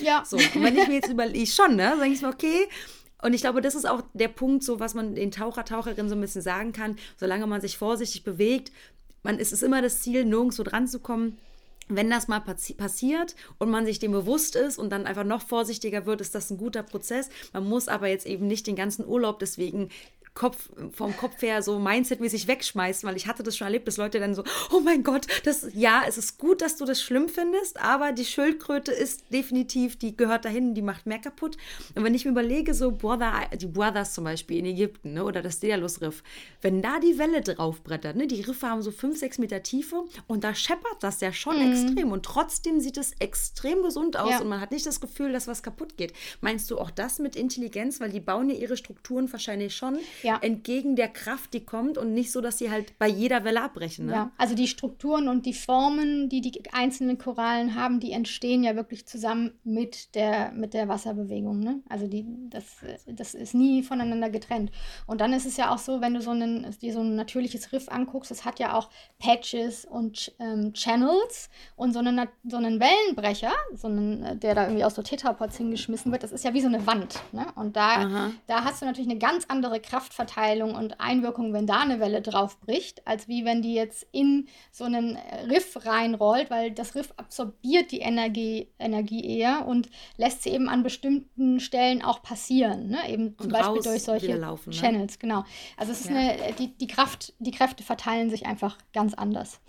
ja. 0.00 0.24
So, 0.34 0.36
und 0.36 0.62
wenn 0.62 0.76
ich 0.76 0.88
mir 0.88 0.94
jetzt 0.94 1.10
überlege, 1.10 1.46
schon, 1.46 1.76
ne? 1.76 1.94
Sag 1.98 2.08
ich 2.08 2.22
mir, 2.22 2.28
okay, 2.28 2.68
und 3.22 3.32
ich 3.32 3.40
glaube, 3.40 3.62
das 3.62 3.74
ist 3.74 3.86
auch 3.86 4.02
der 4.12 4.28
Punkt, 4.28 4.64
so 4.64 4.80
was 4.80 4.94
man 4.94 5.14
den 5.14 5.30
Taucher, 5.30 5.64
Taucherinnen 5.64 6.08
so 6.10 6.14
ein 6.14 6.20
bisschen 6.20 6.42
sagen 6.42 6.72
kann, 6.72 6.96
solange 7.16 7.46
man 7.46 7.60
sich 7.60 7.78
vorsichtig 7.78 8.22
bewegt, 8.22 8.70
man 9.22 9.38
ist 9.38 9.52
es 9.52 9.62
immer 9.62 9.80
das 9.80 10.02
Ziel, 10.02 10.24
nirgendwo 10.24 10.62
dran 10.62 10.86
zu 10.86 11.00
kommen 11.00 11.38
wenn 11.88 12.10
das 12.10 12.28
mal 12.28 12.40
passi 12.40 12.74
passiert 12.74 13.34
und 13.58 13.70
man 13.70 13.86
sich 13.86 13.98
dem 13.98 14.12
bewusst 14.12 14.56
ist 14.56 14.78
und 14.78 14.90
dann 14.90 15.06
einfach 15.06 15.24
noch 15.24 15.42
vorsichtiger 15.42 16.06
wird, 16.06 16.20
ist 16.20 16.34
das 16.34 16.50
ein 16.50 16.58
guter 16.58 16.82
Prozess. 16.82 17.28
Man 17.52 17.68
muss 17.68 17.88
aber 17.88 18.08
jetzt 18.08 18.26
eben 18.26 18.46
nicht 18.46 18.66
den 18.66 18.76
ganzen 18.76 19.06
Urlaub 19.06 19.38
deswegen 19.38 19.90
Kopf, 20.34 20.68
vom 20.92 21.16
Kopf 21.16 21.40
her 21.42 21.62
so 21.62 21.78
mindsetmäßig 21.78 22.48
wegschmeißen, 22.48 23.08
weil 23.08 23.16
ich 23.16 23.28
hatte 23.28 23.44
das 23.44 23.56
schon 23.56 23.66
erlebt, 23.66 23.86
dass 23.86 23.98
Leute 23.98 24.18
dann 24.18 24.34
so, 24.34 24.42
oh 24.72 24.80
mein 24.80 25.04
Gott, 25.04 25.28
das, 25.44 25.68
ja, 25.74 26.02
es 26.08 26.18
ist 26.18 26.38
gut, 26.38 26.60
dass 26.60 26.76
du 26.76 26.84
das 26.84 27.00
schlimm 27.00 27.28
findest, 27.28 27.80
aber 27.80 28.10
die 28.10 28.24
Schildkröte 28.24 28.90
ist 28.90 29.32
definitiv, 29.32 29.96
die 29.96 30.16
gehört 30.16 30.44
dahin, 30.44 30.74
die 30.74 30.82
macht 30.82 31.06
mehr 31.06 31.20
kaputt. 31.20 31.56
Und 31.94 32.02
wenn 32.02 32.16
ich 32.16 32.24
mir 32.24 32.32
überlege, 32.32 32.74
so 32.74 32.90
Brother, 32.90 33.42
die 33.54 33.66
Brothers 33.66 34.14
zum 34.14 34.24
Beispiel 34.24 34.58
in 34.58 34.66
Ägypten, 34.66 35.14
ne, 35.14 35.24
oder 35.24 35.40
das 35.40 35.60
Daedalus-Riff, 35.60 36.24
wenn 36.62 36.82
da 36.82 36.98
die 36.98 37.16
Welle 37.16 37.40
draufbrettert, 37.40 38.16
ne, 38.16 38.26
die 38.26 38.40
Riffe 38.40 38.66
haben 38.68 38.82
so 38.82 38.90
5, 38.90 39.16
6 39.16 39.38
Meter 39.38 39.62
Tiefe 39.62 40.04
und 40.26 40.42
da 40.42 40.52
scheppert 40.52 40.96
das 41.00 41.20
ja 41.20 41.32
schon 41.32 41.64
mhm. 41.64 41.72
extrem 41.72 42.10
und 42.10 42.24
trotzdem 42.24 42.80
sieht 42.80 42.96
es 42.96 43.12
extrem 43.20 43.82
gesund 43.82 44.16
aus 44.16 44.30
ja. 44.30 44.40
und 44.40 44.48
man 44.48 44.60
hat 44.60 44.72
nicht 44.72 44.84
das 44.84 45.00
Gefühl, 45.00 45.30
dass 45.30 45.46
was 45.46 45.62
kaputt 45.62 45.96
geht. 45.96 46.12
Meinst 46.40 46.72
du 46.72 46.78
auch 46.78 46.90
das 46.90 47.20
mit 47.20 47.36
Intelligenz, 47.36 48.00
weil 48.00 48.10
die 48.10 48.20
bauen 48.20 48.50
ja 48.50 48.56
ihre 48.56 48.76
Strukturen 48.76 49.30
wahrscheinlich 49.30 49.76
schon 49.76 49.98
ja. 50.24 50.38
entgegen 50.40 50.96
der 50.96 51.08
Kraft, 51.08 51.54
die 51.54 51.64
kommt 51.64 51.98
und 51.98 52.14
nicht 52.14 52.32
so, 52.32 52.40
dass 52.40 52.58
sie 52.58 52.70
halt 52.70 52.98
bei 52.98 53.08
jeder 53.08 53.44
Welle 53.44 53.62
abbrechen. 53.62 54.06
Ne? 54.06 54.12
Ja, 54.12 54.30
also 54.38 54.54
die 54.54 54.68
Strukturen 54.68 55.28
und 55.28 55.46
die 55.46 55.52
Formen, 55.52 56.28
die 56.28 56.40
die 56.40 56.62
einzelnen 56.72 57.18
Korallen 57.18 57.74
haben, 57.74 58.00
die 58.00 58.12
entstehen 58.12 58.64
ja 58.64 58.76
wirklich 58.76 59.06
zusammen 59.06 59.52
mit 59.64 60.14
der, 60.14 60.52
mit 60.52 60.74
der 60.74 60.88
Wasserbewegung. 60.88 61.60
Ne? 61.60 61.80
Also 61.88 62.06
die, 62.06 62.26
das, 62.50 62.64
das 63.06 63.34
ist 63.34 63.54
nie 63.54 63.82
voneinander 63.82 64.30
getrennt. 64.30 64.70
Und 65.06 65.20
dann 65.20 65.32
ist 65.32 65.46
es 65.46 65.56
ja 65.56 65.72
auch 65.72 65.78
so, 65.78 66.00
wenn 66.00 66.14
du 66.14 66.20
so, 66.20 66.30
einen, 66.30 66.66
dir 66.80 66.92
so 66.92 67.00
ein 67.00 67.14
natürliches 67.16 67.72
Riff 67.72 67.88
anguckst, 67.88 68.30
es 68.30 68.44
hat 68.44 68.58
ja 68.58 68.74
auch 68.74 68.90
Patches 69.18 69.84
und 69.84 70.34
ähm, 70.38 70.72
Channels 70.72 71.50
und 71.76 71.92
so, 71.92 72.00
eine, 72.00 72.28
so 72.48 72.56
einen 72.56 72.80
Wellenbrecher, 72.80 73.52
so 73.74 73.88
einen, 73.88 74.40
der 74.40 74.54
da 74.54 74.64
irgendwie 74.64 74.84
aus 74.84 74.94
so 74.94 75.02
Tetrapods 75.02 75.56
hingeschmissen 75.56 76.10
wird, 76.12 76.22
das 76.22 76.32
ist 76.32 76.44
ja 76.44 76.54
wie 76.54 76.60
so 76.60 76.68
eine 76.68 76.86
Wand. 76.86 77.20
Ne? 77.32 77.46
Und 77.54 77.76
da, 77.76 78.30
da 78.46 78.64
hast 78.64 78.82
du 78.82 78.86
natürlich 78.86 79.10
eine 79.10 79.18
ganz 79.18 79.44
andere 79.48 79.80
Kraftverteilung 80.14 80.74
und 80.74 81.00
Einwirkung, 81.00 81.52
wenn 81.52 81.66
da 81.66 81.80
eine 81.80 82.00
Welle 82.00 82.22
drauf 82.22 82.58
bricht, 82.60 83.06
als 83.06 83.28
wie 83.28 83.44
wenn 83.44 83.62
die 83.62 83.74
jetzt 83.74 84.06
in 84.12 84.48
so 84.70 84.84
einen 84.84 85.18
Riff 85.48 85.84
reinrollt, 85.84 86.50
weil 86.50 86.70
das 86.70 86.94
Riff 86.94 87.12
absorbiert 87.16 87.90
die 87.90 88.00
Energie, 88.00 88.68
Energie 88.78 89.24
eher 89.24 89.66
und 89.66 89.88
lässt 90.16 90.42
sie 90.42 90.50
eben 90.50 90.68
an 90.68 90.82
bestimmten 90.82 91.60
Stellen 91.60 92.02
auch 92.02 92.22
passieren. 92.22 92.88
Ne? 92.88 92.98
Eben 93.08 93.36
zum 93.36 93.46
und 93.46 93.52
Beispiel 93.52 93.82
durch 93.82 94.02
solche 94.02 94.36
laufen, 94.36 94.70
ne? 94.70 94.76
Channels, 94.76 95.18
genau. 95.18 95.44
Also 95.76 95.92
es 95.92 96.02
ist 96.02 96.10
ja. 96.10 96.16
eine, 96.16 96.52
die, 96.58 96.68
die 96.68 96.86
Kraft, 96.86 97.32
die 97.38 97.50
Kräfte 97.50 97.82
verteilen 97.82 98.30
sich 98.30 98.46
einfach 98.46 98.78
ganz 98.92 99.14
anders. 99.14 99.60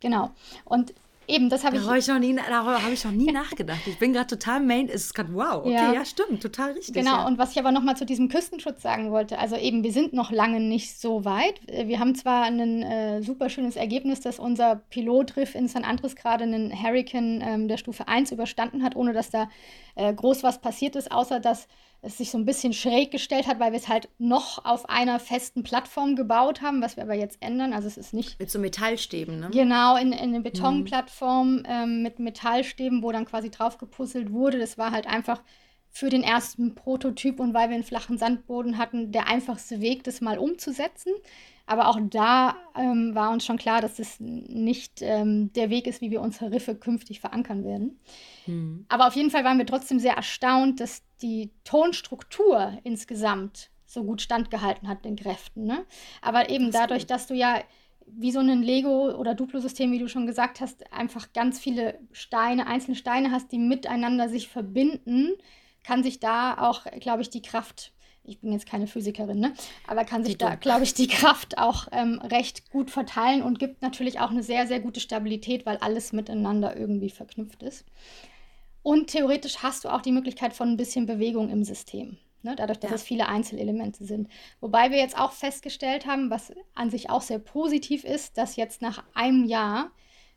Genau. 0.00 0.30
Und 0.64 0.94
Eben, 1.26 1.48
das 1.48 1.64
habe 1.64 1.76
ich. 1.76 1.82
Ich 1.82 2.08
noch 2.08 2.18
nie, 2.18 2.34
darüber 2.34 2.82
habe 2.82 2.92
ich 2.92 3.04
noch 3.04 3.12
nie 3.12 3.26
nachgedacht. 3.32 3.80
Ich 3.86 3.98
bin 3.98 4.12
gerade 4.12 4.26
total 4.26 4.60
main. 4.60 4.88
Es 4.88 5.04
ist 5.04 5.14
gerade 5.14 5.32
wow. 5.32 5.64
Okay, 5.64 5.72
ja. 5.72 5.92
ja. 5.92 6.04
stimmt, 6.04 6.42
total 6.42 6.72
richtig. 6.72 6.94
Genau. 6.94 7.18
Ja. 7.18 7.26
Und 7.26 7.38
was 7.38 7.52
ich 7.52 7.58
aber 7.58 7.72
noch 7.72 7.82
mal 7.82 7.96
zu 7.96 8.04
diesem 8.04 8.28
Küstenschutz 8.28 8.82
sagen 8.82 9.10
wollte, 9.10 9.38
also 9.38 9.56
eben, 9.56 9.84
wir 9.84 9.92
sind 9.92 10.12
noch 10.12 10.30
lange 10.30 10.60
nicht 10.60 10.98
so 10.98 11.24
weit. 11.24 11.60
Wir 11.66 12.00
haben 12.00 12.14
zwar 12.14 12.44
ein 12.44 12.82
äh, 12.82 13.22
super 13.22 13.48
schönes 13.48 13.76
Ergebnis, 13.76 14.20
dass 14.20 14.38
unser 14.38 14.76
Pilotriff 14.90 15.54
in 15.54 15.68
San 15.68 15.84
Andres 15.84 16.16
gerade 16.16 16.44
einen 16.44 16.72
Hurricane 16.72 17.42
ähm, 17.44 17.68
der 17.68 17.76
Stufe 17.76 18.08
1 18.08 18.32
überstanden 18.32 18.82
hat, 18.82 18.96
ohne 18.96 19.12
dass 19.12 19.30
da 19.30 19.48
äh, 19.94 20.12
groß 20.12 20.42
was 20.42 20.60
passiert 20.60 20.96
ist, 20.96 21.12
außer 21.12 21.38
dass 21.38 21.68
es 22.02 22.18
sich 22.18 22.30
so 22.30 22.38
ein 22.38 22.46
bisschen 22.46 22.72
schräg 22.72 23.10
gestellt 23.10 23.46
hat, 23.46 23.60
weil 23.60 23.72
wir 23.72 23.78
es 23.78 23.88
halt 23.88 24.08
noch 24.18 24.64
auf 24.64 24.88
einer 24.88 25.20
festen 25.20 25.62
Plattform 25.62 26.16
gebaut 26.16 26.62
haben, 26.62 26.80
was 26.80 26.96
wir 26.96 27.04
aber 27.04 27.14
jetzt 27.14 27.38
ändern. 27.40 27.72
Also 27.72 27.88
es 27.88 27.98
ist 27.98 28.14
nicht. 28.14 28.38
Mit 28.38 28.50
so 28.50 28.58
Metallstäben, 28.58 29.38
ne? 29.38 29.50
Genau, 29.52 29.96
in, 29.96 30.12
in 30.12 30.30
eine 30.30 30.40
Betonplattform 30.40 31.56
mhm. 31.56 31.66
ähm, 31.68 32.02
mit 32.02 32.18
Metallstäben, 32.18 33.02
wo 33.02 33.12
dann 33.12 33.26
quasi 33.26 33.50
drauf 33.50 33.78
gepuzzelt 33.78 34.32
wurde. 34.32 34.58
Das 34.58 34.78
war 34.78 34.92
halt 34.92 35.06
einfach 35.06 35.42
für 35.90 36.08
den 36.08 36.22
ersten 36.22 36.74
Prototyp 36.74 37.40
und 37.40 37.52
weil 37.52 37.68
wir 37.68 37.74
einen 37.74 37.84
flachen 37.84 38.16
Sandboden 38.16 38.78
hatten, 38.78 39.12
der 39.12 39.28
einfachste 39.28 39.80
Weg, 39.80 40.04
das 40.04 40.20
mal 40.20 40.38
umzusetzen. 40.38 41.12
Aber 41.66 41.88
auch 41.88 41.98
da 42.02 42.56
ähm, 42.76 43.14
war 43.14 43.30
uns 43.30 43.44
schon 43.44 43.58
klar, 43.58 43.80
dass 43.80 43.96
das 43.96 44.16
nicht 44.18 45.02
ähm, 45.02 45.52
der 45.52 45.70
Weg 45.70 45.86
ist, 45.86 46.00
wie 46.00 46.10
wir 46.10 46.20
unsere 46.20 46.50
Riffe 46.50 46.74
künftig 46.74 47.20
verankern 47.20 47.64
werden. 47.64 48.00
Mhm. 48.46 48.84
Aber 48.88 49.06
auf 49.06 49.16
jeden 49.16 49.30
Fall 49.30 49.44
waren 49.44 49.58
wir 49.58 49.66
trotzdem 49.66 49.98
sehr 49.98 50.14
erstaunt, 50.14 50.80
dass 50.80 51.02
die 51.22 51.50
Tonstruktur 51.64 52.78
insgesamt 52.84 53.70
so 53.86 54.04
gut 54.04 54.22
standgehalten 54.22 54.88
hat 54.88 55.04
den 55.04 55.16
Kräften. 55.16 55.64
Ne? 55.64 55.84
Aber 56.22 56.48
eben 56.48 56.70
dadurch, 56.70 57.02
gut. 57.02 57.10
dass 57.10 57.26
du 57.26 57.34
ja 57.34 57.60
wie 58.06 58.32
so 58.32 58.40
ein 58.40 58.62
Lego- 58.62 59.14
oder 59.16 59.34
Duplo-System, 59.34 59.92
wie 59.92 59.98
du 59.98 60.08
schon 60.08 60.26
gesagt 60.26 60.60
hast, 60.60 60.92
einfach 60.92 61.32
ganz 61.32 61.60
viele 61.60 61.98
Steine, 62.12 62.66
einzelne 62.66 62.96
Steine 62.96 63.30
hast, 63.30 63.52
die 63.52 63.58
miteinander 63.58 64.28
sich 64.28 64.48
verbinden, 64.48 65.32
kann 65.84 66.02
sich 66.02 66.18
da 66.18 66.58
auch, 66.58 66.86
glaube 67.00 67.22
ich, 67.22 67.30
die 67.30 67.42
Kraft 67.42 67.92
ich 68.22 68.40
bin 68.40 68.52
jetzt 68.52 68.66
keine 68.66 68.86
Physikerin, 68.86 69.40
ne? 69.40 69.54
aber 69.86 70.04
kann 70.04 70.24
sich 70.24 70.38
da, 70.38 70.54
glaube 70.54 70.84
ich, 70.84 70.94
die 70.94 71.08
Kraft 71.08 71.58
auch 71.58 71.88
ähm, 71.90 72.20
recht 72.22 72.70
gut 72.70 72.90
verteilen 72.90 73.42
und 73.42 73.58
gibt 73.58 73.82
natürlich 73.82 74.20
auch 74.20 74.30
eine 74.30 74.42
sehr, 74.42 74.66
sehr 74.66 74.80
gute 74.80 75.00
Stabilität, 75.00 75.66
weil 75.66 75.78
alles 75.78 76.12
miteinander 76.12 76.76
irgendwie 76.76 77.10
verknüpft 77.10 77.62
ist. 77.62 77.84
Und 78.82 79.08
theoretisch 79.08 79.58
hast 79.58 79.84
du 79.84 79.88
auch 79.88 80.02
die 80.02 80.12
Möglichkeit 80.12 80.54
von 80.54 80.70
ein 80.70 80.76
bisschen 80.76 81.06
Bewegung 81.06 81.50
im 81.50 81.64
System. 81.64 82.18
Ne, 82.42 82.56
dadurch, 82.56 82.78
dass 82.78 82.90
ja. 82.90 82.96
es 82.96 83.02
viele 83.02 83.28
Einzelelemente 83.28 84.06
sind. 84.06 84.28
Wobei 84.60 84.90
wir 84.90 84.96
jetzt 84.96 85.18
auch 85.18 85.32
festgestellt 85.32 86.06
haben, 86.06 86.30
was 86.30 86.52
an 86.74 86.88
sich 86.88 87.10
auch 87.10 87.20
sehr 87.20 87.38
positiv 87.38 88.02
ist, 88.02 88.38
dass 88.38 88.56
jetzt 88.56 88.80
nach 88.80 89.04
einem 89.12 89.44
Jahr 89.44 89.90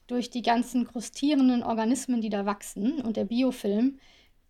durch 0.08 0.30
die 0.30 0.42
ganzen 0.42 0.86
krustierenden 0.86 1.64
Organismen, 1.64 2.20
die 2.20 2.30
da 2.30 2.46
wachsen 2.46 3.00
und 3.00 3.16
der 3.16 3.24
Biofilm, 3.24 4.00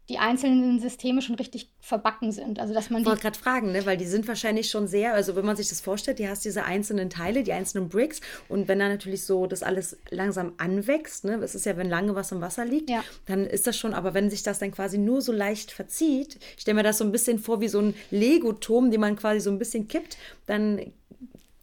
die 0.09 0.17
einzelnen 0.17 0.81
Systeme 0.81 1.21
schon 1.21 1.35
richtig 1.35 1.71
verbacken 1.79 2.33
sind. 2.33 2.59
Also 2.59 2.73
dass 2.73 2.89
man 2.89 3.01
ich 3.01 3.07
wollte 3.07 3.21
gerade 3.21 3.39
fragen, 3.39 3.71
ne? 3.71 3.85
weil 3.85 3.95
die 3.95 4.05
sind 4.05 4.27
wahrscheinlich 4.27 4.69
schon 4.69 4.85
sehr, 4.85 5.13
also 5.13 5.37
wenn 5.37 5.45
man 5.45 5.55
sich 5.55 5.69
das 5.69 5.79
vorstellt, 5.79 6.19
die 6.19 6.27
hast 6.27 6.43
diese 6.43 6.65
einzelnen 6.65 7.09
Teile, 7.09 7.43
die 7.43 7.53
einzelnen 7.53 7.87
Bricks 7.87 8.19
und 8.49 8.67
wenn 8.67 8.79
dann 8.79 8.91
natürlich 8.91 9.23
so 9.23 9.47
das 9.47 9.63
alles 9.63 9.97
langsam 10.09 10.53
anwächst, 10.57 11.23
ne? 11.23 11.35
es 11.35 11.55
ist 11.55 11.65
ja, 11.65 11.77
wenn 11.77 11.89
lange 11.89 12.15
was 12.15 12.33
im 12.33 12.41
Wasser 12.41 12.65
liegt, 12.65 12.89
ja. 12.89 13.01
dann 13.27 13.45
ist 13.45 13.65
das 13.65 13.77
schon, 13.77 13.93
aber 13.93 14.13
wenn 14.13 14.29
sich 14.29 14.43
das 14.43 14.59
dann 14.59 14.71
quasi 14.71 14.97
nur 14.97 15.21
so 15.21 15.31
leicht 15.31 15.71
verzieht, 15.71 16.37
ich 16.55 16.61
stelle 16.63 16.75
mir 16.75 16.83
das 16.83 16.97
so 16.97 17.05
ein 17.05 17.13
bisschen 17.13 17.39
vor 17.39 17.61
wie 17.61 17.69
so 17.69 17.79
ein 17.79 17.93
Lego-Turm, 18.11 18.91
den 18.91 18.99
man 18.99 19.15
quasi 19.15 19.39
so 19.39 19.51
ein 19.51 19.59
bisschen 19.59 19.87
kippt, 19.87 20.17
dann 20.47 20.81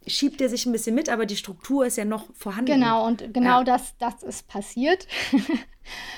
schiebt 0.07 0.41
er 0.41 0.49
sich 0.49 0.65
ein 0.65 0.71
bisschen 0.71 0.95
mit, 0.95 1.09
aber 1.09 1.25
die 1.25 1.35
Struktur 1.35 1.85
ist 1.85 1.97
ja 1.97 2.05
noch 2.05 2.33
vorhanden. 2.33 2.71
Genau, 2.71 3.05
und 3.05 3.33
genau 3.33 3.59
ja. 3.59 3.63
das, 3.63 3.95
das 3.97 4.23
ist 4.23 4.47
passiert. 4.47 5.07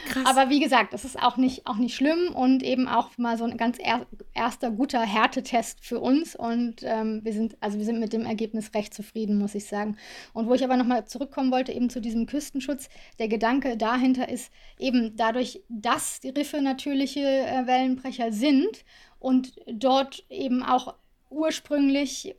Krass. 0.07 0.25
Aber 0.25 0.49
wie 0.49 0.59
gesagt, 0.59 0.93
das 0.93 1.05
ist 1.05 1.21
auch 1.21 1.37
nicht, 1.37 1.65
auch 1.65 1.77
nicht 1.77 1.95
schlimm 1.95 2.33
und 2.35 2.63
eben 2.63 2.87
auch 2.87 3.17
mal 3.17 3.37
so 3.37 3.45
ein 3.45 3.57
ganz 3.57 3.77
er, 3.79 4.05
erster 4.33 4.71
guter 4.71 5.01
Härtetest 5.01 5.83
für 5.83 5.99
uns. 5.99 6.35
Und 6.35 6.83
ähm, 6.83 7.21
wir 7.23 7.33
sind, 7.33 7.57
also 7.61 7.77
wir 7.77 7.85
sind 7.85 7.99
mit 7.99 8.13
dem 8.13 8.25
Ergebnis 8.25 8.73
recht 8.73 8.93
zufrieden, 8.93 9.37
muss 9.37 9.55
ich 9.55 9.65
sagen. 9.65 9.97
Und 10.33 10.47
wo 10.47 10.53
ich 10.53 10.63
aber 10.63 10.77
nochmal 10.77 11.05
zurückkommen 11.05 11.51
wollte, 11.51 11.71
eben 11.71 11.89
zu 11.89 12.01
diesem 12.01 12.25
Küstenschutz, 12.25 12.89
der 13.19 13.29
Gedanke 13.29 13.77
dahinter 13.77 14.29
ist 14.29 14.51
eben 14.77 15.15
dadurch, 15.15 15.61
dass 15.69 16.19
die 16.19 16.29
Riffe 16.29 16.61
natürliche 16.61 17.21
äh, 17.21 17.65
Wellenbrecher 17.65 18.31
sind 18.31 18.83
und 19.19 19.55
dort 19.65 20.25
eben 20.29 20.61
auch 20.61 20.95
ursprünglich 21.29 22.35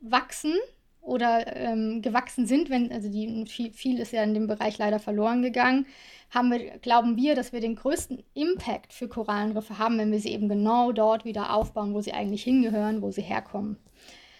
wachsen 0.00 0.54
oder 1.00 1.56
ähm, 1.56 2.02
gewachsen 2.02 2.46
sind, 2.46 2.70
wenn, 2.70 2.92
also 2.92 3.08
die, 3.08 3.46
viel, 3.46 3.72
viel 3.72 3.98
ist 3.98 4.12
ja 4.12 4.22
in 4.22 4.34
dem 4.34 4.46
Bereich 4.46 4.78
leider 4.78 4.98
verloren 4.98 5.42
gegangen, 5.42 5.86
haben 6.30 6.50
wir, 6.50 6.78
glauben 6.78 7.16
wir, 7.16 7.34
dass 7.34 7.52
wir 7.52 7.60
den 7.60 7.76
größten 7.76 8.22
Impact 8.34 8.92
für 8.92 9.08
Korallenriffe 9.08 9.78
haben, 9.78 9.98
wenn 9.98 10.12
wir 10.12 10.20
sie 10.20 10.32
eben 10.32 10.48
genau 10.48 10.92
dort 10.92 11.24
wieder 11.24 11.54
aufbauen, 11.54 11.94
wo 11.94 12.00
sie 12.00 12.12
eigentlich 12.12 12.42
hingehören, 12.42 13.00
wo 13.00 13.10
sie 13.10 13.22
herkommen. 13.22 13.78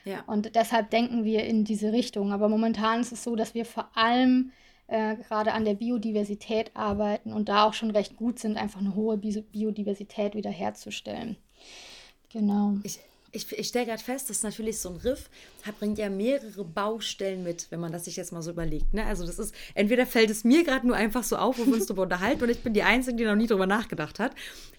Ja. 0.05 0.23
Und 0.27 0.55
deshalb 0.55 0.91
denken 0.91 1.25
wir 1.25 1.45
in 1.45 1.65
diese 1.65 1.93
Richtung. 1.93 2.33
Aber 2.33 2.49
momentan 2.49 3.01
ist 3.01 3.13
es 3.13 3.25
so, 3.25 3.37
dass 3.37 3.55
wir 3.55 3.65
vor 3.65 3.89
allem 3.95 4.53
äh, 4.87 5.17
gerade 5.17 5.53
an 5.53 5.65
der 5.65 5.75
Biodiversität 5.75 6.71
arbeiten 6.75 7.33
und 7.33 7.49
da 7.49 7.65
auch 7.65 7.75
schon 7.75 7.91
recht 7.91 8.17
gut 8.17 8.39
sind, 8.39 8.57
einfach 8.57 8.81
eine 8.81 8.95
hohe 8.95 9.19
Biodiversität 9.19 10.35
wiederherzustellen. 10.35 11.37
Genau. 12.31 12.75
Ich, 12.83 12.99
ich, 13.33 13.51
ich 13.53 13.69
stelle 13.69 13.87
gerade 13.87 14.03
fest, 14.03 14.31
dass 14.31 14.43
natürlich 14.43 14.79
so 14.81 14.91
ein 14.91 14.97
Riff 14.97 15.29
hat, 15.65 15.79
bringt 15.79 15.99
ja 15.99 16.09
mehrere 16.09 16.65
Baustellen 16.65 17.43
mit, 17.43 17.67
wenn 17.71 17.81
man 17.81 17.93
das 17.93 18.07
sich 18.07 18.17
jetzt 18.17 18.33
mal 18.33 18.43
so 18.43 18.51
überlegt. 18.51 18.95
Ne? 18.95 19.05
Also 19.05 19.27
das 19.27 19.39
ist, 19.39 19.55
entweder 19.75 20.07
fällt 20.07 20.31
es 20.31 20.45
mir 20.45 20.65
gerade 20.65 20.87
nur 20.87 20.97
einfach 20.97 21.25
so 21.25 21.37
auf, 21.37 21.59
wo 21.59 21.67
wir 21.67 21.75
uns 21.75 21.87
darüber 21.87 22.03
unterhalten 22.03 22.43
und 22.43 22.49
ich 22.49 22.61
bin 22.61 22.73
die 22.75 22.83
Einzige, 22.83 23.17
die 23.17 23.25
noch 23.25 23.37
nie 23.37 23.47
darüber 23.47 23.67
nachgedacht 23.67 24.19
hat. 24.19 24.33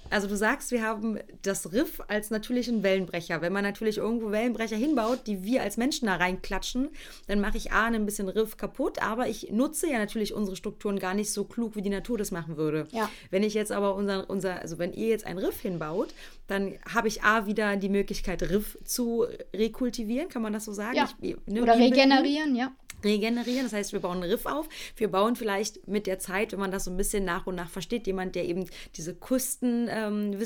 Also 0.09 0.27
du 0.27 0.35
sagst, 0.35 0.71
wir 0.71 0.83
haben 0.83 1.19
das 1.41 1.71
Riff 1.71 2.01
als 2.07 2.29
natürlichen 2.29 2.83
Wellenbrecher. 2.83 3.41
Wenn 3.41 3.53
man 3.53 3.63
natürlich 3.63 3.97
irgendwo 3.97 4.31
Wellenbrecher 4.31 4.75
hinbaut, 4.75 5.27
die 5.27 5.43
wir 5.43 5.61
als 5.61 5.77
Menschen 5.77 6.07
da 6.07 6.15
reinklatschen, 6.15 6.89
dann 7.27 7.39
mache 7.39 7.57
ich 7.57 7.71
A, 7.71 7.85
ein 7.85 8.05
bisschen 8.05 8.29
Riff 8.29 8.57
kaputt, 8.57 9.01
aber 9.01 9.27
ich 9.27 9.51
nutze 9.51 9.89
ja 9.89 9.97
natürlich 9.97 10.33
unsere 10.33 10.55
Strukturen 10.55 10.99
gar 10.99 11.13
nicht 11.13 11.31
so 11.31 11.43
klug, 11.43 11.75
wie 11.75 11.81
die 11.81 11.89
Natur 11.89 12.17
das 12.17 12.31
machen 12.31 12.57
würde. 12.57 12.87
Ja. 12.91 13.09
Wenn 13.29 13.43
ich 13.43 13.53
jetzt 13.53 13.71
aber 13.71 13.95
unser, 13.95 14.29
unser, 14.29 14.59
also 14.59 14.77
wenn 14.79 14.93
ihr 14.93 15.07
jetzt 15.07 15.25
ein 15.25 15.37
Riff 15.37 15.59
hinbaut, 15.61 16.13
dann 16.47 16.73
habe 16.93 17.07
ich 17.07 17.23
A, 17.23 17.45
wieder 17.45 17.75
die 17.77 17.89
Möglichkeit, 17.89 18.43
Riff 18.43 18.77
zu 18.83 19.25
rekultivieren, 19.55 20.29
kann 20.29 20.41
man 20.41 20.53
das 20.53 20.65
so 20.65 20.73
sagen? 20.73 20.95
Ja. 20.95 21.09
Ich, 21.21 21.35
ne, 21.45 21.61
Oder 21.61 21.77
regenerieren, 21.77 22.55
ja 22.55 22.71
regenerieren. 23.03 23.63
Das 23.63 23.73
heißt, 23.73 23.93
wir 23.93 23.99
bauen 23.99 24.21
einen 24.21 24.31
Riff 24.31 24.45
auf. 24.45 24.67
Wir 24.95 25.09
bauen 25.09 25.35
vielleicht 25.35 25.87
mit 25.87 26.07
der 26.07 26.19
Zeit, 26.19 26.51
wenn 26.51 26.59
man 26.59 26.71
das 26.71 26.85
so 26.85 26.91
ein 26.91 26.97
bisschen 26.97 27.25
nach 27.25 27.47
und 27.47 27.55
nach 27.55 27.69
versteht, 27.69 28.07
jemand, 28.07 28.35
der 28.35 28.45
eben 28.45 28.65
diese 28.95 29.15
Küstenwissenschaftliche 29.15 29.98
ähm, 30.07 30.39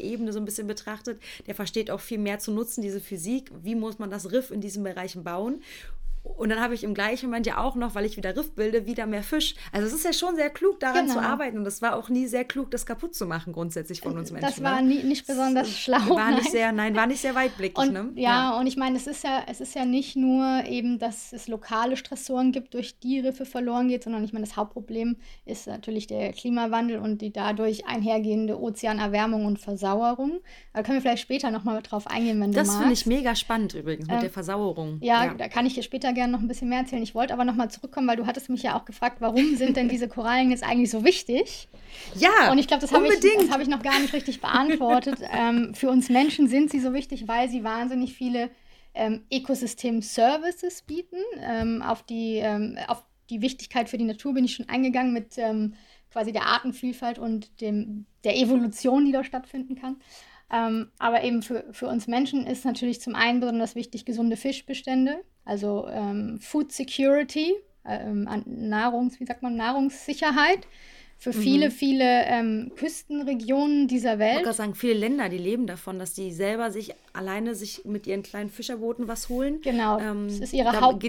Ebene 0.00 0.32
so 0.32 0.38
ein 0.38 0.44
bisschen 0.44 0.66
betrachtet, 0.66 1.20
der 1.46 1.54
versteht 1.54 1.90
auch 1.90 2.00
viel 2.00 2.18
mehr 2.18 2.38
zu 2.38 2.52
nutzen, 2.52 2.82
diese 2.82 3.00
Physik. 3.00 3.50
Wie 3.62 3.74
muss 3.74 3.98
man 3.98 4.10
das 4.10 4.32
Riff 4.32 4.50
in 4.50 4.60
diesen 4.60 4.82
Bereichen 4.82 5.24
bauen? 5.24 5.62
Und 6.22 6.50
dann 6.50 6.60
habe 6.60 6.74
ich 6.74 6.84
im 6.84 6.94
gleichen 6.94 7.26
Moment 7.26 7.46
ja 7.46 7.58
auch 7.58 7.74
noch, 7.74 7.94
weil 7.94 8.04
ich 8.04 8.16
wieder 8.16 8.36
Riff 8.36 8.54
bilde, 8.54 8.86
wieder 8.86 9.06
mehr 9.06 9.22
Fisch. 9.22 9.54
Also 9.72 9.88
es 9.88 9.92
ist 9.92 10.04
ja 10.04 10.12
schon 10.12 10.36
sehr 10.36 10.50
klug, 10.50 10.78
daran 10.78 11.06
genau. 11.06 11.14
zu 11.14 11.20
arbeiten. 11.20 11.58
Und 11.58 11.66
es 11.66 11.82
war 11.82 11.96
auch 11.96 12.08
nie 12.08 12.26
sehr 12.26 12.44
klug, 12.44 12.70
das 12.70 12.86
kaputt 12.86 13.14
zu 13.14 13.26
machen, 13.26 13.52
grundsätzlich 13.52 14.00
von 14.00 14.16
uns 14.16 14.30
Menschen. 14.30 14.48
Das 14.48 14.62
war 14.62 14.80
ne? 14.80 14.88
nie, 14.88 15.02
nicht 15.02 15.26
besonders 15.26 15.68
das 15.68 15.78
schlau. 15.78 15.98
War 16.10 16.30
nein. 16.30 16.34
nicht 16.36 16.50
sehr, 16.50 16.72
nein, 16.72 16.94
war 16.94 17.06
nicht 17.06 17.20
sehr 17.20 17.34
weitblickig. 17.34 17.76
Und, 17.76 17.92
ne? 17.92 18.12
ja, 18.14 18.52
ja, 18.52 18.58
und 18.58 18.66
ich 18.66 18.76
meine, 18.76 18.96
es 18.96 19.06
ist 19.06 19.24
ja, 19.24 19.42
es 19.48 19.60
ist 19.60 19.74
ja 19.74 19.84
nicht 19.84 20.14
nur 20.14 20.64
eben, 20.66 20.98
dass 20.98 21.32
es 21.32 21.48
lokale 21.48 21.96
Stressoren 21.96 22.52
gibt, 22.52 22.74
durch 22.74 22.98
die 23.00 23.18
Riffe 23.18 23.44
verloren 23.44 23.88
geht, 23.88 24.04
sondern 24.04 24.22
ich 24.24 24.32
meine, 24.32 24.46
das 24.46 24.56
Hauptproblem 24.56 25.16
ist 25.44 25.66
natürlich 25.66 26.06
der 26.06 26.32
Klimawandel 26.32 26.98
und 26.98 27.20
die 27.20 27.32
dadurch 27.32 27.86
einhergehende 27.86 28.60
Ozeanerwärmung 28.60 29.44
und 29.44 29.58
Versauerung. 29.58 30.40
Da 30.72 30.82
können 30.82 30.98
wir 30.98 31.02
vielleicht 31.02 31.22
später 31.22 31.50
nochmal 31.50 31.82
drauf 31.82 32.06
eingehen, 32.06 32.40
wenn 32.40 32.52
das 32.52 32.68
du 32.68 32.72
magst. 32.72 32.74
Das 32.74 32.78
finde 32.78 32.94
ich 32.94 33.06
mega 33.06 33.34
spannend 33.34 33.74
übrigens 33.74 34.06
mit 34.06 34.14
ähm, 34.14 34.20
der 34.20 34.30
Versauerung. 34.30 34.98
Ja, 35.00 35.24
ja, 35.24 35.34
da 35.34 35.48
kann 35.48 35.66
ich 35.66 35.74
dir 35.74 35.82
später 35.82 36.11
gerne 36.12 36.32
noch 36.32 36.40
ein 36.40 36.48
bisschen 36.48 36.68
mehr 36.68 36.80
erzählen. 36.80 37.02
Ich 37.02 37.14
wollte 37.14 37.32
aber 37.32 37.44
nochmal 37.44 37.70
zurückkommen, 37.70 38.08
weil 38.08 38.16
du 38.16 38.26
hattest 38.26 38.48
mich 38.48 38.62
ja 38.62 38.78
auch 38.78 38.84
gefragt, 38.84 39.16
warum 39.20 39.56
sind 39.56 39.76
denn 39.76 39.88
diese 39.88 40.08
Korallen 40.08 40.50
jetzt 40.50 40.64
eigentlich 40.64 40.90
so 40.90 41.04
wichtig? 41.04 41.68
Ja, 42.14 42.50
Und 42.50 42.58
ich 42.58 42.66
glaube, 42.66 42.80
das 42.80 42.92
habe 42.92 43.06
ich, 43.06 43.50
hab 43.50 43.60
ich 43.60 43.68
noch 43.68 43.82
gar 43.82 43.98
nicht 44.00 44.12
richtig 44.12 44.40
beantwortet. 44.40 45.18
ähm, 45.32 45.74
für 45.74 45.90
uns 45.90 46.08
Menschen 46.08 46.48
sind 46.48 46.70
sie 46.70 46.80
so 46.80 46.92
wichtig, 46.92 47.28
weil 47.28 47.48
sie 47.48 47.64
wahnsinnig 47.64 48.14
viele 48.14 48.50
ähm, 48.94 49.24
Ökosystem-Services 49.32 50.82
bieten. 50.82 51.18
Ähm, 51.40 51.82
auf, 51.82 52.02
die, 52.02 52.36
ähm, 52.36 52.78
auf 52.88 53.04
die 53.30 53.42
Wichtigkeit 53.42 53.88
für 53.88 53.98
die 53.98 54.04
Natur 54.04 54.34
bin 54.34 54.44
ich 54.44 54.54
schon 54.54 54.68
eingegangen 54.68 55.12
mit 55.12 55.38
ähm, 55.38 55.74
quasi 56.12 56.32
der 56.32 56.46
Artenvielfalt 56.46 57.18
und 57.18 57.60
dem, 57.60 58.06
der 58.24 58.36
Evolution, 58.36 59.04
die 59.04 59.12
da 59.12 59.24
stattfinden 59.24 59.76
kann. 59.76 59.96
Ähm, 60.52 60.90
aber 60.98 61.24
eben 61.24 61.42
für, 61.42 61.64
für 61.72 61.88
uns 61.88 62.06
Menschen 62.06 62.46
ist 62.46 62.64
natürlich 62.64 63.00
zum 63.00 63.14
einen 63.14 63.40
besonders 63.40 63.74
wichtig 63.74 64.04
gesunde 64.04 64.36
Fischbestände, 64.36 65.16
also 65.44 65.88
ähm, 65.88 66.38
Food 66.40 66.72
Security, 66.72 67.54
ähm, 67.86 68.28
Nahrungs, 68.44 69.18
wie 69.18 69.24
sagt 69.24 69.42
man, 69.42 69.56
Nahrungssicherheit 69.56 70.66
für 71.18 71.32
viele, 71.32 71.66
mhm. 71.66 71.72
viele 71.72 72.24
ähm, 72.26 72.72
Küstenregionen 72.76 73.86
dieser 73.86 74.18
Welt. 74.18 74.40
Ich 74.40 74.44
wollte 74.44 74.56
sagen, 74.56 74.74
viele 74.74 74.94
Länder, 74.94 75.28
die 75.28 75.38
leben 75.38 75.66
davon, 75.66 75.98
dass 75.98 76.14
die 76.14 76.32
selber 76.32 76.70
sich 76.70 76.94
alleine 77.12 77.54
sich 77.54 77.84
mit 77.84 78.06
ihren 78.06 78.22
kleinen 78.22 78.50
Fischerbooten 78.50 79.08
was 79.08 79.28
holen. 79.28 79.60
Genau, 79.62 79.98
ähm, 80.00 80.26
das 80.26 80.40
ist 80.40 80.52
ihre 80.52 80.80
Haupt... 80.80 81.02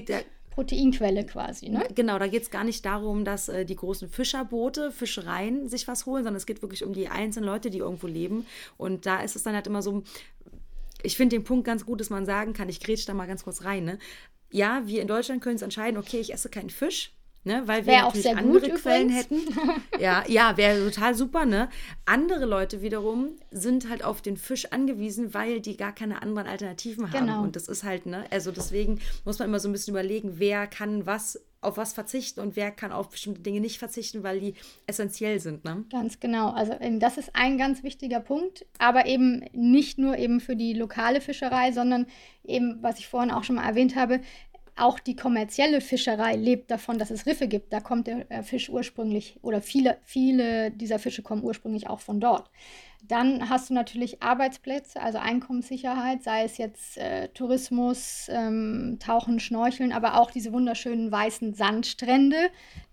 Proteinquelle 0.53 1.25
quasi. 1.25 1.69
Ne? 1.69 1.87
Genau, 1.95 2.19
da 2.19 2.27
geht 2.27 2.43
es 2.43 2.51
gar 2.51 2.63
nicht 2.63 2.85
darum, 2.85 3.25
dass 3.25 3.49
äh, 3.49 3.65
die 3.65 3.75
großen 3.75 4.07
Fischerboote, 4.07 4.91
Fischereien 4.91 5.67
sich 5.67 5.87
was 5.87 6.05
holen, 6.05 6.23
sondern 6.23 6.37
es 6.37 6.45
geht 6.45 6.61
wirklich 6.61 6.83
um 6.83 6.93
die 6.93 7.07
einzelnen 7.07 7.47
Leute, 7.47 7.71
die 7.71 7.79
irgendwo 7.79 8.07
leben. 8.07 8.45
Und 8.77 9.05
da 9.07 9.21
ist 9.21 9.35
es 9.35 9.43
dann 9.43 9.55
halt 9.55 9.65
immer 9.65 9.81
so, 9.81 10.03
ich 11.01 11.17
finde 11.17 11.35
den 11.35 11.43
Punkt 11.43 11.65
ganz 11.65 11.85
gut, 11.85 11.99
dass 11.99 12.11
man 12.11 12.25
sagen 12.25 12.53
kann, 12.53 12.69
ich 12.69 12.79
grätsch 12.79 13.07
da 13.07 13.13
mal 13.15 13.25
ganz 13.25 13.43
kurz 13.43 13.63
rein. 13.63 13.83
Ne? 13.83 13.97
Ja, 14.51 14.83
wir 14.85 15.01
in 15.01 15.07
Deutschland 15.07 15.41
können 15.41 15.55
es 15.55 15.63
entscheiden, 15.63 15.97
okay, 15.97 16.19
ich 16.19 16.31
esse 16.31 16.49
keinen 16.49 16.69
Fisch, 16.69 17.13
Ne, 17.45 17.61
weil 17.65 17.85
wir 17.85 18.03
natürlich 18.03 18.29
andere 18.29 18.69
Quellen 18.69 19.09
hätten. 19.09 19.41
Ja, 19.99 20.23
ja, 20.27 20.55
wäre 20.55 20.85
total 20.85 21.13
super, 21.13 21.45
ne? 21.45 21.69
Andere 22.05 22.45
Leute 22.45 22.81
wiederum 22.81 23.31
sind 23.51 23.89
halt 23.89 24.03
auf 24.03 24.21
den 24.21 24.37
Fisch 24.37 24.71
angewiesen, 24.71 25.33
weil 25.33 25.59
die 25.59 25.75
gar 25.75 25.93
keine 25.93 26.21
anderen 26.21 26.47
Alternativen 26.47 27.11
haben. 27.11 27.27
Genau. 27.27 27.43
Und 27.43 27.55
das 27.57 27.67
ist 27.67 27.83
halt, 27.83 28.05
ne? 28.05 28.25
Also 28.31 28.51
deswegen 28.51 28.99
muss 29.25 29.39
man 29.39 29.49
immer 29.49 29.59
so 29.59 29.67
ein 29.67 29.73
bisschen 29.73 29.93
überlegen, 29.93 30.39
wer 30.39 30.67
kann 30.67 31.05
was 31.05 31.43
auf 31.63 31.77
was 31.77 31.93
verzichten 31.93 32.39
und 32.39 32.55
wer 32.55 32.71
kann 32.71 32.91
auf 32.91 33.09
bestimmte 33.09 33.41
Dinge 33.41 33.61
nicht 33.61 33.79
verzichten, 33.79 34.23
weil 34.23 34.39
die 34.39 34.55
essentiell 34.85 35.39
sind. 35.39 35.63
Ne? 35.63 35.85
Ganz 35.89 36.19
genau. 36.19 36.51
Also 36.51 36.75
das 36.99 37.17
ist 37.17 37.31
ein 37.33 37.57
ganz 37.57 37.83
wichtiger 37.83 38.19
Punkt, 38.19 38.65
aber 38.79 39.05
eben 39.05 39.45
nicht 39.53 39.97
nur 39.97 40.17
eben 40.17 40.39
für 40.39 40.55
die 40.55 40.73
lokale 40.73 41.21
Fischerei, 41.21 41.71
sondern 41.71 42.05
eben, 42.43 42.79
was 42.81 42.99
ich 42.99 43.07
vorhin 43.07 43.31
auch 43.31 43.43
schon 43.43 43.55
mal 43.55 43.67
erwähnt 43.67 43.95
habe, 43.95 44.19
auch 44.75 44.99
die 44.99 45.15
kommerzielle 45.15 45.81
Fischerei 45.81 46.35
lebt 46.35 46.71
davon, 46.71 46.97
dass 46.97 47.11
es 47.11 47.25
Riffe 47.25 47.47
gibt. 47.47 47.71
Da 47.73 47.79
kommt 47.79 48.07
der 48.07 48.29
äh, 48.31 48.43
Fisch 48.43 48.69
ursprünglich 48.69 49.37
oder 49.41 49.61
viele, 49.61 49.97
viele 50.03 50.71
dieser 50.71 50.99
Fische 50.99 51.21
kommen 51.21 51.43
ursprünglich 51.43 51.87
auch 51.89 51.99
von 51.99 52.19
dort. 52.19 52.49
Dann 53.05 53.49
hast 53.49 53.69
du 53.69 53.73
natürlich 53.73 54.23
Arbeitsplätze, 54.23 55.01
also 55.01 55.17
Einkommenssicherheit, 55.17 56.23
sei 56.23 56.45
es 56.45 56.57
jetzt 56.57 56.97
äh, 56.97 57.27
Tourismus, 57.29 58.27
ähm, 58.29 58.97
Tauchen, 58.99 59.41
Schnorcheln, 59.41 59.91
aber 59.91 60.17
auch 60.17 60.31
diese 60.31 60.53
wunderschönen 60.53 61.11
weißen 61.11 61.53
Sandstrände, 61.53 62.37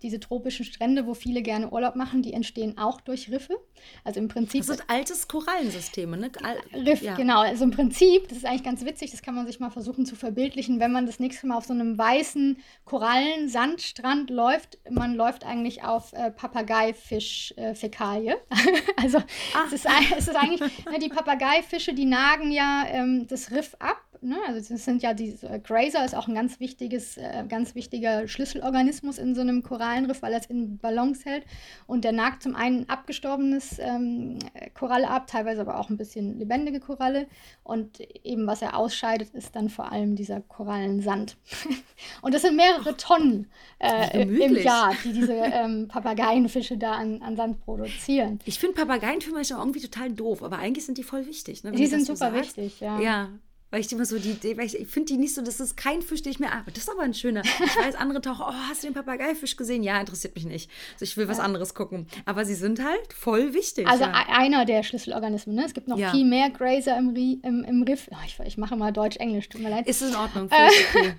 diese 0.01 0.19
tropischen 0.19 0.65
Strände, 0.65 1.07
wo 1.07 1.13
viele 1.13 1.41
gerne 1.41 1.71
Urlaub 1.71 1.95
machen, 1.95 2.23
die 2.23 2.33
entstehen 2.33 2.77
auch 2.77 2.99
durch 2.99 3.31
Riffe. 3.31 3.57
Also 4.03 4.19
im 4.19 4.27
Prinzip. 4.27 4.59
Das 4.59 4.67
sind 4.67 4.83
altes 4.89 5.29
Korallensysteme, 5.29 6.17
ne? 6.17 6.29
Al 6.43 6.57
Riff, 6.85 7.01
ja. 7.01 7.15
genau. 7.15 7.39
Also 7.39 7.63
im 7.63 7.71
Prinzip, 7.71 8.27
das 8.27 8.39
ist 8.39 8.45
eigentlich 8.45 8.63
ganz 8.63 8.83
witzig, 8.83 9.11
das 9.11 9.21
kann 9.21 9.33
man 9.33 9.47
sich 9.47 9.61
mal 9.61 9.69
versuchen 9.69 10.05
zu 10.05 10.17
verbildlichen, 10.17 10.81
wenn 10.81 10.91
man 10.91 11.05
das 11.05 11.19
nächste 11.19 11.47
Mal 11.47 11.55
auf 11.55 11.63
so 11.63 11.73
einem 11.73 11.97
weißen 11.97 12.57
Korallensandstrand 12.83 14.29
läuft, 14.29 14.77
man 14.89 15.15
läuft 15.15 15.45
eigentlich 15.45 15.85
auf 15.85 16.11
äh, 16.11 16.31
Papageifisch-Fäkalie. 16.31 18.33
Äh, 18.33 18.35
also 18.97 19.19
Ach. 19.53 19.67
es 19.67 19.73
ist 19.73 19.87
ein 19.87 20.00
es 20.17 20.27
ist 20.27 20.35
eigentlich, 20.35 20.61
ne, 20.85 20.99
die 20.99 21.09
Papageifische, 21.09 21.93
die 21.93 22.05
nagen 22.05 22.51
ja 22.51 22.85
ähm, 22.87 23.27
das 23.27 23.51
Riff 23.51 23.75
ab 23.79 24.01
ne? 24.21 24.37
also 24.47 24.73
das 24.73 24.85
sind 24.85 25.01
ja 25.01 25.13
die 25.13 25.35
äh, 25.41 25.59
Grazer 25.59 26.05
ist 26.05 26.15
auch 26.15 26.27
ein 26.27 26.35
ganz 26.35 26.59
wichtiges, 26.59 27.17
äh, 27.17 27.43
ganz 27.47 27.75
wichtiger 27.75 28.27
Schlüsselorganismus 28.27 29.17
in 29.17 29.35
so 29.35 29.41
einem 29.41 29.63
Korallenriff, 29.63 30.21
weil 30.21 30.33
er 30.33 30.39
es 30.39 30.45
in 30.45 30.77
Balance 30.77 31.23
hält. 31.25 31.45
Und 31.87 32.03
der 32.03 32.11
nagt 32.11 32.43
zum 32.43 32.55
einen 32.55 32.87
abgestorbenes 32.89 33.79
ähm, 33.79 34.39
Koralle 34.73 35.09
ab, 35.09 35.27
teilweise 35.27 35.61
aber 35.61 35.79
auch 35.79 35.89
ein 35.89 35.97
bisschen 35.97 36.39
lebendige 36.39 36.79
Koralle. 36.79 37.27
Und 37.63 37.99
eben 38.23 38.47
was 38.47 38.61
er 38.61 38.77
ausscheidet, 38.77 39.29
ist 39.33 39.55
dann 39.55 39.69
vor 39.69 39.91
allem 39.91 40.15
dieser 40.15 40.41
Korallensand. 40.41 41.37
und 42.21 42.33
das 42.33 42.43
sind 42.43 42.55
mehrere 42.55 42.97
Tonnen 42.97 43.47
äh, 43.79 44.21
im 44.21 44.55
Jahr, 44.57 44.95
die 45.03 45.13
diese 45.13 45.33
ähm, 45.33 45.87
Papageienfische 45.87 46.77
da 46.77 46.93
an, 46.93 47.21
an 47.21 47.35
Sand 47.35 47.61
produzieren. 47.61 48.39
Ich 48.45 48.59
finde 48.59 48.75
Papageienfische 48.75 49.55
irgendwie 49.55 49.81
total 49.81 50.11
doof, 50.11 50.43
aber 50.43 50.57
eigentlich 50.57 50.85
sind 50.85 50.97
die 50.97 51.03
voll 51.03 51.25
wichtig. 51.25 51.63
Ne, 51.63 51.71
die 51.71 51.87
sind 51.87 52.05
super 52.05 52.33
wichtig, 52.33 52.79
ja. 52.79 52.99
Ja, 52.99 53.29
weil 53.71 53.79
ich 53.79 53.91
immer 53.91 54.05
so 54.05 54.19
die 54.19 54.37
weil 54.57 54.65
ich, 54.65 54.77
ich 54.77 54.87
finde 54.87 55.13
die 55.13 55.17
nicht 55.17 55.33
so, 55.33 55.41
das 55.41 55.59
ist 55.59 55.77
kein 55.77 56.01
Fisch, 56.01 56.21
den 56.21 56.33
ich 56.33 56.39
mir, 56.39 56.51
ah, 56.51 56.63
das 56.67 56.83
ist 56.83 56.89
aber 56.89 57.01
ein 57.01 57.13
schöner. 57.13 57.41
Ich 57.43 57.77
weiß, 57.77 57.95
andere 57.95 58.21
tauchen, 58.21 58.43
oh, 58.47 58.53
hast 58.69 58.83
du 58.83 58.87
den 58.87 58.93
Papageifisch 58.93 59.55
gesehen? 59.55 59.81
Ja, 59.81 59.99
interessiert 59.99 60.35
mich 60.35 60.45
nicht. 60.45 60.69
Also 60.93 61.03
ich 61.03 61.15
will 61.15 61.27
was 61.27 61.39
anderes 61.39 61.73
gucken. 61.73 62.05
Aber 62.25 62.43
sie 62.43 62.55
sind 62.55 62.83
halt 62.83 63.13
voll 63.13 63.53
wichtig. 63.53 63.87
Also 63.87 64.03
ja. 64.03 64.11
einer 64.27 64.65
der 64.65 64.83
Schlüsselorganismen, 64.83 65.55
ne? 65.55 65.65
Es 65.65 65.73
gibt 65.73 65.87
noch 65.87 65.97
ja. 65.97 66.11
viel 66.11 66.25
mehr 66.25 66.49
Grazer 66.49 66.97
im, 66.97 67.15
im, 67.15 67.63
im 67.63 67.83
Riff. 67.83 68.09
Oh, 68.11 68.17
ich, 68.25 68.37
ich, 68.45 68.57
mache 68.57 68.75
mal 68.75 68.91
Deutsch-Englisch, 68.91 69.47
tut 69.47 69.61
mir 69.61 69.69
leid. 69.69 69.87
Ist 69.87 70.01
in 70.01 70.15
Ordnung. 70.15 70.49
Okay. 70.51 71.13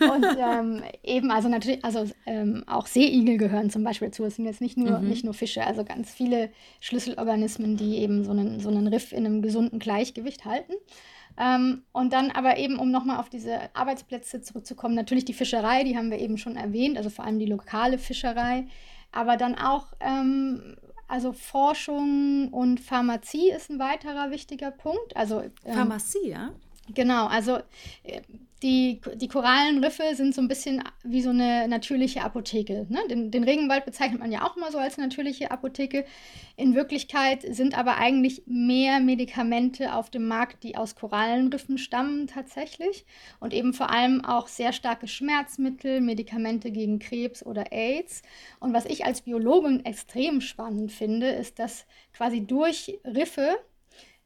und 0.00 0.26
ähm, 0.38 0.82
eben, 1.02 1.30
also 1.30 1.48
natürlich, 1.48 1.84
also 1.84 2.10
ähm, 2.24 2.64
auch 2.66 2.86
Seeigel 2.86 3.36
gehören 3.36 3.68
zum 3.68 3.84
Beispiel 3.84 4.08
dazu. 4.08 4.24
Es 4.24 4.36
sind 4.36 4.46
jetzt 4.46 4.62
nicht 4.62 4.78
nur, 4.78 5.00
mhm. 5.00 5.08
nicht 5.08 5.24
nur 5.24 5.34
Fische, 5.34 5.66
also 5.66 5.84
ganz 5.84 6.10
viele 6.10 6.50
Schlüsselorganismen, 6.80 7.76
die 7.76 7.98
eben 7.98 8.24
so 8.24 8.30
einen, 8.30 8.60
so 8.60 8.70
einen 8.70 8.86
Riff 8.86 9.12
in 9.12 9.26
einem 9.26 9.42
gesunden 9.42 9.78
Gleichgewicht 9.78 10.46
halten. 10.46 10.72
Ähm, 11.40 11.84
und 11.92 12.12
dann 12.12 12.30
aber 12.30 12.58
eben, 12.58 12.78
um 12.78 12.90
nochmal 12.90 13.18
auf 13.18 13.30
diese 13.30 13.74
Arbeitsplätze 13.74 14.42
zurückzukommen, 14.42 14.94
natürlich 14.94 15.24
die 15.24 15.32
Fischerei, 15.32 15.84
die 15.84 15.96
haben 15.96 16.10
wir 16.10 16.18
eben 16.18 16.36
schon 16.36 16.56
erwähnt, 16.56 16.98
also 16.98 17.08
vor 17.08 17.24
allem 17.24 17.38
die 17.38 17.46
lokale 17.46 17.96
Fischerei, 17.96 18.66
aber 19.10 19.38
dann 19.38 19.54
auch, 19.54 19.86
ähm, 20.00 20.76
also 21.08 21.32
Forschung 21.32 22.48
und 22.52 22.78
Pharmazie 22.78 23.50
ist 23.50 23.70
ein 23.70 23.78
weiterer 23.78 24.30
wichtiger 24.30 24.70
Punkt. 24.70 25.16
Also, 25.16 25.40
ähm, 25.40 25.74
Pharmazie, 25.74 26.28
ja? 26.28 26.50
Genau, 26.88 27.26
also 27.26 27.58
äh, 28.02 28.20
die, 28.62 29.00
die 29.14 29.28
Korallenriffe 29.28 30.14
sind 30.14 30.34
so 30.34 30.42
ein 30.42 30.48
bisschen 30.48 30.82
wie 31.02 31.22
so 31.22 31.30
eine 31.30 31.66
natürliche 31.66 32.22
Apotheke. 32.22 32.86
Ne? 32.90 32.98
Den, 33.08 33.30
den, 33.30 33.44
Regenwald 33.44 33.86
bezeichnet 33.86 34.20
man 34.20 34.30
ja 34.30 34.46
auch 34.46 34.56
immer 34.56 34.70
so 34.70 34.76
als 34.76 34.98
natürliche 34.98 35.50
Apotheke. 35.50 36.04
In 36.56 36.74
Wirklichkeit 36.74 37.42
sind 37.54 37.78
aber 37.78 37.96
eigentlich 37.96 38.42
mehr 38.46 39.00
Medikamente 39.00 39.94
auf 39.94 40.10
dem 40.10 40.28
Markt, 40.28 40.62
die 40.62 40.76
aus 40.76 40.94
Korallenriffen 40.94 41.78
stammen 41.78 42.26
tatsächlich. 42.26 43.06
Und 43.40 43.54
eben 43.54 43.72
vor 43.72 43.90
allem 43.90 44.24
auch 44.24 44.46
sehr 44.46 44.74
starke 44.74 45.08
Schmerzmittel, 45.08 46.02
Medikamente 46.02 46.70
gegen 46.70 46.98
Krebs 46.98 47.44
oder 47.44 47.72
AIDS. 47.72 48.22
Und 48.58 48.74
was 48.74 48.84
ich 48.84 49.06
als 49.06 49.22
Biologin 49.22 49.86
extrem 49.86 50.42
spannend 50.42 50.92
finde, 50.92 51.28
ist, 51.28 51.58
dass 51.58 51.86
quasi 52.12 52.46
durch 52.46 52.98
Riffe 53.06 53.58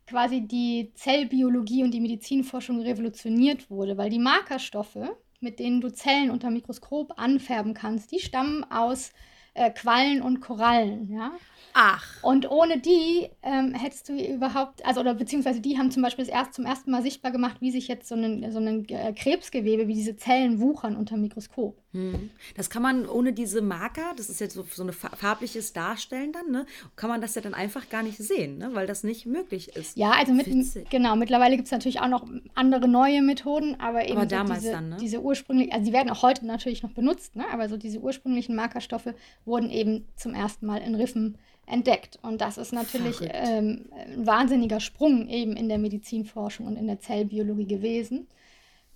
quasi 0.06 0.42
die 0.42 0.92
Zellbiologie 0.94 1.82
und 1.82 1.92
die 1.92 2.00
Medizinforschung 2.00 2.80
revolutioniert 2.80 3.70
wurde, 3.70 3.96
weil 3.96 4.10
die 4.10 4.18
Markerstoffe, 4.18 4.98
mit 5.40 5.58
denen 5.58 5.80
du 5.80 5.92
Zellen 5.92 6.30
unter 6.30 6.50
Mikroskop 6.50 7.12
anfärben 7.16 7.74
kannst, 7.74 8.12
die 8.12 8.20
stammen 8.20 8.64
aus 8.70 9.12
äh, 9.54 9.70
Quallen 9.70 10.20
und 10.20 10.40
Korallen, 10.40 11.10
ja. 11.10 11.32
Ach. 11.74 12.22
Und 12.22 12.50
ohne 12.50 12.78
die 12.78 13.28
ähm, 13.42 13.72
hättest 13.74 14.08
du 14.08 14.14
überhaupt, 14.14 14.84
also 14.84 15.00
oder 15.00 15.14
beziehungsweise 15.14 15.60
die 15.60 15.78
haben 15.78 15.90
zum 15.90 16.02
Beispiel 16.02 16.28
erst, 16.28 16.54
zum 16.54 16.66
ersten 16.66 16.90
Mal 16.90 17.02
sichtbar 17.02 17.32
gemacht, 17.32 17.60
wie 17.60 17.70
sich 17.70 17.88
jetzt 17.88 18.08
so 18.08 18.14
ein, 18.14 18.50
so 18.50 18.58
ein 18.58 18.88
äh, 18.88 19.12
Krebsgewebe, 19.12 19.88
wie 19.88 19.94
diese 19.94 20.16
Zellen 20.16 20.60
wuchern 20.60 20.96
unter 20.96 21.16
Mikroskop. 21.16 21.83
Hm. 21.94 22.30
Das 22.56 22.70
kann 22.70 22.82
man 22.82 23.08
ohne 23.08 23.32
diese 23.32 23.62
Marker, 23.62 24.12
das 24.16 24.28
ist 24.28 24.40
jetzt 24.40 24.54
so, 24.54 24.66
so 24.68 24.82
ein 24.82 24.92
farbliches 24.92 25.72
Darstellen 25.72 26.32
dann, 26.32 26.50
ne, 26.50 26.66
kann 26.96 27.08
man 27.08 27.20
das 27.20 27.36
ja 27.36 27.40
dann 27.40 27.54
einfach 27.54 27.88
gar 27.88 28.02
nicht 28.02 28.18
sehen, 28.18 28.58
ne, 28.58 28.70
weil 28.72 28.88
das 28.88 29.04
nicht 29.04 29.26
möglich 29.26 29.76
ist. 29.76 29.96
Ja, 29.96 30.10
also 30.10 30.32
mit, 30.32 30.46
genau, 30.90 31.14
mittlerweile 31.14 31.54
gibt 31.54 31.66
es 31.66 31.72
natürlich 31.72 32.00
auch 32.00 32.08
noch 32.08 32.26
andere 32.56 32.88
neue 32.88 33.22
Methoden, 33.22 33.76
aber 33.78 34.04
eben 34.08 34.16
aber 34.16 34.26
damals 34.26 34.60
diese, 34.60 34.72
dann, 34.72 34.88
ne? 34.88 34.96
diese 35.00 35.22
ursprünglichen, 35.22 35.72
also 35.72 35.86
die 35.86 35.92
werden 35.92 36.10
auch 36.10 36.22
heute 36.22 36.44
natürlich 36.44 36.82
noch 36.82 36.90
benutzt, 36.90 37.36
ne, 37.36 37.44
aber 37.52 37.68
so 37.68 37.76
diese 37.76 38.00
ursprünglichen 38.00 38.56
Markerstoffe 38.56 39.14
wurden 39.44 39.70
eben 39.70 40.04
zum 40.16 40.34
ersten 40.34 40.66
Mal 40.66 40.78
in 40.78 40.96
Riffen 40.96 41.38
entdeckt. 41.66 42.18
Und 42.22 42.40
das 42.40 42.58
ist 42.58 42.72
natürlich 42.72 43.18
ähm, 43.22 43.86
ein 43.92 44.26
wahnsinniger 44.26 44.80
Sprung 44.80 45.28
eben 45.28 45.56
in 45.56 45.68
der 45.68 45.78
Medizinforschung 45.78 46.66
und 46.66 46.76
in 46.76 46.88
der 46.88 46.98
Zellbiologie 46.98 47.66
gewesen. 47.66 48.26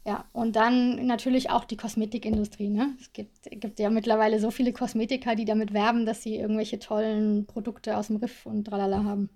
Ja, 0.09 0.25
und 0.33 0.57
dann 0.57 1.05
natürlich 1.07 1.51
auch 1.51 1.67
die 1.67 1.77
Kosmetikindustrie. 1.77 2.71
Ne? 2.71 2.97
Es 2.99 3.13
gibt, 3.13 3.43
gibt 3.51 3.79
ja 3.79 3.91
mittlerweile 3.91 4.41
so 4.41 4.51
viele 4.51 4.73
Kosmetiker, 4.73 5.35
die 5.35 5.45
damit 5.45 5.75
werben, 5.75 6.07
dass 6.07 6.23
sie 6.23 6.37
irgendwelche 6.37 6.79
tollen 6.79 7.45
Produkte 7.47 7.95
aus 7.95 8.07
dem 8.07 8.17
Riff 8.17 8.47
und 8.47 8.65
tralala 8.65 9.05
haben. 9.05 9.29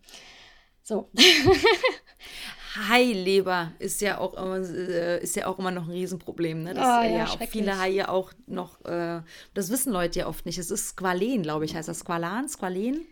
So. 0.83 1.11
Haileber 2.75 3.73
ist 3.79 4.01
ja 4.01 4.19
auch 4.19 4.35
immer, 4.35 4.57
äh, 4.57 5.23
ist 5.23 5.37
ja 5.37 5.47
auch 5.47 5.59
immer 5.59 5.71
noch 5.71 5.85
ein 5.85 5.91
Riesenproblem. 5.91 6.63
Ne? 6.63 6.75
Das 6.75 6.85
oh, 6.85 7.05
ja, 7.05 7.19
ja 7.19 7.27
auch 7.27 7.39
viele 7.49 7.79
Haie 7.79 8.09
auch 8.09 8.33
noch, 8.47 8.85
äh, 8.85 9.21
das 9.55 9.71
wissen 9.71 9.93
Leute 9.93 10.21
ja 10.21 10.27
oft 10.27 10.47
nicht. 10.47 10.59
Es 10.59 10.71
ist 10.71 10.89
Squalen, 10.89 11.43
glaube 11.43 11.65
ich, 11.65 11.75
heißt 11.75 11.89
das 11.89 12.01
Squalan, 12.01 12.49
Squalen, 12.49 13.03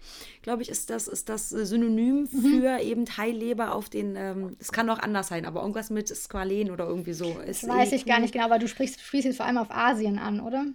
glaube 0.42 0.62
ich, 0.62 0.70
ist 0.70 0.88
das, 0.88 1.08
ist 1.08 1.28
das 1.28 1.50
Synonym 1.50 2.28
mhm. 2.30 2.60
für 2.60 2.80
eben 2.80 3.04
Haileber 3.16 3.74
auf 3.74 3.88
den, 3.88 4.16
ähm, 4.16 4.56
es 4.58 4.72
kann 4.72 4.88
auch 4.88 4.98
anders 4.98 5.28
sein, 5.28 5.44
aber 5.44 5.60
irgendwas 5.60 5.90
mit 5.90 6.08
Squalen 6.08 6.70
oder 6.70 6.86
irgendwie 6.86 7.12
so. 7.12 7.38
Ist 7.40 7.68
weiß 7.68 7.92
ich 7.92 8.06
gar 8.06 8.20
nicht 8.20 8.32
genau, 8.32 8.46
aber 8.46 8.58
du 8.58 8.68
sprichst, 8.68 9.00
sprichst 9.00 9.26
jetzt 9.26 9.36
vor 9.36 9.46
allem 9.46 9.58
auf 9.58 9.70
Asien 9.70 10.18
an, 10.18 10.40
oder? 10.40 10.66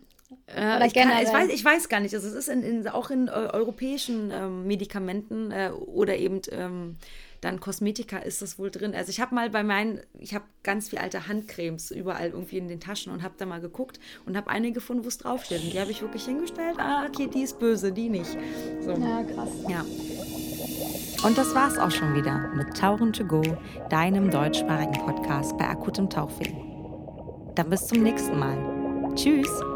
Äh, 0.47 0.85
ich, 0.87 0.93
kann, 0.93 1.09
ich, 1.21 1.31
weiß, 1.31 1.49
ich, 1.49 1.63
weiß, 1.63 1.89
gar 1.89 1.99
nicht. 1.99 2.13
Also 2.13 2.27
es 2.27 2.33
ist 2.33 2.49
in, 2.49 2.63
in, 2.63 2.87
auch 2.87 3.09
in 3.09 3.27
äh, 3.27 3.31
europäischen 3.31 4.31
ähm, 4.31 4.67
Medikamenten 4.67 5.51
äh, 5.51 5.71
oder 5.71 6.17
eben 6.17 6.41
ähm, 6.51 6.97
dann 7.45 7.59
Kosmetika 7.59 8.17
ist 8.17 8.41
das 8.41 8.57
wohl 8.57 8.71
drin. 8.71 8.95
Also 8.95 9.11
ich 9.11 9.21
habe 9.21 9.35
mal 9.35 9.51
bei 9.51 9.63
meinen, 9.63 9.99
ich 10.17 10.33
habe 10.33 10.45
ganz 10.63 10.89
viele 10.89 11.01
alte 11.01 11.27
Handcremes 11.27 11.91
überall 11.91 12.29
irgendwie 12.29 12.57
in 12.57 12.67
den 12.67 12.79
Taschen 12.79 13.13
und 13.13 13.21
habe 13.21 13.35
da 13.37 13.45
mal 13.45 13.61
geguckt 13.61 13.99
und 14.25 14.35
habe 14.35 14.49
eine 14.49 14.71
gefunden, 14.71 15.03
wo 15.03 15.07
es 15.07 15.19
draufsteht. 15.19 15.63
Und 15.63 15.71
die 15.71 15.79
habe 15.79 15.91
ich 15.91 16.01
wirklich 16.01 16.25
hingestellt. 16.25 16.77
Ah, 16.79 17.05
okay, 17.07 17.27
die 17.31 17.43
ist 17.43 17.59
böse, 17.59 17.91
die 17.91 18.09
nicht. 18.09 18.35
So. 18.81 18.91
Ja, 18.93 19.23
krass. 19.23 19.49
Ja. 19.69 19.85
Und 21.23 21.37
das 21.37 21.53
war's 21.53 21.77
auch 21.77 21.91
schon 21.91 22.15
wieder 22.15 22.51
mit 22.55 22.75
Tauchen 22.75 23.13
to 23.13 23.23
go, 23.23 23.43
deinem 23.89 24.31
deutschsprachigen 24.31 25.05
Podcast 25.05 25.55
bei 25.57 25.67
akutem 25.67 26.09
Tauchfilm. 26.09 26.57
Dann 27.53 27.69
bis 27.69 27.85
zum 27.85 28.01
nächsten 28.01 28.39
Mal. 28.39 29.13
Tschüss. 29.15 29.74